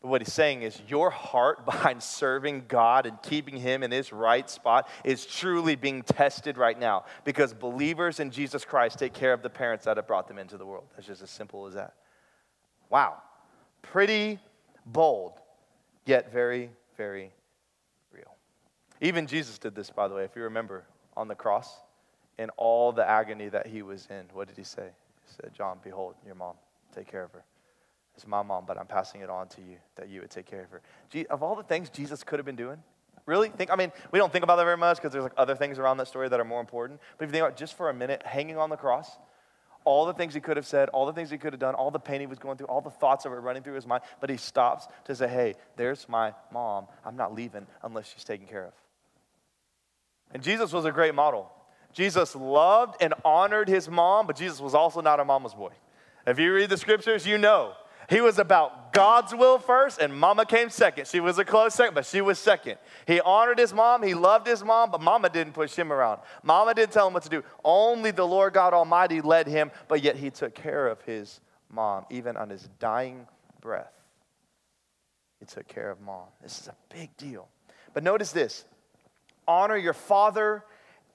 But 0.00 0.10
what 0.10 0.20
he's 0.20 0.32
saying 0.32 0.62
is 0.62 0.80
your 0.86 1.10
heart 1.10 1.64
behind 1.64 2.00
serving 2.00 2.66
God 2.68 3.04
and 3.04 3.20
keeping 3.20 3.56
him 3.56 3.82
in 3.82 3.90
his 3.90 4.12
right 4.12 4.48
spot 4.48 4.88
is 5.02 5.26
truly 5.26 5.74
being 5.74 6.04
tested 6.04 6.56
right 6.56 6.78
now 6.78 7.04
because 7.24 7.52
believers 7.52 8.20
in 8.20 8.30
Jesus 8.30 8.64
Christ 8.64 9.00
take 9.00 9.12
care 9.12 9.32
of 9.32 9.42
the 9.42 9.50
parents 9.50 9.86
that 9.86 9.96
have 9.96 10.06
brought 10.06 10.28
them 10.28 10.38
into 10.38 10.56
the 10.56 10.64
world. 10.64 10.84
That's 10.94 11.08
just 11.08 11.20
as 11.20 11.30
simple 11.30 11.66
as 11.66 11.74
that. 11.74 11.94
Wow. 12.90 13.16
Pretty 13.82 14.38
bold, 14.86 15.32
yet 16.06 16.32
very, 16.32 16.70
very 16.96 17.32
real. 18.12 18.36
Even 19.00 19.26
Jesus 19.26 19.58
did 19.58 19.74
this, 19.74 19.90
by 19.90 20.08
the 20.08 20.14
way, 20.14 20.24
if 20.24 20.36
you 20.36 20.42
remember, 20.42 20.84
on 21.16 21.28
the 21.28 21.34
cross, 21.34 21.76
in 22.38 22.50
all 22.56 22.92
the 22.92 23.08
agony 23.08 23.48
that 23.48 23.66
he 23.66 23.82
was 23.82 24.06
in. 24.10 24.24
What 24.32 24.48
did 24.48 24.56
he 24.56 24.64
say? 24.64 24.86
He 25.26 25.34
said, 25.34 25.52
John, 25.54 25.78
behold, 25.82 26.14
your 26.26 26.34
mom. 26.34 26.54
Take 26.94 27.10
care 27.10 27.22
of 27.22 27.32
her. 27.32 27.44
It's 28.16 28.26
my 28.26 28.42
mom, 28.42 28.64
but 28.66 28.78
I'm 28.78 28.86
passing 28.86 29.22
it 29.22 29.30
on 29.30 29.48
to 29.48 29.60
you 29.60 29.76
that 29.96 30.08
you 30.08 30.20
would 30.20 30.30
take 30.30 30.46
care 30.46 30.62
of 30.62 30.70
her. 30.70 30.82
Of 31.30 31.42
all 31.42 31.56
the 31.56 31.64
things 31.64 31.90
Jesus 31.90 32.22
could 32.22 32.38
have 32.38 32.46
been 32.46 32.56
doing, 32.56 32.78
really 33.26 33.48
think. 33.48 33.72
I 33.72 33.76
mean, 33.76 33.90
we 34.12 34.18
don't 34.18 34.32
think 34.32 34.44
about 34.44 34.56
that 34.56 34.64
very 34.64 34.76
much 34.76 34.98
because 34.98 35.12
there's 35.12 35.24
like 35.24 35.32
other 35.36 35.56
things 35.56 35.78
around 35.78 35.96
that 35.96 36.06
story 36.06 36.28
that 36.28 36.38
are 36.38 36.44
more 36.44 36.60
important. 36.60 37.00
But 37.18 37.24
if 37.24 37.28
you 37.30 37.32
think 37.32 37.42
about 37.42 37.56
just 37.56 37.76
for 37.76 37.90
a 37.90 37.94
minute, 37.94 38.22
hanging 38.24 38.56
on 38.56 38.70
the 38.70 38.76
cross, 38.76 39.18
all 39.84 40.06
the 40.06 40.14
things 40.14 40.34
he 40.34 40.40
could 40.40 40.56
have 40.56 40.66
said, 40.66 40.88
all 40.90 41.06
the 41.06 41.12
things 41.12 41.30
he 41.30 41.38
could 41.38 41.52
have 41.52 41.60
done, 41.60 41.74
all 41.74 41.90
the 41.90 41.98
pain 41.98 42.20
he 42.20 42.26
was 42.26 42.38
going 42.38 42.56
through, 42.56 42.66
all 42.66 42.80
the 42.80 42.90
thoughts 42.90 43.24
that 43.24 43.30
were 43.30 43.40
running 43.40 43.62
through 43.62 43.74
his 43.74 43.86
mind, 43.86 44.02
but 44.20 44.30
he 44.30 44.36
stops 44.36 44.88
to 45.04 45.14
say, 45.14 45.28
"Hey, 45.28 45.54
there's 45.76 46.08
my 46.08 46.34
mom. 46.50 46.86
I'm 47.04 47.16
not 47.16 47.34
leaving 47.34 47.66
unless 47.82 48.12
she's 48.12 48.24
taken 48.24 48.46
care 48.46 48.64
of." 48.64 48.72
And 50.32 50.42
Jesus 50.42 50.72
was 50.72 50.84
a 50.84 50.92
great 50.92 51.14
model. 51.14 51.50
Jesus 51.92 52.34
loved 52.34 52.96
and 53.00 53.14
honored 53.24 53.68
his 53.68 53.88
mom, 53.88 54.26
but 54.26 54.36
Jesus 54.36 54.60
was 54.60 54.74
also 54.74 55.00
not 55.00 55.20
a 55.20 55.24
mama's 55.24 55.54
boy. 55.54 55.72
If 56.26 56.38
you 56.38 56.52
read 56.52 56.70
the 56.70 56.78
scriptures, 56.78 57.26
you 57.26 57.38
know 57.38 57.74
he 58.08 58.20
was 58.20 58.38
about 58.38 58.92
God's 58.92 59.34
will 59.34 59.58
first, 59.58 60.00
and 60.00 60.14
mama 60.14 60.46
came 60.46 60.70
second. 60.70 61.06
She 61.08 61.20
was 61.20 61.38
a 61.38 61.44
close 61.44 61.74
second, 61.74 61.94
but 61.94 62.06
she 62.06 62.20
was 62.20 62.38
second. 62.38 62.78
He 63.06 63.20
honored 63.20 63.58
his 63.58 63.72
mom, 63.72 64.02
he 64.02 64.14
loved 64.14 64.46
his 64.46 64.62
mom, 64.62 64.90
but 64.90 65.00
mama 65.00 65.28
didn't 65.28 65.52
push 65.52 65.74
him 65.74 65.92
around. 65.92 66.20
Mama 66.42 66.74
didn't 66.74 66.92
tell 66.92 67.06
him 67.06 67.14
what 67.14 67.22
to 67.24 67.28
do. 67.28 67.42
Only 67.64 68.10
the 68.10 68.26
Lord 68.26 68.52
God 68.52 68.72
Almighty 68.72 69.20
led 69.20 69.46
him, 69.46 69.70
but 69.88 70.02
yet 70.02 70.16
he 70.16 70.30
took 70.30 70.54
care 70.54 70.86
of 70.86 71.02
his 71.02 71.40
mom, 71.70 72.06
even 72.10 72.36
on 72.36 72.50
his 72.50 72.68
dying 72.78 73.26
breath. 73.60 73.92
He 75.40 75.46
took 75.46 75.68
care 75.68 75.90
of 75.90 76.00
mom. 76.00 76.28
This 76.42 76.60
is 76.60 76.68
a 76.68 76.74
big 76.94 77.16
deal. 77.16 77.48
But 77.92 78.02
notice 78.02 78.32
this 78.32 78.64
honor 79.46 79.76
your 79.76 79.92
father 79.92 80.64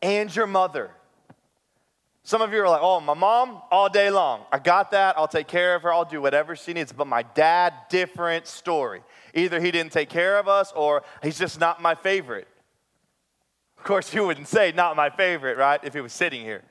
and 0.02 0.34
your 0.36 0.48
mother. 0.48 0.92
Some 2.30 2.44
of 2.44 2.54
you 2.54 2.62
are 2.62 2.70
like, 2.70 2.84
oh, 2.84 3.00
my 3.00 3.16
mom, 3.16 3.60
all 3.72 3.90
day 3.90 4.12
long. 4.12 4.44
I 4.52 4.60
got 4.60 4.92
that. 4.92 5.18
I'll 5.18 5.28
take 5.28 5.48
care 5.48 5.74
of 5.74 5.82
her. 5.82 5.92
I'll 5.92 6.06
do 6.06 6.22
whatever 6.22 6.56
she 6.56 6.74
needs. 6.74 6.92
But 6.92 7.08
my 7.08 7.24
dad, 7.24 7.74
different 7.90 8.46
story. 8.46 9.02
Either 9.34 9.60
he 9.60 9.72
didn't 9.72 9.94
take 9.94 10.10
care 10.10 10.38
of 10.38 10.48
us 10.48 10.72
or 10.76 11.02
he's 11.24 11.40
just 11.40 11.60
not 11.60 11.82
my 11.82 11.96
favorite. 11.96 12.48
Of 13.80 13.84
course, 13.84 14.14
you 14.14 14.28
wouldn't 14.28 14.48
say 14.48 14.72
not 14.72 14.96
my 14.96 15.10
favorite, 15.10 15.58
right, 15.58 15.80
if 15.84 15.96
he 15.96 16.02
was 16.02 16.14
sitting 16.14 16.42
here. 16.42 16.62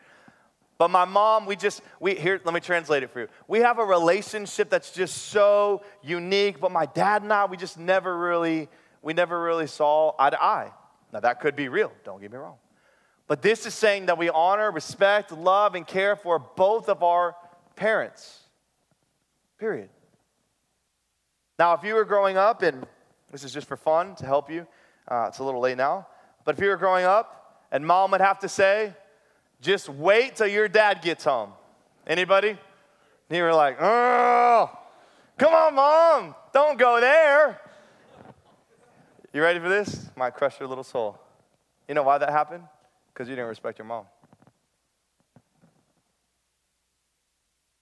But 0.79 0.93
my 0.93 1.05
mom, 1.05 1.45
we 1.45 1.57
just, 1.57 1.83
we, 1.99 2.15
here, 2.15 2.41
let 2.45 2.55
me 2.55 2.61
translate 2.61 3.03
it 3.03 3.11
for 3.11 3.23
you. 3.23 3.29
We 3.49 3.59
have 3.59 3.81
a 3.81 3.85
relationship 3.85 4.71
that's 4.71 4.93
just 4.93 5.17
so 5.17 5.83
unique, 6.05 6.61
but 6.61 6.71
my 6.71 6.87
dad 6.87 7.23
and 7.23 7.33
I, 7.33 7.47
we 7.47 7.57
just 7.57 7.81
never 7.81 8.17
really, 8.17 8.69
we 9.03 9.13
never 9.13 9.43
really 9.43 9.67
saw 9.67 10.13
eye 10.21 10.31
to 10.31 10.41
eye. 10.41 10.71
Now, 11.13 11.19
that 11.19 11.41
could 11.41 11.57
be 11.57 11.69
real, 11.69 11.91
don't 12.05 12.21
get 12.21 12.31
me 12.31 12.39
wrong. 12.39 12.59
But 13.29 13.43
this 13.43 13.67
is 13.67 13.75
saying 13.75 14.07
that 14.07 14.17
we 14.17 14.31
honor, 14.31 14.73
respect, 14.73 15.31
love, 15.31 15.75
and 15.75 15.87
care 15.87 16.17
for 16.17 16.39
both 16.39 16.89
of 16.89 17.03
our 17.03 17.37
parents. 17.77 18.41
Period. 19.59 19.91
Now, 21.59 21.75
if 21.75 21.85
you 21.85 21.95
were 21.95 22.07
growing 22.07 22.39
up, 22.39 22.63
and 22.63 22.87
this 23.31 23.45
is 23.45 23.53
just 23.53 23.69
for 23.69 23.77
fun 23.77 24.15
to 24.17 24.27
help 24.27 24.51
you, 24.51 24.67
uh, 25.07 25.27
it's 25.29 25.41
a 25.41 25.45
little 25.45 25.61
late 25.61 25.77
now, 25.77 26.07
but 26.45 26.57
if 26.57 26.63
you 26.63 26.69
were 26.69 26.77
growing 26.77 27.05
up 27.05 27.67
and 27.71 27.87
mom 27.87 28.13
would 28.13 28.23
have 28.23 28.39
to 28.39 28.49
say, 28.49 28.95
just 29.61 29.89
wait 29.91 30.37
till 30.37 30.47
your 30.47 30.69
dad 30.69 31.03
gets 31.03 31.25
home. 31.25 31.53
Anybody? 32.07 32.51
And 32.51 33.37
you 33.37 33.43
were 33.43 33.53
like, 33.53 33.77
oh, 33.81 34.71
come 35.37 35.53
on, 35.53 35.75
mom, 35.75 36.35
don't 36.55 36.79
go 36.79 37.01
there. 37.01 37.61
You 39.35 39.43
ready 39.43 39.61
for 39.61 39.69
this? 39.69 40.09
Might 40.17 40.35
crush 40.35 40.59
your 40.59 40.69
little 40.69 40.85
soul. 40.85 41.19
You 41.87 41.95
know 41.95 42.03
why 42.03 42.17
that 42.17 42.31
happened? 42.31 42.63
Because 43.19 43.29
you 43.29 43.35
didn't 43.35 43.49
respect 43.49 43.81
your 43.81 43.85
mom. 43.85 44.05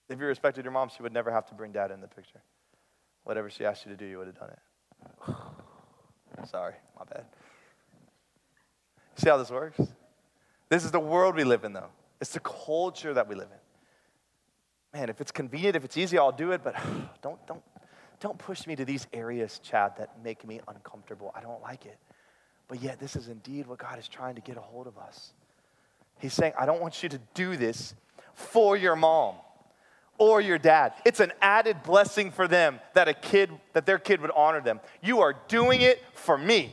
If 0.09 0.19
you 0.19 0.25
respected 0.25 0.65
your 0.65 0.73
mom, 0.73 0.89
she 0.89 1.03
would 1.03 1.13
never 1.13 1.31
have 1.31 1.45
to 1.49 1.55
bring 1.55 1.73
dad 1.73 1.91
in 1.91 2.01
the 2.01 2.09
picture. 2.09 2.41
Whatever 3.25 3.51
she 3.51 3.67
asked 3.67 3.85
you 3.85 3.91
to 3.91 3.99
do, 3.99 4.07
you 4.07 4.17
would 4.17 4.29
have 4.29 4.39
done 4.39 4.49
it. 4.49 6.47
Sorry, 6.49 6.73
my 6.99 7.05
bad. 7.05 7.27
See 9.17 9.29
how 9.29 9.37
this 9.37 9.51
works? 9.51 9.79
This 10.71 10.87
is 10.87 10.91
the 10.91 11.01
world 11.01 11.35
we 11.35 11.45
live 11.45 11.65
in, 11.65 11.75
though. 11.75 11.91
It's 12.19 12.33
the 12.33 12.41
culture 12.41 13.13
that 13.13 13.29
we 13.29 13.35
live 13.35 13.49
in. 13.53 14.99
Man, 14.99 15.11
if 15.11 15.21
it's 15.21 15.33
convenient, 15.33 15.77
if 15.77 15.85
it's 15.85 15.99
easy, 15.99 16.17
I'll 16.17 16.33
do 16.33 16.53
it, 16.53 16.63
but 16.65 16.77
don't, 17.21 17.47
don't, 17.47 17.63
don't 18.21 18.39
push 18.39 18.67
me 18.67 18.75
to 18.75 18.87
these 18.87 19.07
areas, 19.13 19.59
Chad, 19.63 19.99
that 19.99 20.23
make 20.25 20.47
me 20.47 20.63
uncomfortable. 20.67 21.31
I 21.37 21.43
don't 21.43 21.61
like 21.61 21.85
it. 21.85 21.99
But 22.69 22.83
yet, 22.83 22.99
this 22.99 23.17
is 23.17 23.29
indeed 23.29 23.67
what 23.67 23.79
God 23.79 23.99
is 23.99 24.09
trying 24.09 24.35
to 24.35 24.41
get 24.41 24.57
a 24.57 24.61
hold 24.61 24.87
of 24.87 24.99
us. 24.99 25.33
He's 26.19 26.33
saying, 26.33 26.53
I 26.59 26.67
don't 26.67 26.81
want 26.81 27.03
you 27.03 27.09
to 27.11 27.21
do 27.35 27.57
this 27.57 27.95
for 28.35 28.77
your 28.77 28.97
mom 28.97 29.37
or 30.19 30.41
your 30.41 30.59
dad. 30.59 30.95
It's 31.05 31.21
an 31.21 31.33
added 31.41 31.83
blessing 31.83 32.31
for 32.31 32.49
them 32.49 32.81
that 32.95 33.09
a 33.09 33.15
kid, 33.15 33.51
that 33.75 33.87
their 33.87 33.99
kid 33.99 34.21
would 34.21 34.31
honor 34.35 34.61
them. 34.61 34.81
You 35.03 35.21
are 35.21 35.37
doing 35.49 35.83
it 35.83 36.03
for 36.15 36.37
me. 36.37 36.73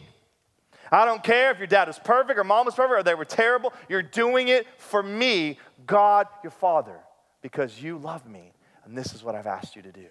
I 0.92 1.06
don't 1.06 1.24
care 1.24 1.52
if 1.52 1.58
your 1.58 1.68
dad 1.68 1.88
was 1.88 2.00
perfect 2.00 2.38
or 2.38 2.44
mom 2.44 2.66
was 2.66 2.76
perfect 2.76 3.00
or 3.00 3.04
they 3.04 3.16
were 3.16 3.26
terrible. 3.26 3.74
You're 3.90 4.04
doing 4.04 4.48
it 4.50 4.68
for 4.78 5.02
me, 5.02 5.58
God, 5.88 6.28
your 6.44 6.52
father, 6.52 7.00
because 7.42 7.82
you 7.82 7.98
love 7.98 8.28
me. 8.28 8.54
And 8.86 8.98
this 8.98 9.14
is 9.14 9.24
what 9.24 9.36
I've 9.36 9.48
asked 9.48 9.76
you 9.76 9.82
to 9.82 9.92
do. 9.92 10.06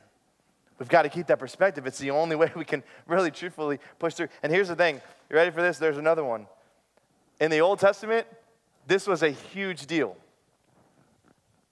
We've 0.79 0.89
got 0.89 1.03
to 1.03 1.09
keep 1.09 1.27
that 1.29 1.39
perspective. 1.39 1.87
It's 1.87 1.99
the 1.99 2.11
only 2.11 2.37
way 2.43 2.51
we 2.55 2.65
can 2.65 2.83
really 3.07 3.31
truthfully 3.31 3.79
push 3.99 4.15
through. 4.15 4.29
And 4.43 4.53
here's 4.53 4.69
the 4.69 4.77
thing 4.77 5.01
you 5.31 5.37
ready 5.37 5.51
for 5.51 5.63
this? 5.63 5.79
There's 5.79 5.99
another 5.99 6.25
one. 6.25 6.47
In 7.41 7.51
the 7.51 7.61
Old 7.61 7.79
Testament, 7.79 8.27
this 8.87 9.07
was 9.07 9.23
a 9.23 9.31
huge 9.31 9.87
deal. 9.87 10.17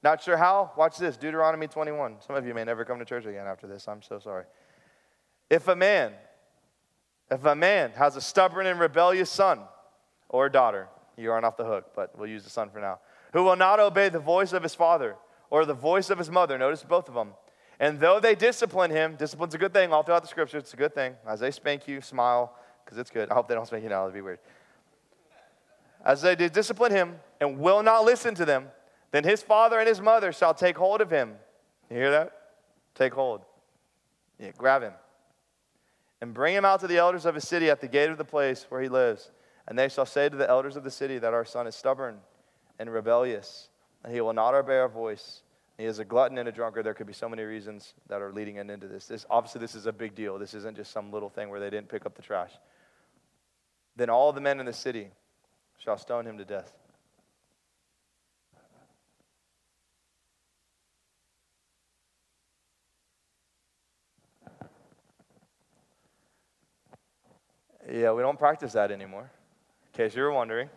Not 0.03 0.23
sure 0.23 0.37
how? 0.37 0.73
Watch 0.77 0.97
this 0.97 1.17
Deuteronomy 1.17 1.67
21. 1.67 2.17
Some 2.27 2.37
of 2.37 2.47
you 2.47 2.55
may 2.55 2.65
never 2.65 2.85
come 2.85 2.99
to 2.99 3.05
church 3.05 3.27
again 3.27 3.47
after 3.47 3.67
this. 3.67 3.87
I'm 3.87 4.01
so 4.01 4.19
sorry. 4.19 4.45
If 5.51 5.69
a 5.69 5.77
man, 5.77 6.13
if 7.31 7.45
a 7.45 7.55
man 7.55 7.91
has 7.97 8.17
a 8.17 8.21
stubborn 8.21 8.67
and 8.67 8.81
rebellious 8.81 9.29
son 9.29 9.61
or 10.29 10.49
daughter, 10.49 10.89
you 11.17 11.31
aren't 11.31 11.45
off 11.45 11.57
the 11.57 11.65
hook, 11.65 11.91
but 11.95 12.17
we'll 12.17 12.29
use 12.29 12.45
the 12.45 12.51
son 12.51 12.71
for 12.71 12.81
now, 12.81 13.01
who 13.33 13.45
will 13.45 13.57
not 13.57 13.79
obey 13.79 14.09
the 14.09 14.19
voice 14.19 14.53
of 14.53 14.63
his 14.63 14.75
father 14.75 15.17
or 15.51 15.67
the 15.67 15.75
voice 15.75 16.09
of 16.09 16.19
his 16.19 16.31
mother, 16.31 16.57
notice 16.57 16.83
both 16.83 17.09
of 17.09 17.15
them, 17.15 17.35
and 17.81 17.99
though 17.99 18.21
they 18.21 18.35
discipline 18.35 18.91
him, 18.91 19.17
discipline's 19.17 19.55
a 19.55 19.59
good 19.59 19.73
thing 19.73 19.91
all 19.91 20.03
throughout 20.03 20.21
the 20.21 20.29
scripture, 20.29 20.59
it's 20.59 20.75
a 20.75 20.77
good 20.77 20.95
thing. 20.95 21.15
As 21.27 21.41
they 21.41 21.51
spank 21.51 21.89
you, 21.89 22.03
smile, 22.03 22.55
because 22.85 22.99
it's 22.99 23.11
good. 23.11 23.31
I 23.31 23.35
hope 23.35 23.49
they 23.49 23.55
don't 23.55 23.67
spank 23.67 23.83
you 23.83 23.89
now, 23.89 24.03
that'd 24.03 24.15
be 24.15 24.21
weird. 24.21 24.39
As 26.05 26.21
they 26.21 26.37
discipline 26.37 26.93
him 26.93 27.19
and 27.41 27.59
will 27.59 27.83
not 27.83 28.05
listen 28.05 28.35
to 28.35 28.45
them, 28.45 28.69
then 29.13 29.25
his 29.25 29.43
father 29.43 29.79
and 29.79 29.89
his 29.89 30.01
mother 30.01 30.31
shall 30.31 30.53
take 30.53 30.77
hold 30.77 31.01
of 31.01 31.11
him. 31.11 31.33
You 31.91 31.97
hear 31.97 32.11
that? 32.11 32.33
Take 32.95 33.15
hold. 33.15 33.41
Yeah, 34.39 34.51
grab 34.57 34.83
him. 34.83 34.93
And 36.21 36.35
bring 36.35 36.55
him 36.55 36.67
out 36.67 36.81
to 36.81 36.87
the 36.87 36.99
elders 36.99 37.25
of 37.25 37.35
his 37.35 37.49
city 37.49 37.71
at 37.71 37.81
the 37.81 37.89
gate 37.89 38.11
of 38.11 38.19
the 38.19 38.25
place 38.27 38.67
where 38.69 38.83
he 38.83 38.91
lives. 38.91 39.31
And 39.67 39.79
they 39.79 39.89
shall 39.89 40.07
say 40.07 40.29
to 40.29 40.37
the 40.37 40.49
elders 40.49 40.77
of 40.77 40.85
the 40.85 40.91
city 40.91 41.19
that 41.19 41.33
our 41.33 41.47
son 41.47 41.67
is 41.67 41.75
stubborn 41.75 42.19
and 42.79 42.93
rebellious, 42.93 43.71
and 44.05 44.13
he 44.13 44.21
will 44.21 44.35
not 44.35 44.55
obey 44.55 44.77
our 44.77 44.89
voice 44.89 45.43
he 45.81 45.87
is 45.87 45.99
a 45.99 46.05
glutton 46.05 46.37
and 46.37 46.47
a 46.47 46.53
drunkard. 46.53 46.85
There 46.85 46.93
could 46.93 47.07
be 47.07 47.15
so 47.15 47.27
many 47.27 47.43
reasons 47.43 47.95
that 48.09 48.21
are 48.21 48.33
leading 48.33 48.57
into 48.57 48.87
this. 48.87 49.07
this. 49.07 49.25
Obviously, 49.31 49.63
this 49.63 49.75
is 49.75 49.87
a 49.87 49.93
big 49.93 50.15
deal. 50.15 50.39
This 50.39 50.53
isn't 50.53 50.77
just 50.77 50.93
some 50.93 51.11
little 51.11 51.31
thing 51.31 51.49
where 51.49 51.59
they 51.59 51.71
didn't 51.71 51.89
pick 51.89 52.05
up 52.05 52.15
the 52.15 52.23
trash. 52.23 52.53
Then 53.97 54.11
all 54.11 54.31
the 54.35 54.43
men 54.43 54.61
in 54.61 54.67
the 54.67 54.75
city 54.75 55.09
shall 55.79 55.97
stone 55.97 56.27
him 56.27 56.37
to 56.37 56.45
death. 56.45 56.71
Yeah, 67.91 68.13
we 68.13 68.21
don't 68.21 68.39
practice 68.39 68.75
that 68.75 68.91
anymore. 68.91 69.31
In 69.95 69.97
case 69.97 70.15
you 70.15 70.23
were 70.23 70.31
wondering, 70.31 70.69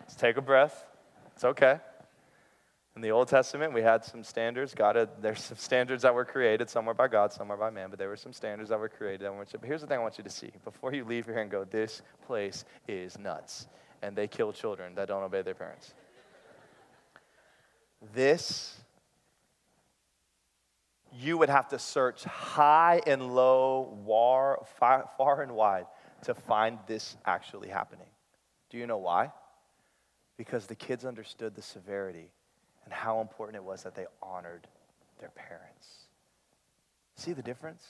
let's 0.00 0.16
take 0.16 0.38
a 0.38 0.42
breath. 0.42 0.86
It's 1.34 1.44
okay. 1.44 1.78
In 2.96 3.02
the 3.02 3.10
Old 3.10 3.26
Testament, 3.26 3.72
we 3.72 3.82
had 3.82 4.04
some 4.04 4.22
standards. 4.22 4.72
God 4.72 4.94
had, 4.94 5.08
there's 5.20 5.42
some 5.42 5.56
standards 5.56 6.02
that 6.02 6.14
were 6.14 6.24
created. 6.24 6.70
Some 6.70 6.86
were 6.86 6.94
by 6.94 7.08
God, 7.08 7.32
some 7.32 7.48
were 7.48 7.56
by 7.56 7.70
man, 7.70 7.90
but 7.90 7.98
there 7.98 8.08
were 8.08 8.16
some 8.16 8.32
standards 8.32 8.70
that 8.70 8.78
were 8.78 8.88
created. 8.88 9.28
But 9.36 9.64
here's 9.64 9.80
the 9.80 9.88
thing 9.88 9.98
I 9.98 10.02
want 10.02 10.16
you 10.16 10.22
to 10.22 10.30
see. 10.30 10.52
Before 10.62 10.94
you 10.94 11.04
leave 11.04 11.26
here 11.26 11.38
and 11.38 11.50
go, 11.50 11.64
this 11.64 12.02
place 12.24 12.64
is 12.86 13.18
nuts. 13.18 13.66
And 14.00 14.14
they 14.14 14.28
kill 14.28 14.52
children 14.52 14.94
that 14.94 15.08
don't 15.08 15.24
obey 15.24 15.42
their 15.42 15.54
parents. 15.54 15.92
This, 18.12 18.76
you 21.12 21.36
would 21.36 21.48
have 21.48 21.68
to 21.68 21.80
search 21.80 22.22
high 22.22 23.00
and 23.08 23.34
low, 23.34 23.98
far, 24.06 24.64
far, 24.78 25.10
far 25.16 25.42
and 25.42 25.52
wide 25.52 25.86
to 26.24 26.34
find 26.34 26.78
this 26.86 27.16
actually 27.26 27.70
happening. 27.70 28.06
Do 28.70 28.78
you 28.78 28.86
know 28.86 28.98
why? 28.98 29.32
Because 30.36 30.66
the 30.66 30.76
kids 30.76 31.04
understood 31.04 31.56
the 31.56 31.62
severity 31.62 32.30
and 32.84 32.92
how 32.92 33.20
important 33.20 33.56
it 33.56 33.64
was 33.64 33.82
that 33.82 33.94
they 33.94 34.06
honored 34.22 34.66
their 35.20 35.30
parents. 35.30 35.88
See 37.16 37.32
the 37.32 37.42
difference? 37.42 37.86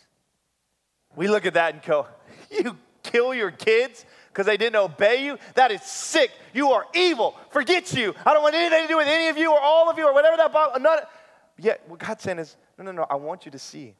We 1.16 1.28
look 1.28 1.46
at 1.46 1.54
that 1.54 1.74
and 1.74 1.82
go, 1.82 2.06
You 2.50 2.76
kill 3.02 3.34
your 3.34 3.50
kids 3.50 4.04
because 4.28 4.46
they 4.46 4.56
didn't 4.56 4.76
obey 4.76 5.24
you? 5.24 5.38
That 5.54 5.70
is 5.70 5.82
sick. 5.82 6.30
You 6.52 6.72
are 6.72 6.86
evil. 6.94 7.36
Forget 7.50 7.92
you. 7.94 8.14
I 8.24 8.34
don't 8.34 8.42
want 8.42 8.54
anything 8.54 8.82
to 8.82 8.88
do 8.88 8.96
with 8.96 9.06
any 9.06 9.28
of 9.28 9.36
you 9.36 9.52
or 9.52 9.60
all 9.60 9.90
of 9.90 9.98
you 9.98 10.06
or 10.06 10.12
whatever 10.12 10.36
that. 10.36 10.82
None, 10.82 10.98
Yet, 11.58 11.82
what 11.86 12.00
God's 12.00 12.22
saying 12.22 12.38
is, 12.38 12.56
no, 12.78 12.84
no, 12.84 12.92
no, 12.92 13.06
I 13.08 13.14
want 13.14 13.44
you 13.44 13.52
to 13.52 13.58
see 13.58 13.94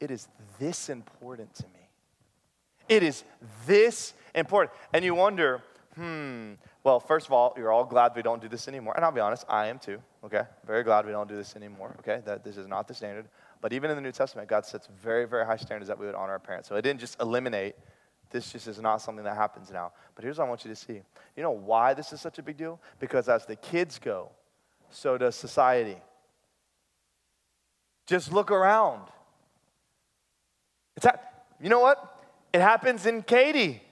it 0.00 0.10
is 0.10 0.28
this 0.58 0.88
important 0.88 1.54
to 1.54 1.64
me. 1.64 1.88
It 2.88 3.02
is 3.02 3.24
this 3.66 4.14
important. 4.34 4.76
And 4.92 5.04
you 5.04 5.14
wonder, 5.14 5.62
hmm, 5.94 6.52
well, 6.84 7.00
first 7.00 7.26
of 7.26 7.32
all, 7.32 7.54
you're 7.56 7.72
all 7.72 7.84
glad 7.84 8.12
we 8.14 8.22
don't 8.22 8.42
do 8.42 8.48
this 8.48 8.68
anymore. 8.68 8.94
And 8.94 9.04
I'll 9.04 9.12
be 9.12 9.20
honest, 9.20 9.44
I 9.48 9.68
am 9.68 9.78
too, 9.78 10.00
okay? 10.26 10.42
Very 10.66 10.82
glad 10.82 11.06
we 11.06 11.12
don't 11.12 11.28
do 11.28 11.36
this 11.36 11.56
anymore, 11.56 11.94
okay? 12.00 12.20
That 12.24 12.44
this 12.44 12.56
is 12.56 12.66
not 12.66 12.86
the 12.86 12.94
standard. 12.94 13.28
But 13.60 13.72
even 13.72 13.90
in 13.90 13.96
the 13.96 14.02
New 14.02 14.12
Testament, 14.12 14.48
God 14.48 14.66
sets 14.66 14.88
very, 15.02 15.26
very 15.26 15.46
high 15.46 15.56
standards 15.56 15.88
that 15.88 15.98
we 15.98 16.06
would 16.06 16.14
honor 16.14 16.32
our 16.32 16.38
parents. 16.38 16.68
So 16.68 16.76
it 16.76 16.82
didn't 16.82 17.00
just 17.00 17.20
eliminate, 17.20 17.74
this 18.30 18.52
just 18.52 18.66
is 18.68 18.80
not 18.80 19.00
something 19.00 19.24
that 19.24 19.36
happens 19.36 19.70
now. 19.70 19.92
But 20.14 20.24
here's 20.24 20.38
what 20.38 20.46
I 20.46 20.48
want 20.48 20.64
you 20.64 20.70
to 20.70 20.76
see. 20.76 21.00
You 21.36 21.42
know 21.42 21.52
why 21.52 21.94
this 21.94 22.12
is 22.12 22.20
such 22.20 22.38
a 22.38 22.42
big 22.42 22.56
deal? 22.56 22.80
Because 22.98 23.28
as 23.28 23.46
the 23.46 23.56
kids 23.56 23.98
go, 23.98 24.30
so 24.90 25.16
does 25.16 25.34
society. 25.34 25.96
Just 28.06 28.32
look 28.32 28.50
around. 28.50 29.02
It's 30.96 31.06
ha- 31.06 31.18
you 31.60 31.68
know 31.68 31.80
what? 31.80 32.22
It 32.52 32.60
happens 32.60 33.06
in 33.06 33.22
Katy. 33.22 33.82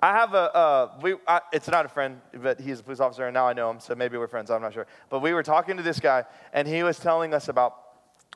I 0.00 0.12
have 0.12 0.34
a, 0.34 0.54
uh, 0.54 0.90
we, 1.02 1.16
I, 1.26 1.40
it's 1.52 1.68
not 1.68 1.84
a 1.84 1.88
friend, 1.88 2.20
but 2.40 2.60
he's 2.60 2.80
a 2.80 2.82
police 2.82 3.00
officer, 3.00 3.26
and 3.26 3.34
now 3.34 3.46
I 3.46 3.52
know 3.52 3.68
him, 3.70 3.80
so 3.80 3.94
maybe 3.94 4.16
we're 4.16 4.28
friends, 4.28 4.50
I'm 4.50 4.62
not 4.62 4.72
sure. 4.72 4.86
But 5.10 5.20
we 5.20 5.32
were 5.34 5.42
talking 5.42 5.76
to 5.76 5.82
this 5.82 5.98
guy, 5.98 6.24
and 6.52 6.68
he 6.68 6.82
was 6.84 6.98
telling 6.98 7.34
us 7.34 7.48
about, 7.48 7.76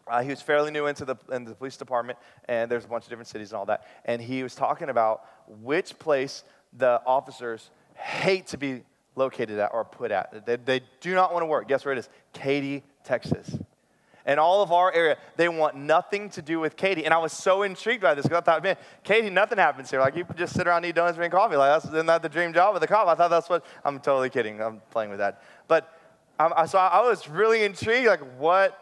uh, 0.09 0.23
he 0.23 0.31
was 0.31 0.43
fairly 0.43 0.73
new 0.73 0.87
into 0.87 1.05
the, 1.05 1.17
into 1.31 1.51
the 1.51 1.55
police 1.55 1.77
department, 1.77 2.19
and 2.47 2.71
there's 2.71 2.85
a 2.85 2.89
bunch 2.89 3.05
of 3.05 3.11
different 3.11 3.29
cities 3.29 3.53
and 3.53 3.59
all 3.59 3.67
that. 3.67 3.87
And 4.05 4.21
he 4.21 4.43
was 4.43 4.57
talking 4.57 4.89
about 4.89 5.25
which 5.47 5.97
place 5.99 6.43
the 6.77 7.01
officers 7.07 7.71
hate 7.95 8.49
to 8.49 8.57
be 8.57 8.83
located 9.15 9.59
at 9.59 9.71
or 9.73 9.85
put 9.85 10.11
at. 10.11 10.45
They, 10.45 10.57
they 10.57 10.81
do 11.01 11.15
not 11.15 11.33
want 11.33 11.43
to 11.43 11.47
work. 11.47 11.69
Guess 11.69 11.85
where 11.85 11.93
it 11.93 11.99
is? 11.99 12.09
Katy, 12.33 12.83
Texas 13.05 13.57
and 14.27 14.39
all 14.39 14.63
of 14.63 14.73
our 14.73 14.93
area, 14.93 15.17
they 15.37 15.49
want 15.49 15.77
nothing 15.77 16.31
to 16.31 16.43
do 16.43 16.61
with 16.61 16.77
Katy. 16.77 17.05
And 17.05 17.13
I 17.13 17.19
was 17.19 17.33
so 17.33 17.63
intrigued 17.63 18.03
by 18.03 18.15
this 18.15 18.25
because 18.25 18.39
I 18.39 18.41
thought, 18.43 18.63
man, 18.63 18.77
Katy, 19.05 19.31
nothing 19.31 19.59
happens 19.59 19.91
here. 19.91 20.01
Like 20.01 20.17
you 20.17 20.25
just 20.37 20.55
sit 20.55 20.67
around, 20.67 20.79
and 20.79 20.87
eat 20.87 20.95
donuts, 20.95 21.17
drink 21.17 21.33
coffee. 21.33 21.57
Like 21.57 21.83
that's 21.83 21.93
isn't 21.93 22.07
that 22.07 22.23
the 22.23 22.29
dream 22.29 22.53
job 22.53 22.75
of 22.75 22.81
the 22.81 22.87
cop? 22.87 23.09
I 23.09 23.15
thought 23.15 23.29
that's 23.29 23.49
what. 23.49 23.65
I'm 23.85 23.99
totally 23.99 24.31
kidding. 24.31 24.61
I'm 24.61 24.81
playing 24.91 25.11
with 25.11 25.19
that. 25.19 25.43
But 25.69 25.93
um, 26.39 26.53
so 26.67 26.79
I 26.79 27.01
was 27.01 27.29
really 27.29 27.65
intrigued. 27.65 28.07
Like 28.07 28.39
what? 28.39 28.79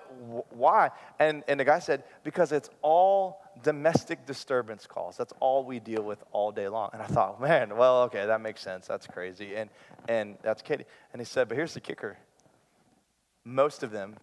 Why? 0.50 0.90
And 1.18 1.42
and 1.48 1.59
the 1.59 1.64
guy 1.64 1.79
said 1.79 2.05
because 2.24 2.53
it's 2.53 2.70
all 2.83 3.42
domestic 3.62 4.26
disturbance 4.26 4.87
calls. 4.87 5.16
That's 5.16 5.33
all 5.40 5.64
we 5.64 5.81
deal 5.81 6.03
with 6.03 6.22
all 6.33 6.53
day 6.53 6.68
long. 6.68 6.90
And 6.92 7.03
I 7.03 7.07
thought, 7.07 7.40
man, 7.40 7.76
well, 7.76 8.03
okay, 8.03 8.26
that 8.26 8.40
makes 8.40 8.61
sense. 8.61 8.87
That's 8.87 9.07
crazy. 9.07 9.57
And 9.57 9.70
and 10.09 10.37
that's 10.42 10.62
Katy. 10.62 10.85
And 11.12 11.20
he 11.20 11.26
said, 11.26 11.48
but 11.48 11.57
here's 11.57 11.74
the 11.74 11.81
kicker. 11.81 12.18
Most 13.44 13.83
of 13.83 13.90
them 13.90 14.16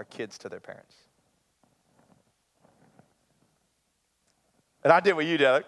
are 0.00 0.04
kids 0.04 0.38
to 0.38 0.48
their 0.48 0.60
parents. 0.60 0.96
And 4.82 4.90
I 4.90 5.00
did 5.00 5.12
what 5.12 5.26
you 5.26 5.36
did. 5.36 5.50
Like, 5.50 5.66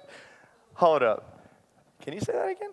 Hold 0.74 1.02
up. 1.02 1.48
Can 2.02 2.12
you 2.12 2.20
say 2.20 2.34
that 2.34 2.48
again? 2.48 2.72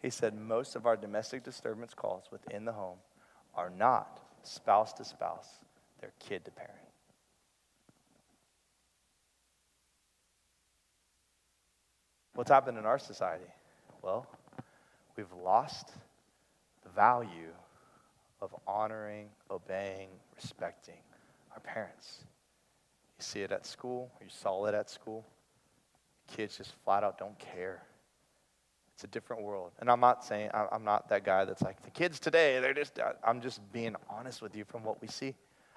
He 0.00 0.08
said, 0.08 0.34
most 0.34 0.74
of 0.74 0.86
our 0.86 0.96
domestic 0.96 1.44
disturbance 1.44 1.92
calls 1.92 2.24
within 2.32 2.64
the 2.64 2.72
home 2.72 2.96
are 3.54 3.68
not 3.68 4.20
spouse 4.42 4.94
to 4.94 5.04
spouse, 5.04 5.58
they're 6.00 6.14
kid 6.18 6.46
to 6.46 6.50
parent. 6.50 6.74
What's 12.32 12.50
happened 12.50 12.78
in 12.78 12.86
our 12.86 12.98
society? 12.98 13.52
Well, 14.00 14.26
we've 15.14 15.32
lost 15.44 15.92
the 16.84 16.88
value 16.88 17.52
of 18.42 18.54
honoring, 18.66 19.28
obeying, 19.50 20.08
respecting 20.34 20.98
our 21.52 21.60
parents. 21.60 22.24
You 23.18 23.22
see 23.22 23.40
it 23.40 23.52
at 23.52 23.66
school, 23.66 24.10
you 24.20 24.28
saw 24.28 24.64
it 24.66 24.74
at 24.74 24.88
school. 24.88 25.24
Kids 26.26 26.56
just 26.56 26.72
flat 26.84 27.02
out 27.02 27.18
don't 27.18 27.38
care. 27.38 27.82
It's 28.94 29.04
a 29.04 29.08
different 29.08 29.42
world. 29.42 29.72
And 29.80 29.90
I'm 29.90 30.00
not 30.00 30.24
saying, 30.24 30.50
I'm 30.52 30.84
not 30.84 31.08
that 31.08 31.24
guy 31.24 31.44
that's 31.44 31.62
like, 31.62 31.82
the 31.82 31.90
kids 31.90 32.20
today, 32.20 32.60
they're 32.60 32.74
just, 32.74 32.98
uh, 32.98 33.12
I'm 33.24 33.40
just 33.40 33.60
being 33.72 33.96
honest 34.08 34.42
with 34.42 34.54
you 34.54 34.64
from 34.64 34.84
what 34.84 35.00
we 35.00 35.08
see. 35.08 35.34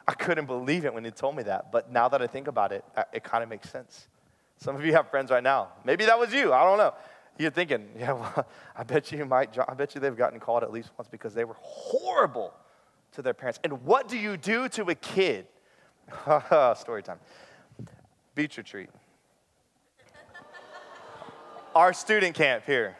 I 0.07 0.13
couldn't 0.13 0.45
believe 0.45 0.83
it 0.85 0.93
when 0.93 1.05
he 1.05 1.11
told 1.11 1.35
me 1.35 1.43
that. 1.43 1.71
But 1.71 1.91
now 1.91 2.09
that 2.09 2.21
I 2.21 2.27
think 2.27 2.47
about 2.47 2.73
it, 2.73 2.83
uh, 2.97 3.03
it 3.13 3.23
kind 3.23 3.41
of 3.41 3.49
makes 3.49 3.69
sense. 3.69 4.09
Some 4.57 4.75
of 4.75 4.85
you 4.85 4.93
have 4.93 5.09
friends 5.09 5.31
right 5.31 5.43
now. 5.43 5.69
Maybe 5.85 6.05
that 6.05 6.19
was 6.19 6.33
you. 6.33 6.53
I 6.53 6.63
don't 6.63 6.77
know. 6.77 6.93
You're 7.37 7.51
thinking, 7.51 7.87
yeah, 7.97 8.11
well, 8.13 8.47
I 8.75 8.83
bet 8.83 9.11
you 9.11 9.25
might, 9.25 9.57
I 9.67 9.73
bet 9.73 9.95
you 9.95 10.01
they've 10.01 10.15
gotten 10.15 10.39
called 10.39 10.63
at 10.63 10.71
least 10.71 10.91
once 10.97 11.07
because 11.09 11.33
they 11.33 11.45
were 11.45 11.57
horrible 11.59 12.53
to 13.13 13.21
their 13.21 13.33
parents. 13.33 13.59
And 13.63 13.83
what 13.83 14.07
do 14.07 14.17
you 14.17 14.37
do 14.37 14.69
to 14.69 14.83
a 14.85 14.95
kid? 14.95 15.47
Story 16.75 17.03
time. 17.03 17.19
Beach 18.35 18.57
retreat. 18.57 18.89
Our 21.75 21.93
student 21.93 22.35
camp 22.35 22.65
here. 22.65 22.97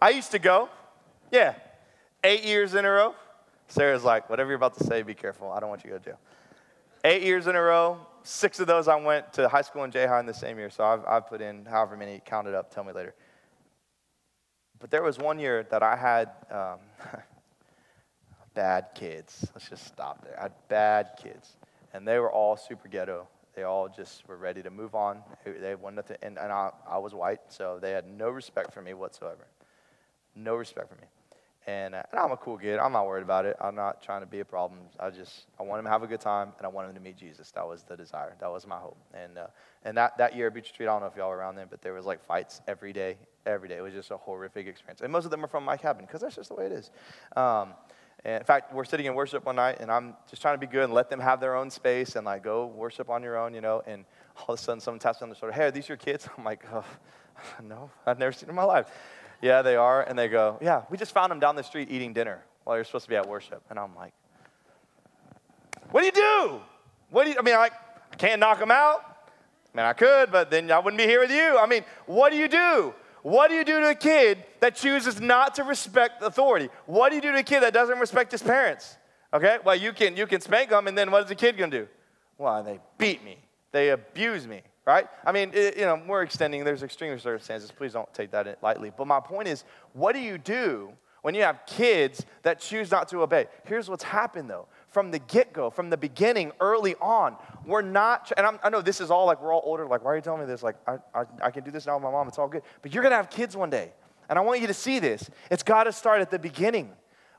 I 0.00 0.10
used 0.10 0.30
to 0.30 0.38
go, 0.38 0.68
yeah, 1.32 1.54
eight 2.22 2.44
years 2.44 2.74
in 2.74 2.84
a 2.84 2.90
row. 2.90 3.14
Sarah's 3.66 4.04
like, 4.04 4.30
whatever 4.30 4.50
you're 4.50 4.56
about 4.56 4.78
to 4.78 4.84
say, 4.84 5.02
be 5.02 5.14
careful. 5.14 5.50
I 5.50 5.60
don't 5.60 5.68
want 5.68 5.84
you 5.84 5.90
to 5.90 5.96
go 5.96 5.98
to 5.98 6.04
jail. 6.10 6.18
Eight 7.04 7.22
years 7.22 7.46
in 7.46 7.54
a 7.54 7.60
row, 7.60 7.98
six 8.22 8.60
of 8.60 8.66
those 8.66 8.88
I 8.88 8.96
went 8.96 9.32
to 9.34 9.48
high 9.48 9.62
school 9.62 9.84
and 9.84 9.92
J 9.92 10.06
High 10.06 10.20
in 10.20 10.26
the 10.26 10.34
same 10.34 10.58
year. 10.58 10.70
So 10.70 10.84
I've, 10.84 11.04
I've 11.04 11.26
put 11.28 11.40
in 11.40 11.64
however 11.64 11.96
many, 11.96 12.20
counted 12.24 12.54
up, 12.54 12.72
tell 12.72 12.84
me 12.84 12.92
later. 12.92 13.14
But 14.80 14.90
there 14.90 15.02
was 15.02 15.18
one 15.18 15.38
year 15.38 15.66
that 15.70 15.82
I 15.82 15.96
had 15.96 16.30
um, 16.50 16.78
bad 18.54 18.86
kids. 18.94 19.46
Let's 19.54 19.68
just 19.68 19.86
stop 19.86 20.24
there. 20.24 20.38
I 20.38 20.42
had 20.42 20.52
bad 20.68 21.10
kids. 21.22 21.56
And 21.92 22.06
they 22.06 22.18
were 22.18 22.30
all 22.30 22.56
super 22.56 22.88
ghetto. 22.88 23.26
They 23.54 23.64
all 23.64 23.88
just 23.88 24.28
were 24.28 24.36
ready 24.36 24.62
to 24.62 24.70
move 24.70 24.94
on. 24.94 25.22
They 25.44 25.74
wanted 25.74 26.06
to, 26.08 26.24
and, 26.24 26.38
and 26.38 26.52
I, 26.52 26.70
I 26.88 26.98
was 26.98 27.12
white, 27.12 27.40
so 27.48 27.78
they 27.80 27.90
had 27.90 28.06
no 28.06 28.30
respect 28.30 28.72
for 28.72 28.82
me 28.82 28.94
whatsoever. 28.94 29.46
No 30.36 30.54
respect 30.54 30.88
for 30.88 30.94
me. 30.94 31.08
And, 31.68 31.94
uh, 31.94 32.02
and, 32.10 32.18
I'm 32.18 32.32
a 32.32 32.36
cool 32.38 32.56
kid. 32.56 32.78
I'm 32.78 32.92
not 32.92 33.06
worried 33.06 33.22
about 33.22 33.44
it. 33.44 33.54
I'm 33.60 33.74
not 33.74 34.02
trying 34.02 34.22
to 34.22 34.26
be 34.26 34.40
a 34.40 34.44
problem. 34.44 34.80
I 34.98 35.10
just 35.10 35.44
I 35.60 35.62
want 35.64 35.80
him 35.80 35.84
to 35.84 35.90
have 35.90 36.02
a 36.02 36.06
good 36.06 36.20
time, 36.20 36.52
and 36.56 36.64
I 36.66 36.70
want 36.70 36.88
him 36.88 36.94
to 36.94 37.00
meet 37.00 37.18
Jesus. 37.18 37.50
That 37.50 37.68
was 37.68 37.82
the 37.82 37.94
desire. 37.94 38.34
That 38.40 38.50
was 38.50 38.66
my 38.66 38.78
hope. 38.78 38.96
And 39.12 39.36
uh, 39.36 39.48
and 39.84 39.94
that, 39.98 40.16
that 40.16 40.34
year 40.34 40.46
at 40.46 40.54
Beach 40.54 40.70
retreat, 40.70 40.88
I 40.88 40.92
don't 40.92 41.02
know 41.02 41.08
if 41.08 41.16
y'all 41.16 41.28
were 41.28 41.36
around 41.36 41.56
then, 41.56 41.66
but 41.68 41.82
there 41.82 41.92
was 41.92 42.06
like 42.06 42.24
fights 42.24 42.62
every 42.66 42.94
day, 42.94 43.18
every 43.44 43.68
day. 43.68 43.76
It 43.76 43.82
was 43.82 43.92
just 43.92 44.10
a 44.10 44.16
horrific 44.16 44.66
experience. 44.66 45.02
And 45.02 45.12
most 45.12 45.26
of 45.26 45.30
them 45.30 45.44
are 45.44 45.48
from 45.48 45.62
my 45.62 45.76
cabin 45.76 46.06
because 46.06 46.22
that's 46.22 46.36
just 46.36 46.48
the 46.48 46.54
way 46.54 46.64
it 46.64 46.72
is. 46.72 46.90
Um, 47.36 47.74
and 48.24 48.38
in 48.38 48.44
fact, 48.44 48.72
we're 48.72 48.86
sitting 48.86 49.04
in 49.04 49.14
worship 49.14 49.44
one 49.44 49.56
night, 49.56 49.76
and 49.80 49.92
I'm 49.92 50.14
just 50.30 50.40
trying 50.40 50.54
to 50.54 50.58
be 50.58 50.66
good 50.66 50.84
and 50.84 50.94
let 50.94 51.10
them 51.10 51.20
have 51.20 51.38
their 51.38 51.54
own 51.54 51.70
space 51.70 52.16
and 52.16 52.24
like 52.24 52.42
go 52.42 52.66
worship 52.66 53.10
on 53.10 53.22
your 53.22 53.36
own, 53.36 53.52
you 53.52 53.60
know. 53.60 53.82
And 53.86 54.06
all 54.38 54.54
of 54.54 54.58
a 54.58 54.62
sudden, 54.62 54.80
someone 54.80 55.00
taps 55.00 55.20
me 55.20 55.26
on 55.26 55.28
the 55.28 55.36
shoulder, 55.36 55.52
"Hey, 55.52 55.66
are 55.66 55.70
these 55.70 55.86
your 55.86 55.98
kids?" 55.98 56.26
I'm 56.38 56.44
like, 56.44 56.64
oh, 56.72 56.84
"No, 57.62 57.90
I've 58.06 58.18
never 58.18 58.32
seen 58.32 58.46
them 58.46 58.50
in 58.50 58.56
my 58.56 58.64
life." 58.64 58.86
Yeah, 59.40 59.62
they 59.62 59.76
are. 59.76 60.02
And 60.02 60.18
they 60.18 60.28
go, 60.28 60.58
yeah, 60.60 60.82
we 60.90 60.96
just 60.96 61.12
found 61.12 61.30
them 61.30 61.40
down 61.40 61.56
the 61.56 61.62
street 61.62 61.88
eating 61.90 62.12
dinner 62.12 62.42
while 62.64 62.76
you're 62.76 62.84
supposed 62.84 63.04
to 63.04 63.10
be 63.10 63.16
at 63.16 63.28
worship. 63.28 63.62
And 63.70 63.78
I'm 63.78 63.94
like, 63.94 64.12
what 65.90 66.00
do 66.00 66.06
you 66.06 66.12
do? 66.12 66.60
What 67.10 67.24
do 67.24 67.30
you, 67.30 67.36
I 67.38 67.42
mean, 67.42 67.54
I, 67.54 67.70
I 68.12 68.16
can't 68.16 68.40
knock 68.40 68.58
them 68.58 68.70
out. 68.70 69.00
I 69.74 69.76
mean, 69.76 69.86
I 69.86 69.92
could, 69.92 70.30
but 70.30 70.50
then 70.50 70.70
I 70.70 70.78
wouldn't 70.78 70.98
be 70.98 71.06
here 71.06 71.20
with 71.20 71.30
you. 71.30 71.58
I 71.58 71.66
mean, 71.66 71.84
what 72.06 72.30
do 72.30 72.36
you 72.36 72.48
do? 72.48 72.94
What 73.22 73.48
do 73.48 73.54
you 73.54 73.64
do 73.64 73.80
to 73.80 73.90
a 73.90 73.94
kid 73.94 74.44
that 74.60 74.76
chooses 74.76 75.20
not 75.20 75.54
to 75.56 75.64
respect 75.64 76.22
authority? 76.22 76.68
What 76.86 77.10
do 77.10 77.16
you 77.16 77.22
do 77.22 77.32
to 77.32 77.38
a 77.38 77.42
kid 77.42 77.62
that 77.62 77.74
doesn't 77.74 77.98
respect 77.98 78.32
his 78.32 78.42
parents? 78.42 78.96
Okay, 79.32 79.58
well, 79.64 79.76
you 79.76 79.92
can, 79.92 80.16
you 80.16 80.26
can 80.26 80.40
spank 80.40 80.70
them, 80.70 80.86
and 80.86 80.96
then 80.96 81.10
what 81.10 81.24
is 81.24 81.28
the 81.28 81.34
kid 81.34 81.58
gonna 81.58 81.70
do? 81.70 81.88
Well, 82.38 82.62
they 82.62 82.80
beat 82.96 83.22
me, 83.24 83.36
they 83.72 83.90
abuse 83.90 84.46
me, 84.46 84.62
right? 84.88 85.06
I 85.26 85.32
mean, 85.32 85.50
it, 85.52 85.76
you 85.76 85.84
know, 85.84 86.00
we're 86.06 86.22
extending, 86.22 86.64
there's 86.64 86.82
extreme 86.82 87.16
circumstances. 87.18 87.70
Please 87.70 87.92
don't 87.92 88.12
take 88.14 88.30
that 88.30 88.62
lightly. 88.62 88.90
But 88.96 89.06
my 89.06 89.20
point 89.20 89.46
is, 89.46 89.64
what 89.92 90.14
do 90.14 90.18
you 90.18 90.38
do 90.38 90.92
when 91.20 91.34
you 91.34 91.42
have 91.42 91.60
kids 91.66 92.24
that 92.42 92.58
choose 92.58 92.90
not 92.90 93.06
to 93.08 93.20
obey? 93.20 93.48
Here's 93.66 93.90
what's 93.90 94.02
happened 94.02 94.48
though. 94.48 94.66
From 94.88 95.10
the 95.10 95.18
get 95.18 95.52
go, 95.52 95.68
from 95.68 95.90
the 95.90 95.98
beginning, 95.98 96.52
early 96.58 96.94
on, 97.02 97.36
we're 97.66 97.82
not, 97.82 98.32
and 98.38 98.46
I'm, 98.46 98.58
i 98.62 98.70
know 98.70 98.80
this 98.80 99.02
is 99.02 99.10
all 99.10 99.26
like 99.26 99.42
we're 99.42 99.52
all 99.52 99.60
older, 99.62 99.86
like, 99.86 100.02
why 100.02 100.12
are 100.12 100.16
you 100.16 100.22
telling 100.22 100.40
me 100.40 100.46
this? 100.46 100.62
Like, 100.62 100.76
I, 100.86 100.96
I, 101.14 101.24
I 101.42 101.50
can 101.50 101.64
do 101.64 101.70
this 101.70 101.86
now 101.86 101.96
with 101.96 102.04
my 102.04 102.10
mom, 102.10 102.26
it's 102.26 102.38
all 102.38 102.48
good. 102.48 102.62
But 102.80 102.94
you're 102.94 103.02
gonna 103.02 103.16
have 103.16 103.28
kids 103.28 103.54
one 103.54 103.68
day. 103.68 103.92
And 104.30 104.38
I 104.38 104.42
want 104.42 104.62
you 104.62 104.68
to 104.68 104.74
see 104.74 105.00
this. 105.00 105.28
It's 105.50 105.62
gotta 105.62 105.92
start 105.92 106.22
at 106.22 106.30
the 106.30 106.38
beginning. 106.38 106.92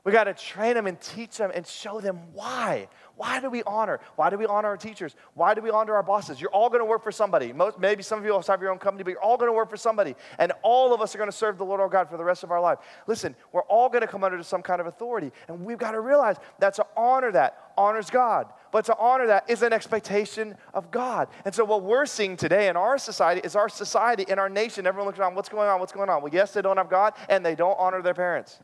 We 0.03 0.13
got 0.13 0.25
to 0.25 0.33
train 0.33 0.75
them 0.75 0.87
and 0.87 0.99
teach 0.99 1.37
them 1.37 1.51
and 1.53 1.67
show 1.67 1.99
them 1.99 2.19
why. 2.33 2.87
Why 3.19 3.41
do 3.41 3.49
we 3.49 3.63
honor? 3.63 3.99
Why 4.15 4.29
do 4.29 4.37
we 4.37 4.45
honor 4.45 4.69
our 4.69 4.77
teachers? 4.77 5.13
Why 5.33 5.53
do 5.53 5.59
we 5.59 5.69
honor 5.69 5.93
our 5.93 6.03
bosses? 6.03 6.39
You're 6.39 6.51
all 6.51 6.69
going 6.69 6.79
to 6.79 6.85
work 6.85 7.03
for 7.03 7.11
somebody. 7.11 7.51
Most, 7.51 7.77
maybe 7.77 8.01
some 8.01 8.17
of 8.17 8.23
you 8.23 8.31
have 8.31 8.61
your 8.61 8.71
own 8.71 8.77
company, 8.77 9.03
but 9.03 9.09
you're 9.09 9.21
all 9.21 9.35
going 9.35 9.49
to 9.49 9.53
work 9.53 9.69
for 9.69 9.75
somebody. 9.75 10.15
And 10.37 10.53
all 10.61 10.93
of 10.93 11.01
us 11.01 11.13
are 11.13 11.17
going 11.17 11.29
to 11.29 11.35
serve 11.35 11.57
the 11.57 11.65
Lord 11.65 11.81
our 11.81 11.89
God 11.89 12.09
for 12.09 12.15
the 12.15 12.23
rest 12.23 12.45
of 12.45 12.51
our 12.51 12.61
life. 12.61 12.77
Listen, 13.07 13.35
we're 13.51 13.63
all 13.63 13.89
going 13.89 14.03
to 14.03 14.07
come 14.07 14.23
under 14.23 14.41
some 14.41 14.61
kind 14.61 14.79
of 14.79 14.87
authority. 14.87 15.33
And 15.49 15.65
we've 15.65 15.77
got 15.77 15.91
to 15.91 15.99
realize 15.99 16.37
that 16.59 16.75
to 16.75 16.85
honor 16.95 17.33
that 17.33 17.73
honors 17.77 18.09
God. 18.09 18.53
But 18.71 18.85
to 18.85 18.97
honor 18.97 19.27
that 19.27 19.49
is 19.49 19.63
an 19.63 19.73
expectation 19.73 20.55
of 20.73 20.89
God. 20.89 21.27
And 21.43 21.53
so 21.53 21.65
what 21.65 21.83
we're 21.83 22.05
seeing 22.05 22.37
today 22.37 22.69
in 22.69 22.77
our 22.77 22.97
society 22.97 23.41
is 23.43 23.53
our 23.53 23.67
society, 23.67 24.23
in 24.29 24.39
our 24.39 24.47
nation, 24.47 24.87
everyone 24.87 25.07
looks 25.07 25.19
around, 25.19 25.35
what's 25.35 25.49
going 25.49 25.67
on? 25.67 25.81
What's 25.81 25.91
going 25.91 26.09
on? 26.09 26.21
Well, 26.21 26.33
yes, 26.33 26.53
they 26.53 26.61
don't 26.61 26.77
have 26.77 26.89
God, 26.89 27.15
and 27.27 27.45
they 27.45 27.55
don't 27.55 27.75
honor 27.77 28.01
their 28.01 28.13
parents. 28.13 28.61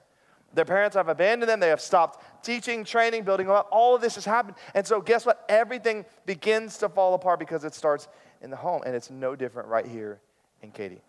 Their 0.56 0.66
parents 0.66 0.95
have 0.95 1.10
abandoned 1.10 1.49
them. 1.49 1.60
They 1.60 1.70
have 1.70 1.82
stopped 1.82 2.43
teaching, 2.43 2.84
training, 2.84 3.24
building 3.24 3.49
up. 3.49 3.68
All 3.72 3.93
of 3.93 4.01
this 4.01 4.16
has 4.16 4.26
happened. 4.26 4.56
And 4.74 4.88
so, 4.88 5.01
guess 5.01 5.26
what? 5.26 5.45
Everything 5.49 6.06
begins 6.26 6.78
to 6.80 6.89
fall 6.89 7.14
apart 7.14 7.39
because 7.39 7.64
it 7.66 7.74
starts 7.74 8.08
in 8.41 8.49
the 8.49 8.56
home. 8.56 8.82
And 8.86 8.95
it's 8.95 9.12
no 9.12 9.36
different 9.36 9.68
right 9.68 9.86
here 9.86 10.20
in 10.62 10.72
Katy. 10.72 11.01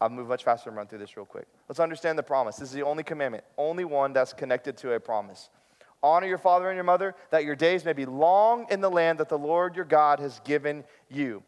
I'll 0.00 0.08
move 0.08 0.28
much 0.28 0.44
faster 0.44 0.70
and 0.70 0.76
run 0.76 0.86
through 0.86 0.98
this 0.98 1.16
real 1.16 1.26
quick. 1.26 1.46
Let's 1.68 1.80
understand 1.80 2.18
the 2.18 2.22
promise. 2.22 2.56
This 2.56 2.68
is 2.68 2.74
the 2.74 2.82
only 2.82 3.02
commandment, 3.02 3.44
only 3.58 3.84
one 3.84 4.12
that's 4.12 4.32
connected 4.32 4.76
to 4.78 4.92
a 4.92 5.00
promise. 5.00 5.50
Honor 6.02 6.26
your 6.26 6.38
father 6.38 6.68
and 6.68 6.76
your 6.76 6.84
mother, 6.84 7.14
that 7.30 7.44
your 7.44 7.56
days 7.56 7.84
may 7.84 7.94
be 7.94 8.04
long 8.04 8.66
in 8.70 8.80
the 8.80 8.90
land 8.90 9.18
that 9.18 9.28
the 9.28 9.38
Lord 9.38 9.74
your 9.74 9.86
God 9.86 10.20
has 10.20 10.40
given 10.44 10.84
you. 11.08 11.42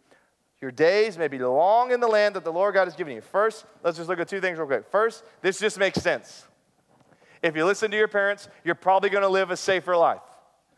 Your 0.63 0.71
days 0.71 1.19
may 1.19 1.29
be 1.29 1.39
long 1.39 1.93
in 1.93 2.01
the 2.01 2.09
land 2.09 2.35
that 2.35 2.45
the 2.45 2.53
Lord 2.53 2.75
God 2.75 2.87
has 2.87 2.97
given 2.97 3.15
you. 3.15 3.21
First, 3.21 3.67
let's 3.85 3.99
just 3.99 4.09
look 4.09 4.19
at 4.19 4.29
two 4.29 4.41
things 4.41 4.59
real 4.59 4.67
quick. 4.67 4.87
First, 4.91 5.23
this 5.43 5.61
just 5.61 5.79
makes 5.79 6.01
sense. 6.01 6.47
If 7.47 7.57
you 7.57 7.65
listen 7.65 7.91
to 7.91 7.97
your 7.97 8.09
parents, 8.09 8.49
you're 8.65 8.75
probably 8.75 9.09
going 9.09 9.23
to 9.23 9.29
live 9.29 9.51
a 9.51 9.57
safer 9.57 9.97
life. 9.97 10.21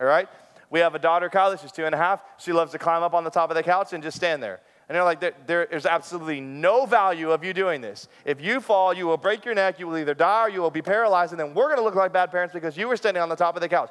All 0.00 0.06
right? 0.06 0.28
We 0.70 0.80
have 0.80 0.94
a 0.94 0.98
daughter, 0.98 1.30
Kylie. 1.30 1.60
She's 1.60 1.72
two 1.72 1.86
and 1.86 1.94
a 1.94 1.98
half. 1.98 2.22
She 2.38 2.52
loves 2.52 2.72
to 2.72 2.78
climb 2.78 3.02
up 3.02 3.14
on 3.14 3.24
the 3.24 3.30
top 3.30 3.50
of 3.50 3.56
the 3.56 3.62
couch 3.62 3.92
and 3.92 4.02
just 4.02 4.16
stand 4.16 4.42
there. 4.42 4.60
And 4.88 4.96
they're 4.96 5.04
like, 5.04 5.20
there, 5.20 5.34
there 5.46 5.64
is 5.64 5.86
absolutely 5.86 6.40
no 6.40 6.86
value 6.86 7.30
of 7.30 7.44
you 7.44 7.52
doing 7.52 7.80
this. 7.80 8.08
If 8.24 8.40
you 8.40 8.60
fall, 8.60 8.94
you 8.94 9.06
will 9.06 9.16
break 9.16 9.44
your 9.44 9.54
neck, 9.54 9.78
you 9.78 9.86
will 9.86 9.98
either 9.98 10.14
die 10.14 10.46
or 10.46 10.48
you 10.48 10.60
will 10.60 10.70
be 10.70 10.80
paralyzed, 10.80 11.32
and 11.32 11.40
then 11.40 11.52
we're 11.52 11.74
to 11.74 11.82
look 11.82 11.94
like 11.94 12.12
bad 12.12 12.30
parents 12.30 12.54
because 12.54 12.76
you 12.76 12.88
were 12.88 12.96
standing 12.96 13.22
on 13.22 13.28
the 13.28 13.36
top 13.36 13.54
of 13.54 13.60
the 13.60 13.68
couch. 13.68 13.90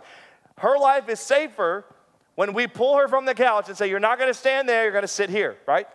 Her 0.58 0.78
life 0.78 1.08
is 1.08 1.20
safer 1.20 1.86
when 2.34 2.54
we 2.54 2.66
pull 2.66 2.98
her 2.98 3.08
from 3.08 3.26
the 3.26 3.36
couch 3.36 3.68
and 3.68 3.78
say, 3.78 3.90
You're 3.90 4.00
not 4.00 4.18
to 4.18 4.34
stand 4.34 4.68
there, 4.68 4.90
you're 4.90 5.02
to 5.02 5.08
sit 5.08 5.30
here, 5.30 5.58
right? 5.68 5.88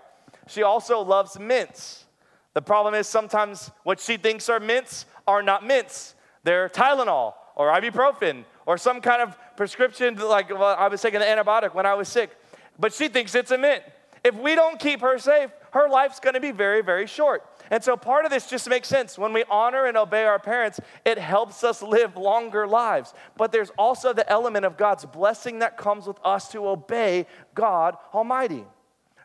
She 0.47 0.63
also 0.63 1.01
loves 1.01 1.39
mints. 1.39 2.05
The 2.55 2.63
problem 2.63 2.95
is 2.95 3.09
sometimes 3.09 3.71
what 3.83 3.99
she 3.99 4.17
thinks 4.17 4.49
are 4.49 4.61
mints 4.61 5.07
are 5.27 5.43
not 5.43 5.67
mints. 5.67 6.15
They're 6.45 6.69
Tylenol 6.69 7.35
or 7.57 7.73
ibuprofen 7.73 8.45
or 8.67 8.79
some 8.79 9.01
kind 9.01 9.23
of 9.23 9.37
prescription, 9.57 10.17
like 10.17 10.51
well, 10.51 10.77
I 10.79 10.89
was 10.89 11.01
taking 11.01 11.21
an 11.23 11.39
antibiotic 11.39 11.75
when 11.75 11.87
I 11.87 11.95
was 11.95 12.09
sick. 12.09 12.31
But 12.79 12.93
she 12.93 13.09
thinks 13.09 13.35
it's 13.35 13.51
a 13.51 13.59
mint. 13.59 13.83
If 14.25 14.35
we 14.37 14.55
don't 14.55 14.79
keep 14.79 15.01
her 15.01 15.19
safe, 15.19 15.51
her 15.73 15.89
life's 15.89 16.21
gonna 16.21 16.41
be 16.41 16.53
very, 16.53 16.83
very 16.83 17.07
short. 17.07 17.45
And 17.71 17.83
so 17.83 17.97
part 17.97 18.25
of 18.25 18.31
this 18.31 18.49
just 18.49 18.69
makes 18.69 18.87
sense. 18.87 19.19
When 19.19 19.33
we 19.33 19.45
honor 19.51 19.87
and 19.87 19.97
obey 19.97 20.25
our 20.25 20.39
parents, 20.39 20.79
it 21.05 21.19
helps 21.19 21.65
us 21.65 21.83
live 21.83 22.17
longer 22.17 22.67
lives. 22.67 23.15
But 23.37 23.51
there's 23.51 23.71
also 23.79 24.13
the 24.13 24.29
element 24.31 24.65
of 24.65 24.77
God's 24.77 25.07
blessing 25.07 25.61
that 25.61 25.77
comes 25.77 26.07
with 26.07 26.19
us 26.25 26.51
to 26.53 26.69
obey 26.69 27.27
God 27.55 27.97
Almighty. 28.13 28.65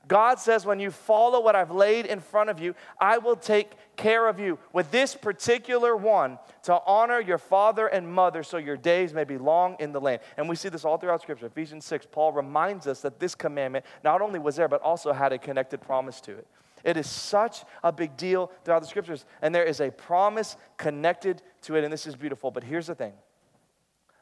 God 0.08 0.40
says, 0.40 0.66
when 0.66 0.80
you 0.80 0.92
follow 0.92 1.42
what 1.42 1.56
I've 1.56 1.72
laid 1.72 2.06
in 2.06 2.20
front 2.20 2.50
of 2.50 2.60
you, 2.60 2.76
I 3.00 3.18
will 3.18 3.36
take 3.36 3.72
care 3.96 4.28
of 4.28 4.40
you. 4.40 4.58
With 4.72 4.92
this 4.92 5.16
particular 5.16 5.96
one, 5.96 6.40
to 6.64 6.80
honor 6.86 7.20
your 7.20 7.38
father 7.38 7.88
and 7.88 8.08
mother 8.08 8.44
so 8.44 8.58
your 8.58 8.78
days 8.78 9.14
may 9.14 9.24
be 9.24 9.38
long 9.38 9.76
in 9.80 9.92
the 9.92 10.00
land. 10.00 10.22
And 10.38 10.48
we 10.48 10.56
see 10.56 10.70
this 10.70 10.86
all 10.86 10.98
throughout 10.98 11.22
Scripture. 11.22 11.48
Ephesians 11.48 11.86
6, 11.86 12.08
Paul 12.12 12.32
reminds 12.32 12.88
us 12.88 13.02
that 13.02 13.20
this 13.20 13.36
commandment 13.36 13.86
not 14.04 14.22
only 14.22 14.40
was 14.40 14.56
there, 14.56 14.68
but 14.68 14.82
also 14.82 15.12
had 15.12 15.34
a 15.34 15.38
connected 15.38 15.82
promise 15.82 16.22
to 16.22 16.32
it. 16.32 16.48
It 16.84 16.96
is 16.96 17.10
such 17.10 17.64
a 17.84 17.92
big 17.92 18.16
deal 18.16 18.52
throughout 18.64 18.82
the 18.82 18.88
Scriptures, 18.88 19.26
and 19.42 19.54
there 19.54 19.66
is 19.66 19.82
a 19.82 19.92
promise 19.92 20.56
connected 20.78 21.42
to 21.64 21.76
it, 21.76 21.84
and 21.84 21.92
this 21.92 22.08
is 22.08 22.16
beautiful. 22.16 22.52
But 22.52 22.64
here's 22.64 22.88
the 22.88 22.96
thing 22.96 23.14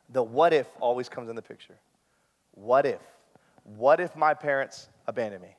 the 0.10 0.24
what 0.24 0.54
if 0.54 0.68
always 0.80 1.10
comes 1.10 1.30
in 1.30 1.36
the 1.36 1.42
picture. 1.42 1.76
What 2.52 2.86
if? 2.86 3.02
What 3.64 4.00
if 4.00 4.16
my 4.16 4.34
parents 4.34 4.88
abandon 5.08 5.42
me? 5.42 5.56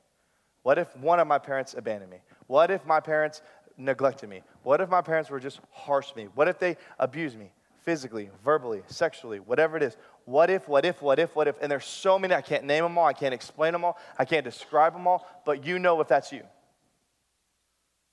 What 0.66 0.78
if 0.78 0.96
one 0.96 1.20
of 1.20 1.28
my 1.28 1.38
parents 1.38 1.76
abandoned 1.78 2.10
me? 2.10 2.18
What 2.48 2.72
if 2.72 2.84
my 2.84 2.98
parents 2.98 3.40
neglected 3.76 4.28
me? 4.28 4.42
What 4.64 4.80
if 4.80 4.88
my 4.88 5.00
parents 5.00 5.30
were 5.30 5.38
just 5.38 5.60
harsh 5.70 6.10
to 6.10 6.16
me? 6.16 6.24
What 6.34 6.48
if 6.48 6.58
they 6.58 6.76
abused 6.98 7.38
me 7.38 7.52
physically, 7.84 8.30
verbally, 8.44 8.82
sexually, 8.88 9.38
whatever 9.38 9.76
it 9.76 9.84
is? 9.84 9.96
What 10.24 10.50
if, 10.50 10.66
what 10.66 10.84
if, 10.84 11.00
what 11.00 11.20
if, 11.20 11.36
what 11.36 11.46
if? 11.46 11.54
And 11.62 11.70
there's 11.70 11.84
so 11.84 12.18
many, 12.18 12.34
I 12.34 12.40
can't 12.40 12.64
name 12.64 12.82
them 12.82 12.98
all, 12.98 13.06
I 13.06 13.12
can't 13.12 13.32
explain 13.32 13.74
them 13.74 13.84
all, 13.84 13.96
I 14.18 14.24
can't 14.24 14.42
describe 14.42 14.92
them 14.92 15.06
all, 15.06 15.24
but 15.44 15.64
you 15.64 15.78
know 15.78 16.00
if 16.00 16.08
that's 16.08 16.32
you. 16.32 16.42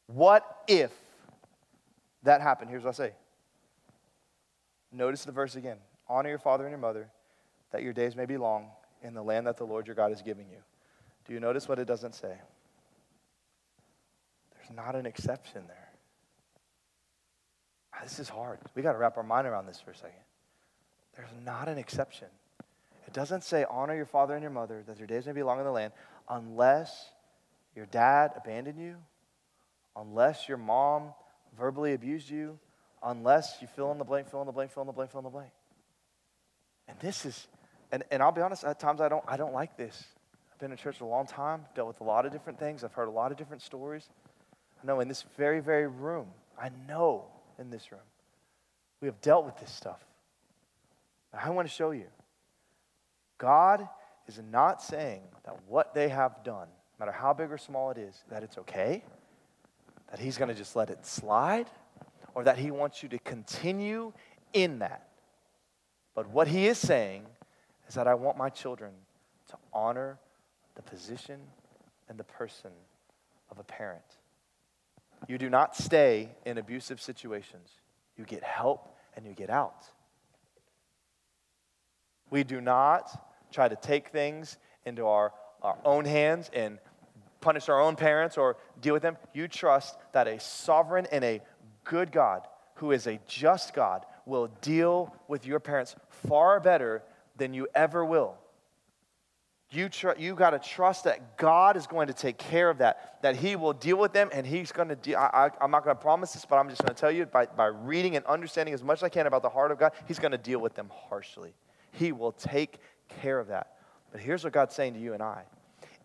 What 0.06 0.45
if 0.68 0.91
that 2.22 2.41
happened? 2.41 2.70
Here's 2.70 2.84
what 2.84 2.93
I 2.93 3.08
say. 3.08 3.14
Notice 4.91 5.26
the 5.26 5.32
verse 5.32 5.56
again. 5.56 5.78
Honor 6.08 6.30
your 6.30 6.38
father 6.38 6.66
and 6.66 6.72
your 6.72 6.78
mother, 6.78 7.10
that 7.72 7.82
your 7.82 7.93
days 7.93 8.16
may 8.16 8.28
be 8.28 8.38
long 8.38 8.68
in 9.01 9.16
the 9.16 9.24
land 9.24 9.47
that 9.47 9.58
the 9.58 9.66
Lord 9.66 9.88
your 9.88 9.95
God 9.95 10.12
is 10.12 10.22
giving 10.22 10.45
you. 10.51 10.60
Do 11.26 11.34
you 11.34 11.39
notice 11.39 11.67
what 11.67 11.80
it 11.80 11.86
doesn't 11.86 12.15
say? 12.15 12.36
There's 14.55 14.76
not 14.76 14.95
an 14.95 15.05
exception 15.05 15.63
there. 15.67 15.89
Ah, 17.93 17.99
this 18.03 18.19
is 18.19 18.30
hard. 18.30 18.59
We 18.76 18.82
got 18.82 18.93
to 18.93 18.97
wrap 18.97 19.17
our 19.17 19.24
mind 19.24 19.47
around 19.47 19.67
this 19.67 19.80
for 19.80 19.91
a 19.91 19.95
second. 19.95 20.19
There's 21.15 21.30
not 21.45 21.67
an 21.67 21.78
exception. 21.78 22.28
It 23.07 23.13
doesn't 23.13 23.43
say, 23.43 23.65
honor 23.69 23.95
your 23.95 24.05
father 24.05 24.34
and 24.34 24.41
your 24.41 24.51
mother, 24.51 24.84
that 24.88 24.97
your 24.97 25.07
days 25.07 25.26
may 25.26 25.34
be 25.34 25.43
long 25.43 25.59
in 25.59 25.65
the 25.65 25.71
land, 25.71 25.93
unless 26.30 27.11
your 27.76 27.86
dad 27.86 28.32
abandoned 28.36 28.80
you, 28.80 28.95
unless 29.95 30.47
your 30.47 30.57
mom 30.57 31.13
verbally 31.57 31.93
abused 31.93 32.30
you, 32.30 32.57
unless 33.03 33.57
you 33.61 33.67
fill 33.67 33.91
in 33.91 33.97
the 33.97 34.03
blank, 34.03 34.30
fill 34.30 34.41
in 34.41 34.47
the 34.47 34.53
blank, 34.53 34.71
fill 34.71 34.82
in 34.82 34.88
the 34.88 34.93
blank, 34.93 35.11
fill 35.11 35.19
in 35.19 35.26
the 35.26 35.30
blank. 35.30 35.51
And 36.88 36.99
this 36.99 37.26
is, 37.26 37.47
and, 37.91 38.03
and 38.11 38.24
I'll 38.24 38.32
be 38.32 38.41
honest, 38.41 38.63
at 38.63 38.80
times 38.80 39.01
I 39.01 39.09
don't, 39.09 39.24
I 39.28 39.38
don't 39.38 39.53
like 39.53 39.78
this 39.78 40.03
been 40.60 40.72
in 40.72 40.78
church 40.78 41.01
a 41.01 41.06
long 41.06 41.26
time, 41.26 41.66
dealt 41.76 41.88
with 41.88 42.01
a 42.01 42.04
lot 42.04 42.26
of 42.26 42.32
different 42.32 42.60
things. 42.60 42.84
I've 42.84 42.93
heard 42.93 43.08
a 43.08 43.12
lot 43.12 43.32
of 43.32 43.38
different 43.38 43.62
stories. 43.62 44.10
I 44.82 44.88
know 44.88 44.99
in 44.99 45.08
this 45.08 45.24
very, 45.38 45.60
very 45.60 45.88
room, 45.88 46.28
I 46.60 46.70
know 46.88 47.26
in 47.60 47.70
this 47.70 47.91
room, 47.91 48.01
we 49.01 49.08
have 49.08 49.20
dealt 49.22 49.45
with 49.45 49.58
this 49.58 49.72
stuff. 49.72 49.99
I 51.34 51.49
want 51.49 51.68
to 51.68 51.74
show 51.74 51.91
you. 51.91 52.06
God 53.38 53.88
is 54.28 54.39
not 54.51 54.82
saying 54.82 55.22
that 55.45 55.56
what 55.68 55.93
they 55.93 56.10
have 56.10 56.43
done, 56.43 56.68
no 56.99 57.06
matter 57.06 57.12
how 57.12 57.34
big 57.34 57.51
or 57.51 57.58
small 57.58 57.89
it 57.89 57.97
is, 57.97 58.24
that 58.30 58.43
it's 58.43 58.58
okay, 58.60 59.04
that 60.12 60.20
He's 60.20 60.38
going 60.38 60.49
to 60.49 60.56
just 60.56 60.76
let 60.76 60.89
it 60.89 61.06
slide, 61.06 61.70
or 62.36 62.43
that 62.43 62.58
He 62.58 62.72
wants 62.72 63.04
you 63.04 63.10
to 63.10 63.20
continue 63.20 64.14
in 64.54 64.80
that. 64.80 65.08
But 66.16 66.30
what 66.30 66.47
He 66.47 66.68
is 66.68 66.78
saying 66.78 67.26
is 67.88 67.95
that 67.95 68.08
I 68.08 68.14
want 68.14 68.38
my 68.38 68.49
children 68.49 68.91
to 69.49 69.58
honor 69.74 70.20
the 70.76 70.82
position 70.82 71.39
and 72.09 72.17
the 72.17 72.24
person 72.24 72.71
of 73.49 73.59
a 73.59 73.63
parent. 73.63 74.03
You 75.28 75.38
do 75.38 75.49
not 75.49 75.76
stay 75.76 76.30
in 76.45 76.57
abusive 76.57 77.01
situations, 77.01 77.69
you 78.17 78.26
get 78.26 78.43
help 78.43 78.95
and 79.15 79.26
you 79.26 79.34
get 79.34 79.49
out. 79.49 79.86
We 82.30 82.43
do 82.43 82.61
not 82.61 83.09
try 83.51 83.67
to 83.67 83.76
take 83.76 84.09
things 84.09 84.57
into 84.86 85.05
our, 85.05 85.34
our 85.61 85.78
own 85.86 86.05
hands 86.05 86.49
and 86.53 86.80
punish 87.41 87.69
our 87.69 87.80
own 87.80 87.95
parents 87.95 88.38
or 88.38 88.57
deal 88.82 88.93
with 88.93 89.03
them. 89.03 89.17
You 89.34 89.47
trust 89.47 89.97
that 90.13 90.28
a 90.28 90.39
sovereign 90.39 91.07
and 91.11 91.24
a 91.24 91.41
good 91.84 92.11
God, 92.11 92.47
who 92.76 92.91
is 92.91 93.05
a 93.05 93.19
just 93.28 93.74
God, 93.74 94.05
will 94.26 94.47
deal 94.61 95.13
with 95.28 95.45
your 95.45 95.59
parents 95.59 95.95
far 96.09 96.59
better 96.59 97.03
than 97.38 97.53
you 97.53 97.67
ever 97.76 98.03
will 98.03 98.38
you, 99.74 99.89
tr- 99.89 100.17
you 100.17 100.36
got 100.36 100.51
to 100.51 100.59
trust 100.59 101.05
that 101.05 101.38
God 101.38 101.78
is 101.78 101.88
going 101.88 102.07
to 102.07 102.13
take 102.13 102.38
care 102.38 102.69
of 102.69 102.80
that, 102.80 103.21
that 103.21 103.36
He 103.36 103.55
will 103.55 103.74
deal 103.74 103.97
with 103.97 104.13
them, 104.13 104.30
and 104.34 104.45
He's 104.45 104.71
going 104.71 104.89
to 104.89 104.95
deal. 104.95 105.17
I, 105.17 105.49
am 105.61 105.71
not 105.71 105.84
going 105.84 105.95
to 105.95 106.01
promise 106.01 106.34
this, 106.34 106.45
but 106.45 106.57
I'm 106.57 106.69
just 106.69 106.82
going 106.82 106.93
to 106.93 106.99
tell 106.99 107.11
you 107.11 107.26
by, 107.26 107.45
by 107.45 107.67
reading 107.67 108.15
and 108.15 108.26
understanding 108.26 108.74
as 108.74 108.84
much 108.84 108.99
as 108.99 109.03
I 109.03 109.09
can 109.09 109.28
about 109.28 109.41
the 109.41 109.49
heart 109.49 109.71
of 109.71 109.80
God, 109.80 109.93
He's 110.07 110.19
going 110.19 110.32
to 110.32 110.38
deal 110.38 110.59
with 110.59 110.76
them 110.76 110.91
harshly. 111.09 111.53
He 111.91 112.11
will 112.11 112.32
take 112.32 112.80
care 113.21 113.39
of 113.39 113.47
that. 113.47 113.74
But 114.11 114.21
here's 114.21 114.43
what 114.43 114.53
God's 114.53 114.76
saying 114.76 114.93
to 114.93 114.99
you 114.99 115.13
and 115.13 115.24
I 115.24 115.43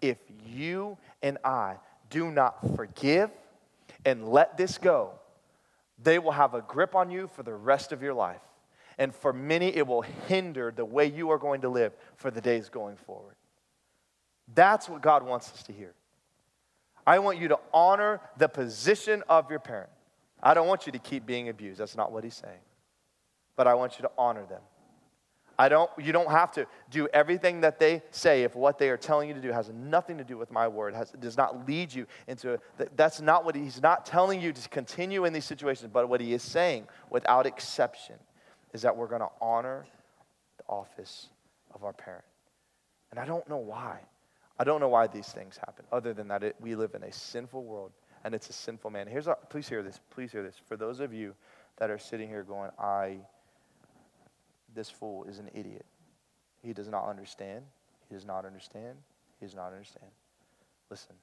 if 0.01 0.19
you 0.47 0.97
and 1.23 1.39
I 1.45 1.77
do 2.11 2.31
not 2.31 2.77
forgive 2.77 3.31
and 4.05 4.29
let 4.29 4.57
this 4.57 4.79
go, 4.79 5.13
they 6.03 6.19
will 6.19 6.33
have 6.33 6.55
a 6.55 6.63
grip 6.63 6.95
on 6.95 7.11
you 7.11 7.29
for 7.29 7.43
the 7.43 7.55
rest 7.55 7.93
of 7.93 8.03
your 8.03 8.15
life. 8.15 8.41
And 8.97 9.15
for 9.15 9.33
many, 9.33 9.69
it 9.69 9.87
will 9.87 10.03
hinder 10.03 10.73
the 10.75 10.85
way 10.85 11.07
you 11.07 11.31
are 11.31 11.39
going 11.39 11.61
to 11.63 11.69
live 11.69 11.93
for 12.17 12.31
the 12.31 12.41
days 12.41 12.69
going 12.69 12.97
forward. 12.97 13.35
That's 14.55 14.89
what 14.89 15.03
God 15.03 15.23
wants 15.23 15.53
us 15.53 15.63
to 15.65 15.73
hear. 15.73 15.95
I 17.07 17.19
want 17.21 17.39
you 17.39 17.49
to 17.49 17.59
honor 17.73 18.21
the 18.37 18.49
position 18.49 19.23
of 19.29 19.51
your 19.51 19.59
parent. 19.61 19.91
I 20.43 20.55
don't 20.55 20.69
want 20.69 20.87
you 20.87 20.93
to 20.93 20.99
keep 20.99 21.27
being 21.27 21.49
abused. 21.49 21.81
That's 21.81 21.97
not 21.97 22.13
what 22.13 22.25
he's 22.25 22.35
saying. 22.35 22.61
but 23.59 23.67
I 23.67 23.75
want 23.75 23.99
you 23.99 24.03
to 24.03 24.11
honor 24.17 24.47
them. 24.47 24.61
I 25.59 25.69
don't, 25.69 25.91
you 25.99 26.13
don't 26.13 26.31
have 26.31 26.53
to 26.53 26.69
do 26.91 27.09
everything 27.13 27.63
that 27.63 27.81
they 27.81 28.03
say 28.13 28.45
if 28.45 28.55
what 28.55 28.79
they 28.79 28.89
are 28.91 28.97
telling 28.97 29.29
you 29.29 29.35
to 29.35 29.41
do 29.41 29.51
has 29.51 29.69
nothing 29.71 30.17
to 30.19 30.25
do 30.25 30.39
with 30.39 30.53
my 30.53 30.69
word, 30.69 30.95
has, 30.95 31.11
does 31.19 31.37
not 31.37 31.67
lead 31.67 31.93
you 31.93 32.07
into, 32.29 32.61
that's 32.95 33.21
not 33.21 33.45
what 33.45 33.57
he's 33.57 33.83
not 33.83 34.07
telling 34.07 34.41
you 34.41 34.53
to 34.53 34.69
continue 34.69 35.25
in 35.25 35.33
these 35.33 35.45
situations, 35.45 35.91
but 35.93 36.09
what 36.09 36.21
he 36.21 36.33
is 36.33 36.45
saying 36.45 36.87
without 37.11 37.45
exception 37.45 38.15
is 38.73 38.83
that 38.83 38.97
we're 38.97 39.09
going 39.09 39.21
to 39.21 39.31
honor 39.41 39.85
the 40.59 40.65
office 40.69 41.27
of 41.75 41.83
our 41.83 41.93
parent. 41.93 42.25
And 43.11 43.19
I 43.19 43.25
don't 43.25 43.49
know 43.49 43.57
why. 43.57 43.99
I 44.59 44.65
don't 44.65 44.81
know 44.81 44.89
why 44.89 45.07
these 45.07 45.29
things 45.29 45.57
happen, 45.57 45.85
other 45.93 46.13
than 46.13 46.29
that 46.29 46.43
it, 46.43 46.57
we 46.61 46.75
live 46.75 46.95
in 46.95 47.05
a 47.05 47.13
sinful 47.13 47.65
world 47.65 47.93
and 48.25 48.35
it's 48.35 48.51
a 48.51 48.53
sinful 48.53 48.91
man. 48.91 49.07
Here's 49.07 49.29
please 49.49 49.69
hear 49.69 49.83
this. 49.83 50.01
Please 50.11 50.33
hear 50.33 50.43
this. 50.43 50.57
For 50.67 50.77
those 50.77 51.01
of 51.01 51.15
you 51.15 51.35
that 51.77 51.91
are 51.91 51.99
sitting 51.99 52.29
here 52.29 52.43
going, 52.43 52.71
I 52.79 53.19
this 54.75 54.91
fool 54.91 55.25
is 55.25 55.39
an 55.39 55.49
idiot. 55.55 55.87
He 56.63 56.73
does 56.73 56.89
not 56.89 57.09
understand. 57.09 57.65
He 58.09 58.15
does 58.15 58.27
not 58.27 58.45
understand. 58.45 58.97
He 59.39 59.47
does 59.47 59.55
not 59.55 59.73
understand. 59.73 60.11
Listen. 60.91 61.15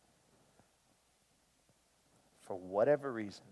For 2.41 2.55
whatever 2.55 3.11
reason, 3.11 3.43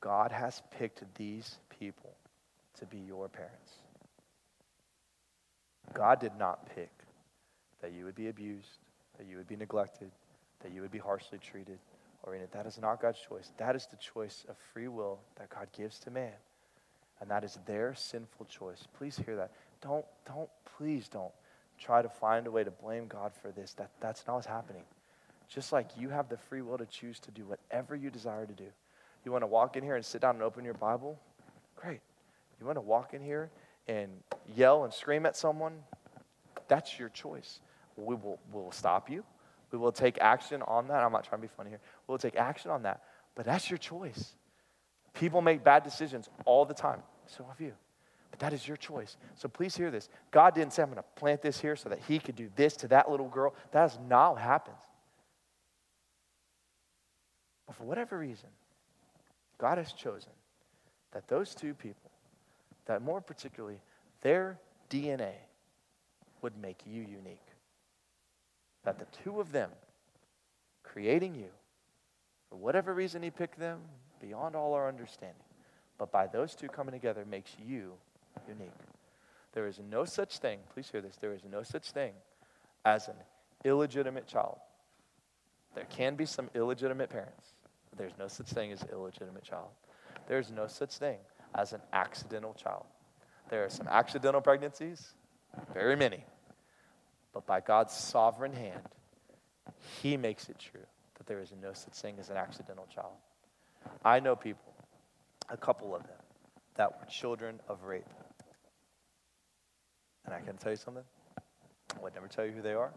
God 0.00 0.30
has 0.30 0.62
picked 0.78 1.02
these 1.14 1.58
people 1.80 2.14
to 2.78 2.86
be 2.86 2.98
your 2.98 3.28
parents. 3.28 3.72
God 5.94 6.20
did 6.20 6.32
not 6.38 6.74
pick 6.74 6.90
that 7.80 7.92
you 7.92 8.04
would 8.04 8.14
be 8.14 8.28
abused, 8.28 8.78
that 9.18 9.26
you 9.26 9.36
would 9.36 9.48
be 9.48 9.56
neglected, 9.56 10.10
that 10.62 10.72
you 10.72 10.80
would 10.80 10.90
be 10.90 10.98
harshly 10.98 11.38
treated, 11.38 11.78
or 12.22 12.34
in 12.34 12.42
it. 12.42 12.52
That 12.52 12.66
is 12.66 12.78
not 12.80 13.00
God's 13.00 13.18
choice. 13.20 13.52
That 13.58 13.76
is 13.76 13.86
the 13.86 13.96
choice 13.96 14.44
of 14.48 14.56
free 14.72 14.88
will 14.88 15.20
that 15.36 15.50
God 15.50 15.68
gives 15.76 15.98
to 16.00 16.10
man 16.10 16.32
and 17.20 17.30
that 17.30 17.44
is 17.44 17.58
their 17.66 17.94
sinful 17.94 18.46
choice. 18.46 18.86
Please 18.98 19.16
hear 19.16 19.36
that. 19.36 19.52
Don't, 19.80 20.04
don't, 20.26 20.48
please 20.76 21.08
don't 21.08 21.32
try 21.78 22.02
to 22.02 22.08
find 22.08 22.46
a 22.46 22.50
way 22.50 22.64
to 22.64 22.70
blame 22.70 23.06
God 23.06 23.32
for 23.40 23.50
this. 23.50 23.72
That, 23.74 23.90
that's 24.00 24.26
not 24.26 24.34
what's 24.34 24.46
happening. 24.46 24.82
Just 25.48 25.72
like 25.72 25.88
you 25.96 26.08
have 26.08 26.28
the 26.28 26.36
free 26.36 26.62
will 26.62 26.78
to 26.78 26.86
choose 26.86 27.18
to 27.20 27.30
do 27.30 27.44
whatever 27.44 27.94
you 27.94 28.10
desire 28.10 28.46
to 28.46 28.52
do. 28.52 28.66
You 29.24 29.32
want 29.32 29.42
to 29.42 29.46
walk 29.46 29.76
in 29.76 29.82
here 29.82 29.96
and 29.96 30.04
sit 30.04 30.20
down 30.20 30.34
and 30.34 30.42
open 30.42 30.64
your 30.64 30.74
Bible? 30.74 31.18
Great. 31.76 32.00
You 32.60 32.66
want 32.66 32.76
to 32.76 32.82
walk 32.82 33.14
in 33.14 33.22
here 33.22 33.50
and 33.88 34.10
yell 34.54 34.84
and 34.84 34.92
scream 34.92 35.26
at 35.26 35.36
someone? 35.36 35.78
That's 36.68 36.98
your 36.98 37.08
choice. 37.08 37.60
We 37.96 38.14
will 38.14 38.38
we'll 38.52 38.72
stop 38.72 39.10
you. 39.10 39.24
We 39.70 39.78
will 39.78 39.92
take 39.92 40.18
action 40.20 40.62
on 40.62 40.88
that. 40.88 41.02
I'm 41.02 41.12
not 41.12 41.24
trying 41.24 41.40
to 41.40 41.48
be 41.48 41.52
funny 41.56 41.70
here. 41.70 41.80
We'll 42.06 42.18
take 42.18 42.36
action 42.36 42.70
on 42.70 42.82
that. 42.82 43.02
But 43.34 43.44
that's 43.44 43.70
your 43.70 43.78
choice. 43.78 44.34
People 45.14 45.42
make 45.42 45.64
bad 45.64 45.82
decisions 45.82 46.28
all 46.44 46.64
the 46.64 46.74
time. 46.74 47.02
So 47.26 47.44
have 47.48 47.60
you. 47.60 47.72
But 48.30 48.40
that 48.40 48.52
is 48.52 48.66
your 48.66 48.76
choice. 48.76 49.16
So 49.36 49.48
please 49.48 49.76
hear 49.76 49.90
this. 49.90 50.08
God 50.30 50.54
didn't 50.54 50.72
say, 50.72 50.82
I'm 50.82 50.88
going 50.88 50.96
to 50.96 51.04
plant 51.14 51.40
this 51.40 51.60
here 51.60 51.76
so 51.76 51.88
that 51.88 52.00
he 52.08 52.18
could 52.18 52.34
do 52.34 52.50
this 52.56 52.76
to 52.78 52.88
that 52.88 53.10
little 53.10 53.28
girl. 53.28 53.54
That 53.70 53.92
is 53.92 53.98
not 54.08 54.32
what 54.32 54.42
happens. 54.42 54.76
But 57.66 57.76
for 57.76 57.84
whatever 57.84 58.18
reason, 58.18 58.48
God 59.58 59.78
has 59.78 59.92
chosen 59.92 60.32
that 61.12 61.28
those 61.28 61.54
two 61.54 61.74
people, 61.74 62.10
that 62.86 63.02
more 63.02 63.20
particularly 63.20 63.80
their 64.20 64.58
DNA, 64.90 65.32
would 66.42 66.56
make 66.60 66.80
you 66.86 67.02
unique. 67.02 67.46
That 68.84 68.98
the 68.98 69.06
two 69.24 69.40
of 69.40 69.52
them, 69.52 69.70
creating 70.82 71.34
you, 71.34 71.48
for 72.48 72.56
whatever 72.56 72.94
reason 72.94 73.22
he 73.22 73.30
picked 73.30 73.58
them, 73.58 73.80
beyond 74.20 74.54
all 74.54 74.74
our 74.74 74.88
understanding, 74.88 75.42
but 75.98 76.12
by 76.12 76.26
those 76.26 76.54
two 76.54 76.68
coming 76.68 76.92
together 76.92 77.24
makes 77.28 77.52
you 77.58 77.92
unique. 78.48 78.70
There 79.52 79.66
is 79.66 79.80
no 79.90 80.04
such 80.04 80.38
thing, 80.38 80.58
please 80.72 80.88
hear 80.90 81.00
this, 81.00 81.16
there 81.16 81.32
is 81.32 81.42
no 81.50 81.62
such 81.62 81.90
thing 81.92 82.12
as 82.84 83.08
an 83.08 83.14
illegitimate 83.64 84.26
child. 84.26 84.58
There 85.74 85.86
can 85.90 86.14
be 86.14 86.26
some 86.26 86.50
illegitimate 86.54 87.10
parents, 87.10 87.54
but 87.90 87.98
there's 87.98 88.18
no 88.18 88.28
such 88.28 88.46
thing 88.46 88.72
as 88.72 88.84
illegitimate 88.92 89.42
child. 89.44 89.68
There's 90.28 90.50
no 90.50 90.66
such 90.66 90.96
thing 90.96 91.18
as 91.54 91.72
an 91.72 91.80
accidental 91.92 92.54
child. 92.54 92.84
There 93.48 93.64
are 93.64 93.70
some 93.70 93.88
accidental 93.88 94.40
pregnancies, 94.40 95.14
very 95.72 95.96
many. 95.96 96.24
But 97.34 97.46
by 97.46 97.60
God's 97.60 97.92
sovereign 97.92 98.52
hand, 98.52 98.88
He 100.00 100.16
makes 100.16 100.48
it 100.48 100.58
true 100.58 100.86
that 101.18 101.26
there 101.26 101.40
is 101.40 101.52
no 101.60 101.72
such 101.72 101.94
thing 101.94 102.16
as 102.18 102.30
an 102.30 102.36
accidental 102.36 102.86
child. 102.94 103.12
I 104.04 104.20
know 104.20 104.36
people 104.36 104.74
a 105.50 105.56
couple 105.56 105.94
of 105.94 106.02
them 106.02 106.16
that 106.76 106.90
were 106.90 107.06
children 107.06 107.60
of 107.68 107.84
rape. 107.84 108.08
And 110.24 110.34
I 110.34 110.40
can 110.40 110.56
tell 110.56 110.72
you 110.72 110.76
something. 110.76 111.04
I 111.38 112.02
would 112.02 112.14
never 112.14 112.28
tell 112.28 112.44
you 112.44 112.52
who 112.52 112.62
they 112.62 112.72
are, 112.72 112.90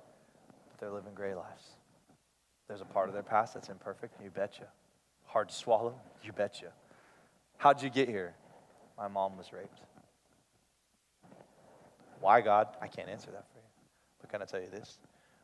but 0.69 0.79
they're 0.79 0.91
living 0.91 1.13
gray 1.13 1.35
lives. 1.35 1.75
There's 2.67 2.81
a 2.81 2.85
part 2.85 3.09
of 3.09 3.13
their 3.13 3.23
past 3.23 3.53
that's 3.53 3.69
imperfect, 3.69 4.21
you 4.23 4.29
betcha. 4.29 4.67
Hard 5.25 5.49
to 5.49 5.55
swallow, 5.55 5.99
you 6.23 6.31
betcha. 6.31 6.71
How'd 7.57 7.81
you 7.81 7.89
get 7.89 8.07
here? 8.07 8.33
My 8.97 9.07
mom 9.07 9.37
was 9.37 9.51
raped. 9.51 9.81
Why, 12.19 12.41
God? 12.41 12.67
I 12.81 12.87
can't 12.87 13.09
answer 13.09 13.31
that. 13.31 13.45
But 14.27 14.31
can 14.31 14.41
I 14.41 14.45
tell 14.45 14.61
you 14.61 14.69
this? 14.69 14.97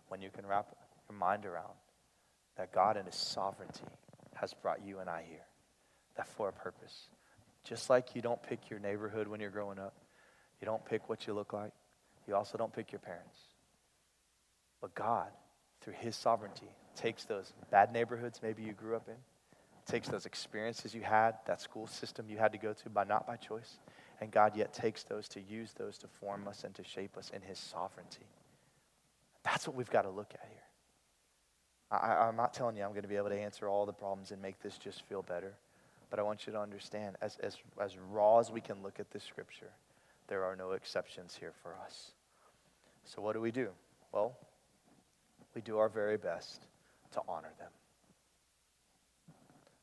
When 0.10 0.22
you 0.22 0.30
can 0.30 0.46
wrap 0.46 0.68
your 1.10 1.18
mind 1.18 1.46
around 1.46 1.74
that 2.58 2.74
God 2.74 2.98
in 2.98 3.06
His 3.06 3.16
sovereignty 3.16 3.86
has 4.36 4.54
brought 4.54 4.86
you 4.86 5.00
and 5.00 5.10
I 5.10 5.24
here 5.28 5.46
that 6.18 6.28
for 6.28 6.50
a 6.50 6.52
purpose. 6.52 7.08
Just 7.64 7.90
like 7.90 8.16
you 8.16 8.22
don't 8.22 8.42
pick 8.44 8.70
your 8.70 8.80
neighborhood 8.80 9.28
when 9.28 9.40
you're 9.40 9.50
growing 9.50 9.80
up, 9.80 9.96
you 10.62 10.66
don't 10.66 10.84
pick 10.86 11.10
what 11.10 11.26
you 11.26 11.34
look 11.34 11.54
like, 11.54 11.72
you 12.28 12.36
also 12.36 12.58
don't 12.58 12.74
pick 12.74 12.92
your 12.92 13.00
parents. 13.00 13.38
But 14.82 14.94
God, 14.94 15.30
through 15.82 15.94
His 15.94 16.16
sovereignty, 16.16 16.70
takes 16.96 17.24
those 17.24 17.54
bad 17.72 17.94
neighborhoods 17.94 18.42
maybe 18.44 18.64
you 18.64 18.74
grew 18.74 18.96
up 18.96 19.08
in, 19.08 19.16
takes 19.88 20.10
those 20.10 20.26
experiences 20.26 20.94
you 20.94 21.02
had, 21.02 21.36
that 21.48 21.62
school 21.62 21.88
system 21.88 22.26
you 22.30 22.38
had 22.38 22.52
to 22.52 22.58
go 22.58 22.74
to 22.74 22.90
by 22.90 23.06
not 23.06 23.26
by 23.26 23.38
choice, 23.38 23.78
and 24.20 24.30
God 24.30 24.56
yet 24.56 24.74
takes 24.74 25.04
those 25.04 25.28
to 25.30 25.42
use 25.42 25.72
those 25.74 25.98
to 26.00 26.08
form 26.08 26.48
us 26.48 26.64
and 26.64 26.76
to 26.76 26.84
shape 26.84 27.18
us 27.18 27.32
in 27.34 27.42
His 27.42 27.58
sovereignty. 27.58 28.28
That's 29.44 29.68
what 29.68 29.76
we've 29.76 29.90
got 29.90 30.04
to 30.04 30.10
look 30.10 30.32
at 30.34 30.48
here. 30.50 30.60
I, 31.92 32.28
am 32.28 32.36
not 32.36 32.54
telling 32.54 32.76
you 32.76 32.84
I'm 32.84 32.90
going 32.90 33.04
to 33.04 33.08
be 33.08 33.18
able 33.18 33.30
to 33.30 33.40
answer 33.40 33.68
all 33.68 33.86
the 33.86 33.94
problems 33.94 34.32
and 34.32 34.42
make 34.42 34.60
this 34.62 34.78
just 34.78 35.04
feel 35.04 35.22
better. 35.22 35.54
But 36.10 36.20
I 36.20 36.24
want 36.24 36.46
you 36.46 36.54
to 36.54 36.60
understand, 36.60 37.16
as, 37.22 37.38
as, 37.42 37.58
as 37.82 37.98
raw 38.12 38.40
as 38.40 38.52
we 38.52 38.62
can 38.62 38.82
look 38.82 39.00
at 39.00 39.12
this 39.12 39.24
scripture, 39.24 39.72
there 40.28 40.44
are 40.44 40.56
no 40.56 40.72
exceptions 40.72 41.36
here 41.40 41.54
for 41.62 41.76
us. 41.86 42.12
So, 43.04 43.22
what 43.22 43.34
do 43.34 43.42
we 43.42 43.52
do? 43.52 43.70
Well, 44.12 44.36
we 45.56 45.62
do 45.62 45.78
our 45.78 45.90
very 45.90 46.18
best 46.18 46.68
to 47.14 47.22
honor 47.28 47.52
them. 47.60 47.72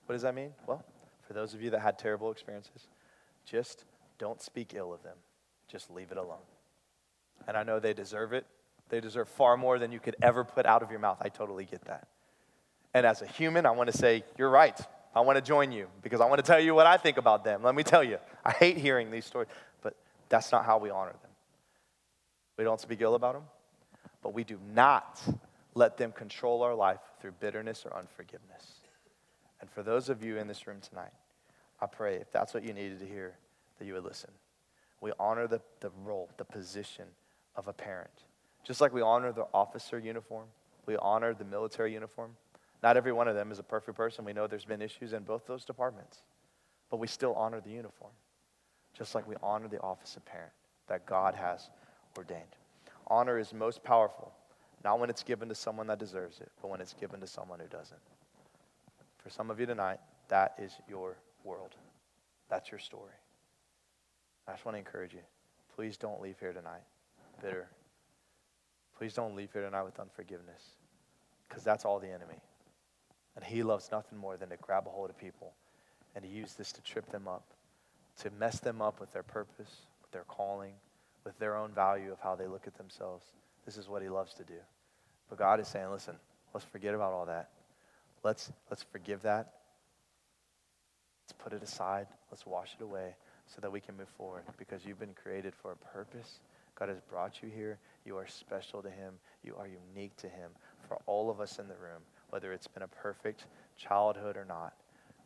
What 0.07 0.15
does 0.15 0.23
that 0.23 0.35
mean? 0.35 0.53
Well, 0.67 0.85
for 1.27 1.35
those 1.35 1.55
of 1.55 1.63
you 1.63 1.71
that 1.71 1.81
had 1.81 1.99
terrible 1.99 2.31
experiences, 2.31 2.89
just 3.45 3.85
don't 4.19 4.41
speak 4.41 4.75
ill 4.75 4.93
of 4.93 5.03
them. 5.03 5.17
Just 5.69 5.91
leave 5.91 6.11
it 6.11 6.17
alone. 6.17 6.47
And 7.47 7.57
I 7.57 7.63
know 7.63 7.79
they 7.79 7.93
deserve 7.93 8.33
it. 8.33 8.47
They 8.91 9.01
deserve 9.01 9.29
far 9.29 9.57
more 9.57 9.79
than 9.79 9.93
you 9.93 10.01
could 10.01 10.17
ever 10.21 10.45
put 10.45 10.67
out 10.67 10.83
of 10.83 10.91
your 10.91 11.01
mouth. 11.01 11.19
I 11.21 11.29
totally 11.29 11.65
get 11.65 11.85
that. 11.87 12.09
And 12.93 13.07
as 13.07 13.23
a 13.23 13.27
human, 13.27 13.67
I 13.67 13.71
want 13.71 13.91
to 13.91 13.97
say, 13.97 14.25
you're 14.37 14.51
right. 14.51 14.79
I 15.15 15.21
want 15.21 15.37
to 15.37 15.43
join 15.43 15.73
you 15.73 15.89
because 16.03 16.21
I 16.21 16.27
want 16.27 16.39
to 16.39 16.47
tell 16.47 16.61
you 16.61 16.75
what 16.75 16.87
I 16.87 16.97
think 16.97 17.17
about 17.17 17.45
them. 17.45 17.63
Let 17.63 17.75
me 17.75 17.83
tell 17.83 18.05
you, 18.05 18.19
I 18.45 18.51
hate 18.51 18.77
hearing 18.77 19.11
these 19.11 19.25
stories, 19.25 19.49
but 19.83 19.97
that's 20.29 20.53
not 20.53 20.65
how 20.65 20.79
we 20.79 20.91
honor 20.91 21.13
them. 21.13 21.31
We 22.57 22.65
don't 22.65 22.81
speak 22.81 23.01
ill 23.01 23.15
about 23.15 23.35
them, 23.35 23.45
but 24.23 24.35
we 24.35 24.45
do 24.45 24.59
not 24.75 25.21
let 25.75 25.97
them 25.97 26.13
control 26.13 26.63
our 26.63 26.75
life 26.75 27.01
through 27.21 27.33
bitterness 27.41 27.85
or 27.85 27.97
unforgiveness. 27.97 28.81
And 29.61 29.71
for 29.71 29.83
those 29.83 30.09
of 30.09 30.23
you 30.23 30.37
in 30.37 30.49
this 30.49 30.67
room 30.67 30.79
tonight, 30.81 31.13
I 31.81 31.87
pray 31.87 32.17
if 32.17 32.31
that's 32.33 32.53
what 32.55 32.65
you 32.65 32.73
needed 32.73 32.99
to 33.01 33.07
hear, 33.07 33.35
that 33.79 33.85
you 33.87 33.95
would 33.95 34.05
listen. 34.05 34.31
We 35.01 35.13
honor 35.19 35.47
the, 35.47 35.61
the 35.81 35.91
role, 36.05 36.29
the 36.37 36.45
position 36.45 37.07
of 37.57 37.69
a 37.69 37.73
parent. 37.73 38.11
Just 38.65 38.81
like 38.81 38.93
we 38.93 39.03
honor 39.03 39.33
the 39.33 39.47
officer 39.55 39.99
uniform, 39.99 40.47
we 40.87 40.97
honor 40.97 41.35
the 41.35 41.45
military 41.45 41.93
uniform. 41.93 42.37
Not 42.83 42.97
every 42.97 43.13
one 43.13 43.29
of 43.29 43.35
them 43.35 43.53
is 43.53 43.59
a 43.59 43.63
perfect 43.63 43.97
person. 43.97 44.25
We 44.25 44.33
know 44.33 44.47
there's 44.47 44.65
been 44.65 44.83
issues 44.83 45.13
in 45.13 45.23
both 45.23 45.47
those 45.47 45.65
departments. 45.65 46.23
But 46.91 46.99
we 46.99 47.07
still 47.07 47.35
honor 47.35 47.61
the 47.61 47.71
uniform, 47.71 48.11
just 48.97 49.15
like 49.15 49.27
we 49.29 49.37
honor 49.43 49.69
the 49.69 49.81
office 49.81 50.17
of 50.17 50.25
parent 50.25 50.53
that 50.89 51.07
God 51.07 51.35
has 51.35 51.71
ordained. 52.17 52.57
Honor 53.07 53.39
is 53.39 53.53
most 53.53 53.83
powerful, 53.85 54.33
not 54.83 54.99
when 54.99 55.09
it's 55.09 55.23
given 55.23 55.49
to 55.49 55.55
someone 55.55 55.87
that 55.87 55.99
deserves 55.99 56.41
it, 56.41 56.51
but 56.61 56.69
when 56.69 56.81
it's 56.81 56.95
given 56.95 57.21
to 57.21 57.27
someone 57.27 57.61
who 57.61 57.69
doesn't. 57.69 58.01
For 59.19 59.31
some 59.31 59.51
of 59.51 59.61
you 59.61 59.67
tonight, 59.67 60.01
that 60.29 60.55
is 60.59 60.73
your 60.89 61.17
world. 61.45 61.77
That's 62.49 62.71
your 62.71 62.81
story. 62.81 63.13
I 64.49 64.53
just 64.53 64.65
want 64.65 64.75
to 64.75 64.79
encourage 64.79 65.13
you. 65.13 65.21
Please 65.77 65.97
don't 65.97 66.21
leave 66.21 66.39
here 66.41 66.53
tonight 66.53 66.83
bitter. 67.41 67.69
Please 69.01 69.15
don't 69.15 69.35
leave 69.35 69.51
here 69.51 69.63
tonight 69.63 69.85
with 69.85 69.99
unforgiveness, 69.99 70.63
because 71.49 71.65
that's 71.65 71.87
all 71.87 71.99
the 71.99 72.11
enemy. 72.11 72.39
And 73.35 73.43
he 73.43 73.63
loves 73.63 73.89
nothing 73.91 74.19
more 74.19 74.37
than 74.37 74.51
to 74.51 74.59
grab 74.59 74.87
a 74.87 74.91
hold 74.91 75.09
of 75.09 75.17
people 75.17 75.55
and 76.15 76.23
to 76.23 76.31
use 76.31 76.53
this 76.53 76.71
to 76.73 76.83
trip 76.83 77.11
them 77.11 77.27
up, 77.27 77.47
to 78.19 78.31
mess 78.39 78.61
them 78.61 78.83
up 78.83 79.01
with 79.01 79.11
their 79.11 79.23
purpose, 79.23 79.87
with 80.03 80.11
their 80.13 80.25
calling, 80.25 80.75
with 81.25 81.39
their 81.39 81.57
own 81.57 81.73
value 81.73 82.13
of 82.13 82.21
how 82.21 82.37
they 82.37 82.47
look 82.47 82.67
at 82.67 82.77
themselves. 82.77 83.25
This 83.65 83.79
is 83.79 83.89
what 83.89 84.03
he 84.03 84.11
loves 84.11 84.35
to 84.35 84.45
do. 84.45 84.61
But 85.31 85.39
God 85.39 85.61
is 85.61 85.69
saying, 85.69 85.91
listen, 85.91 86.17
let's 86.53 86.67
forget 86.67 86.95
about 86.95 87.15
all 87.15 87.25
that. 87.25 87.49
Let's, 88.23 88.53
let's 88.69 88.83
forgive 88.83 89.23
that. 89.23 89.55
Let's 91.25 91.33
put 91.43 91.55
it 91.55 91.63
aside. 91.63 92.07
Let's 92.31 92.45
wash 92.45 92.77
it 92.79 92.83
away 92.83 93.15
so 93.47 93.63
that 93.63 93.73
we 93.73 93.81
can 93.81 93.97
move 93.97 94.11
forward 94.19 94.43
because 94.59 94.85
you've 94.85 95.01
been 95.01 95.15
created 95.15 95.55
for 95.55 95.73
a 95.73 95.77
purpose. 95.77 96.41
God 96.79 96.91
has 96.91 97.01
brought 97.01 97.43
you 97.43 97.49
here. 97.49 97.79
You 98.05 98.17
are 98.17 98.27
special 98.27 98.83
to 98.83 98.91
Him. 98.91 99.15
You 99.43 99.55
are 99.57 99.67
unique 99.67 100.17
to 100.19 100.29
Him. 100.29 100.51
For 100.89 100.99
all 101.07 101.31
of 101.31 101.41
us 101.41 101.59
in 101.59 101.69
the 101.69 101.75
room, 101.75 102.03
whether 102.31 102.53
it's 102.53 102.67
been 102.67 102.83
a 102.83 102.89
perfect 102.89 103.47
childhood 103.77 104.37
or 104.37 104.45
not, 104.45 104.75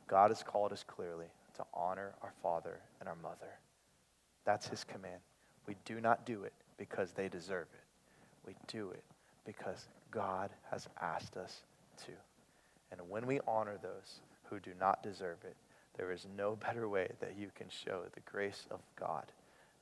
God 0.06 0.30
has 0.30 0.42
called 0.42 0.72
us 0.72 0.84
clearly 0.86 1.26
to 1.56 1.64
honor 1.72 2.14
our 2.22 2.32
father 2.42 2.80
and 3.00 3.08
our 3.08 3.16
mother. 3.16 3.58
That's 4.44 4.68
His 4.68 4.84
command. 4.84 5.20
We 5.66 5.76
do 5.84 6.00
not 6.00 6.26
do 6.26 6.44
it 6.44 6.52
because 6.76 7.12
they 7.12 7.28
deserve 7.28 7.66
it. 7.72 8.46
We 8.46 8.54
do 8.66 8.90
it 8.90 9.04
because 9.46 9.86
God 10.10 10.50
has 10.70 10.88
asked 11.00 11.36
us 11.36 11.62
to. 12.06 12.12
And 12.90 13.00
when 13.08 13.26
we 13.26 13.40
honor 13.46 13.78
those 13.82 14.20
who 14.44 14.60
do 14.60 14.72
not 14.78 15.02
deserve 15.02 15.38
it, 15.44 15.56
there 15.96 16.12
is 16.12 16.26
no 16.36 16.56
better 16.66 16.88
way 16.88 17.10
that 17.20 17.36
you 17.38 17.50
can 17.54 17.68
show 17.68 18.02
the 18.12 18.20
grace 18.20 18.66
of 18.70 18.80
God 18.98 19.24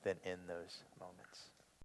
than 0.04 0.16
in 0.24 0.38
those 0.46 0.84
moments. 1.00 1.50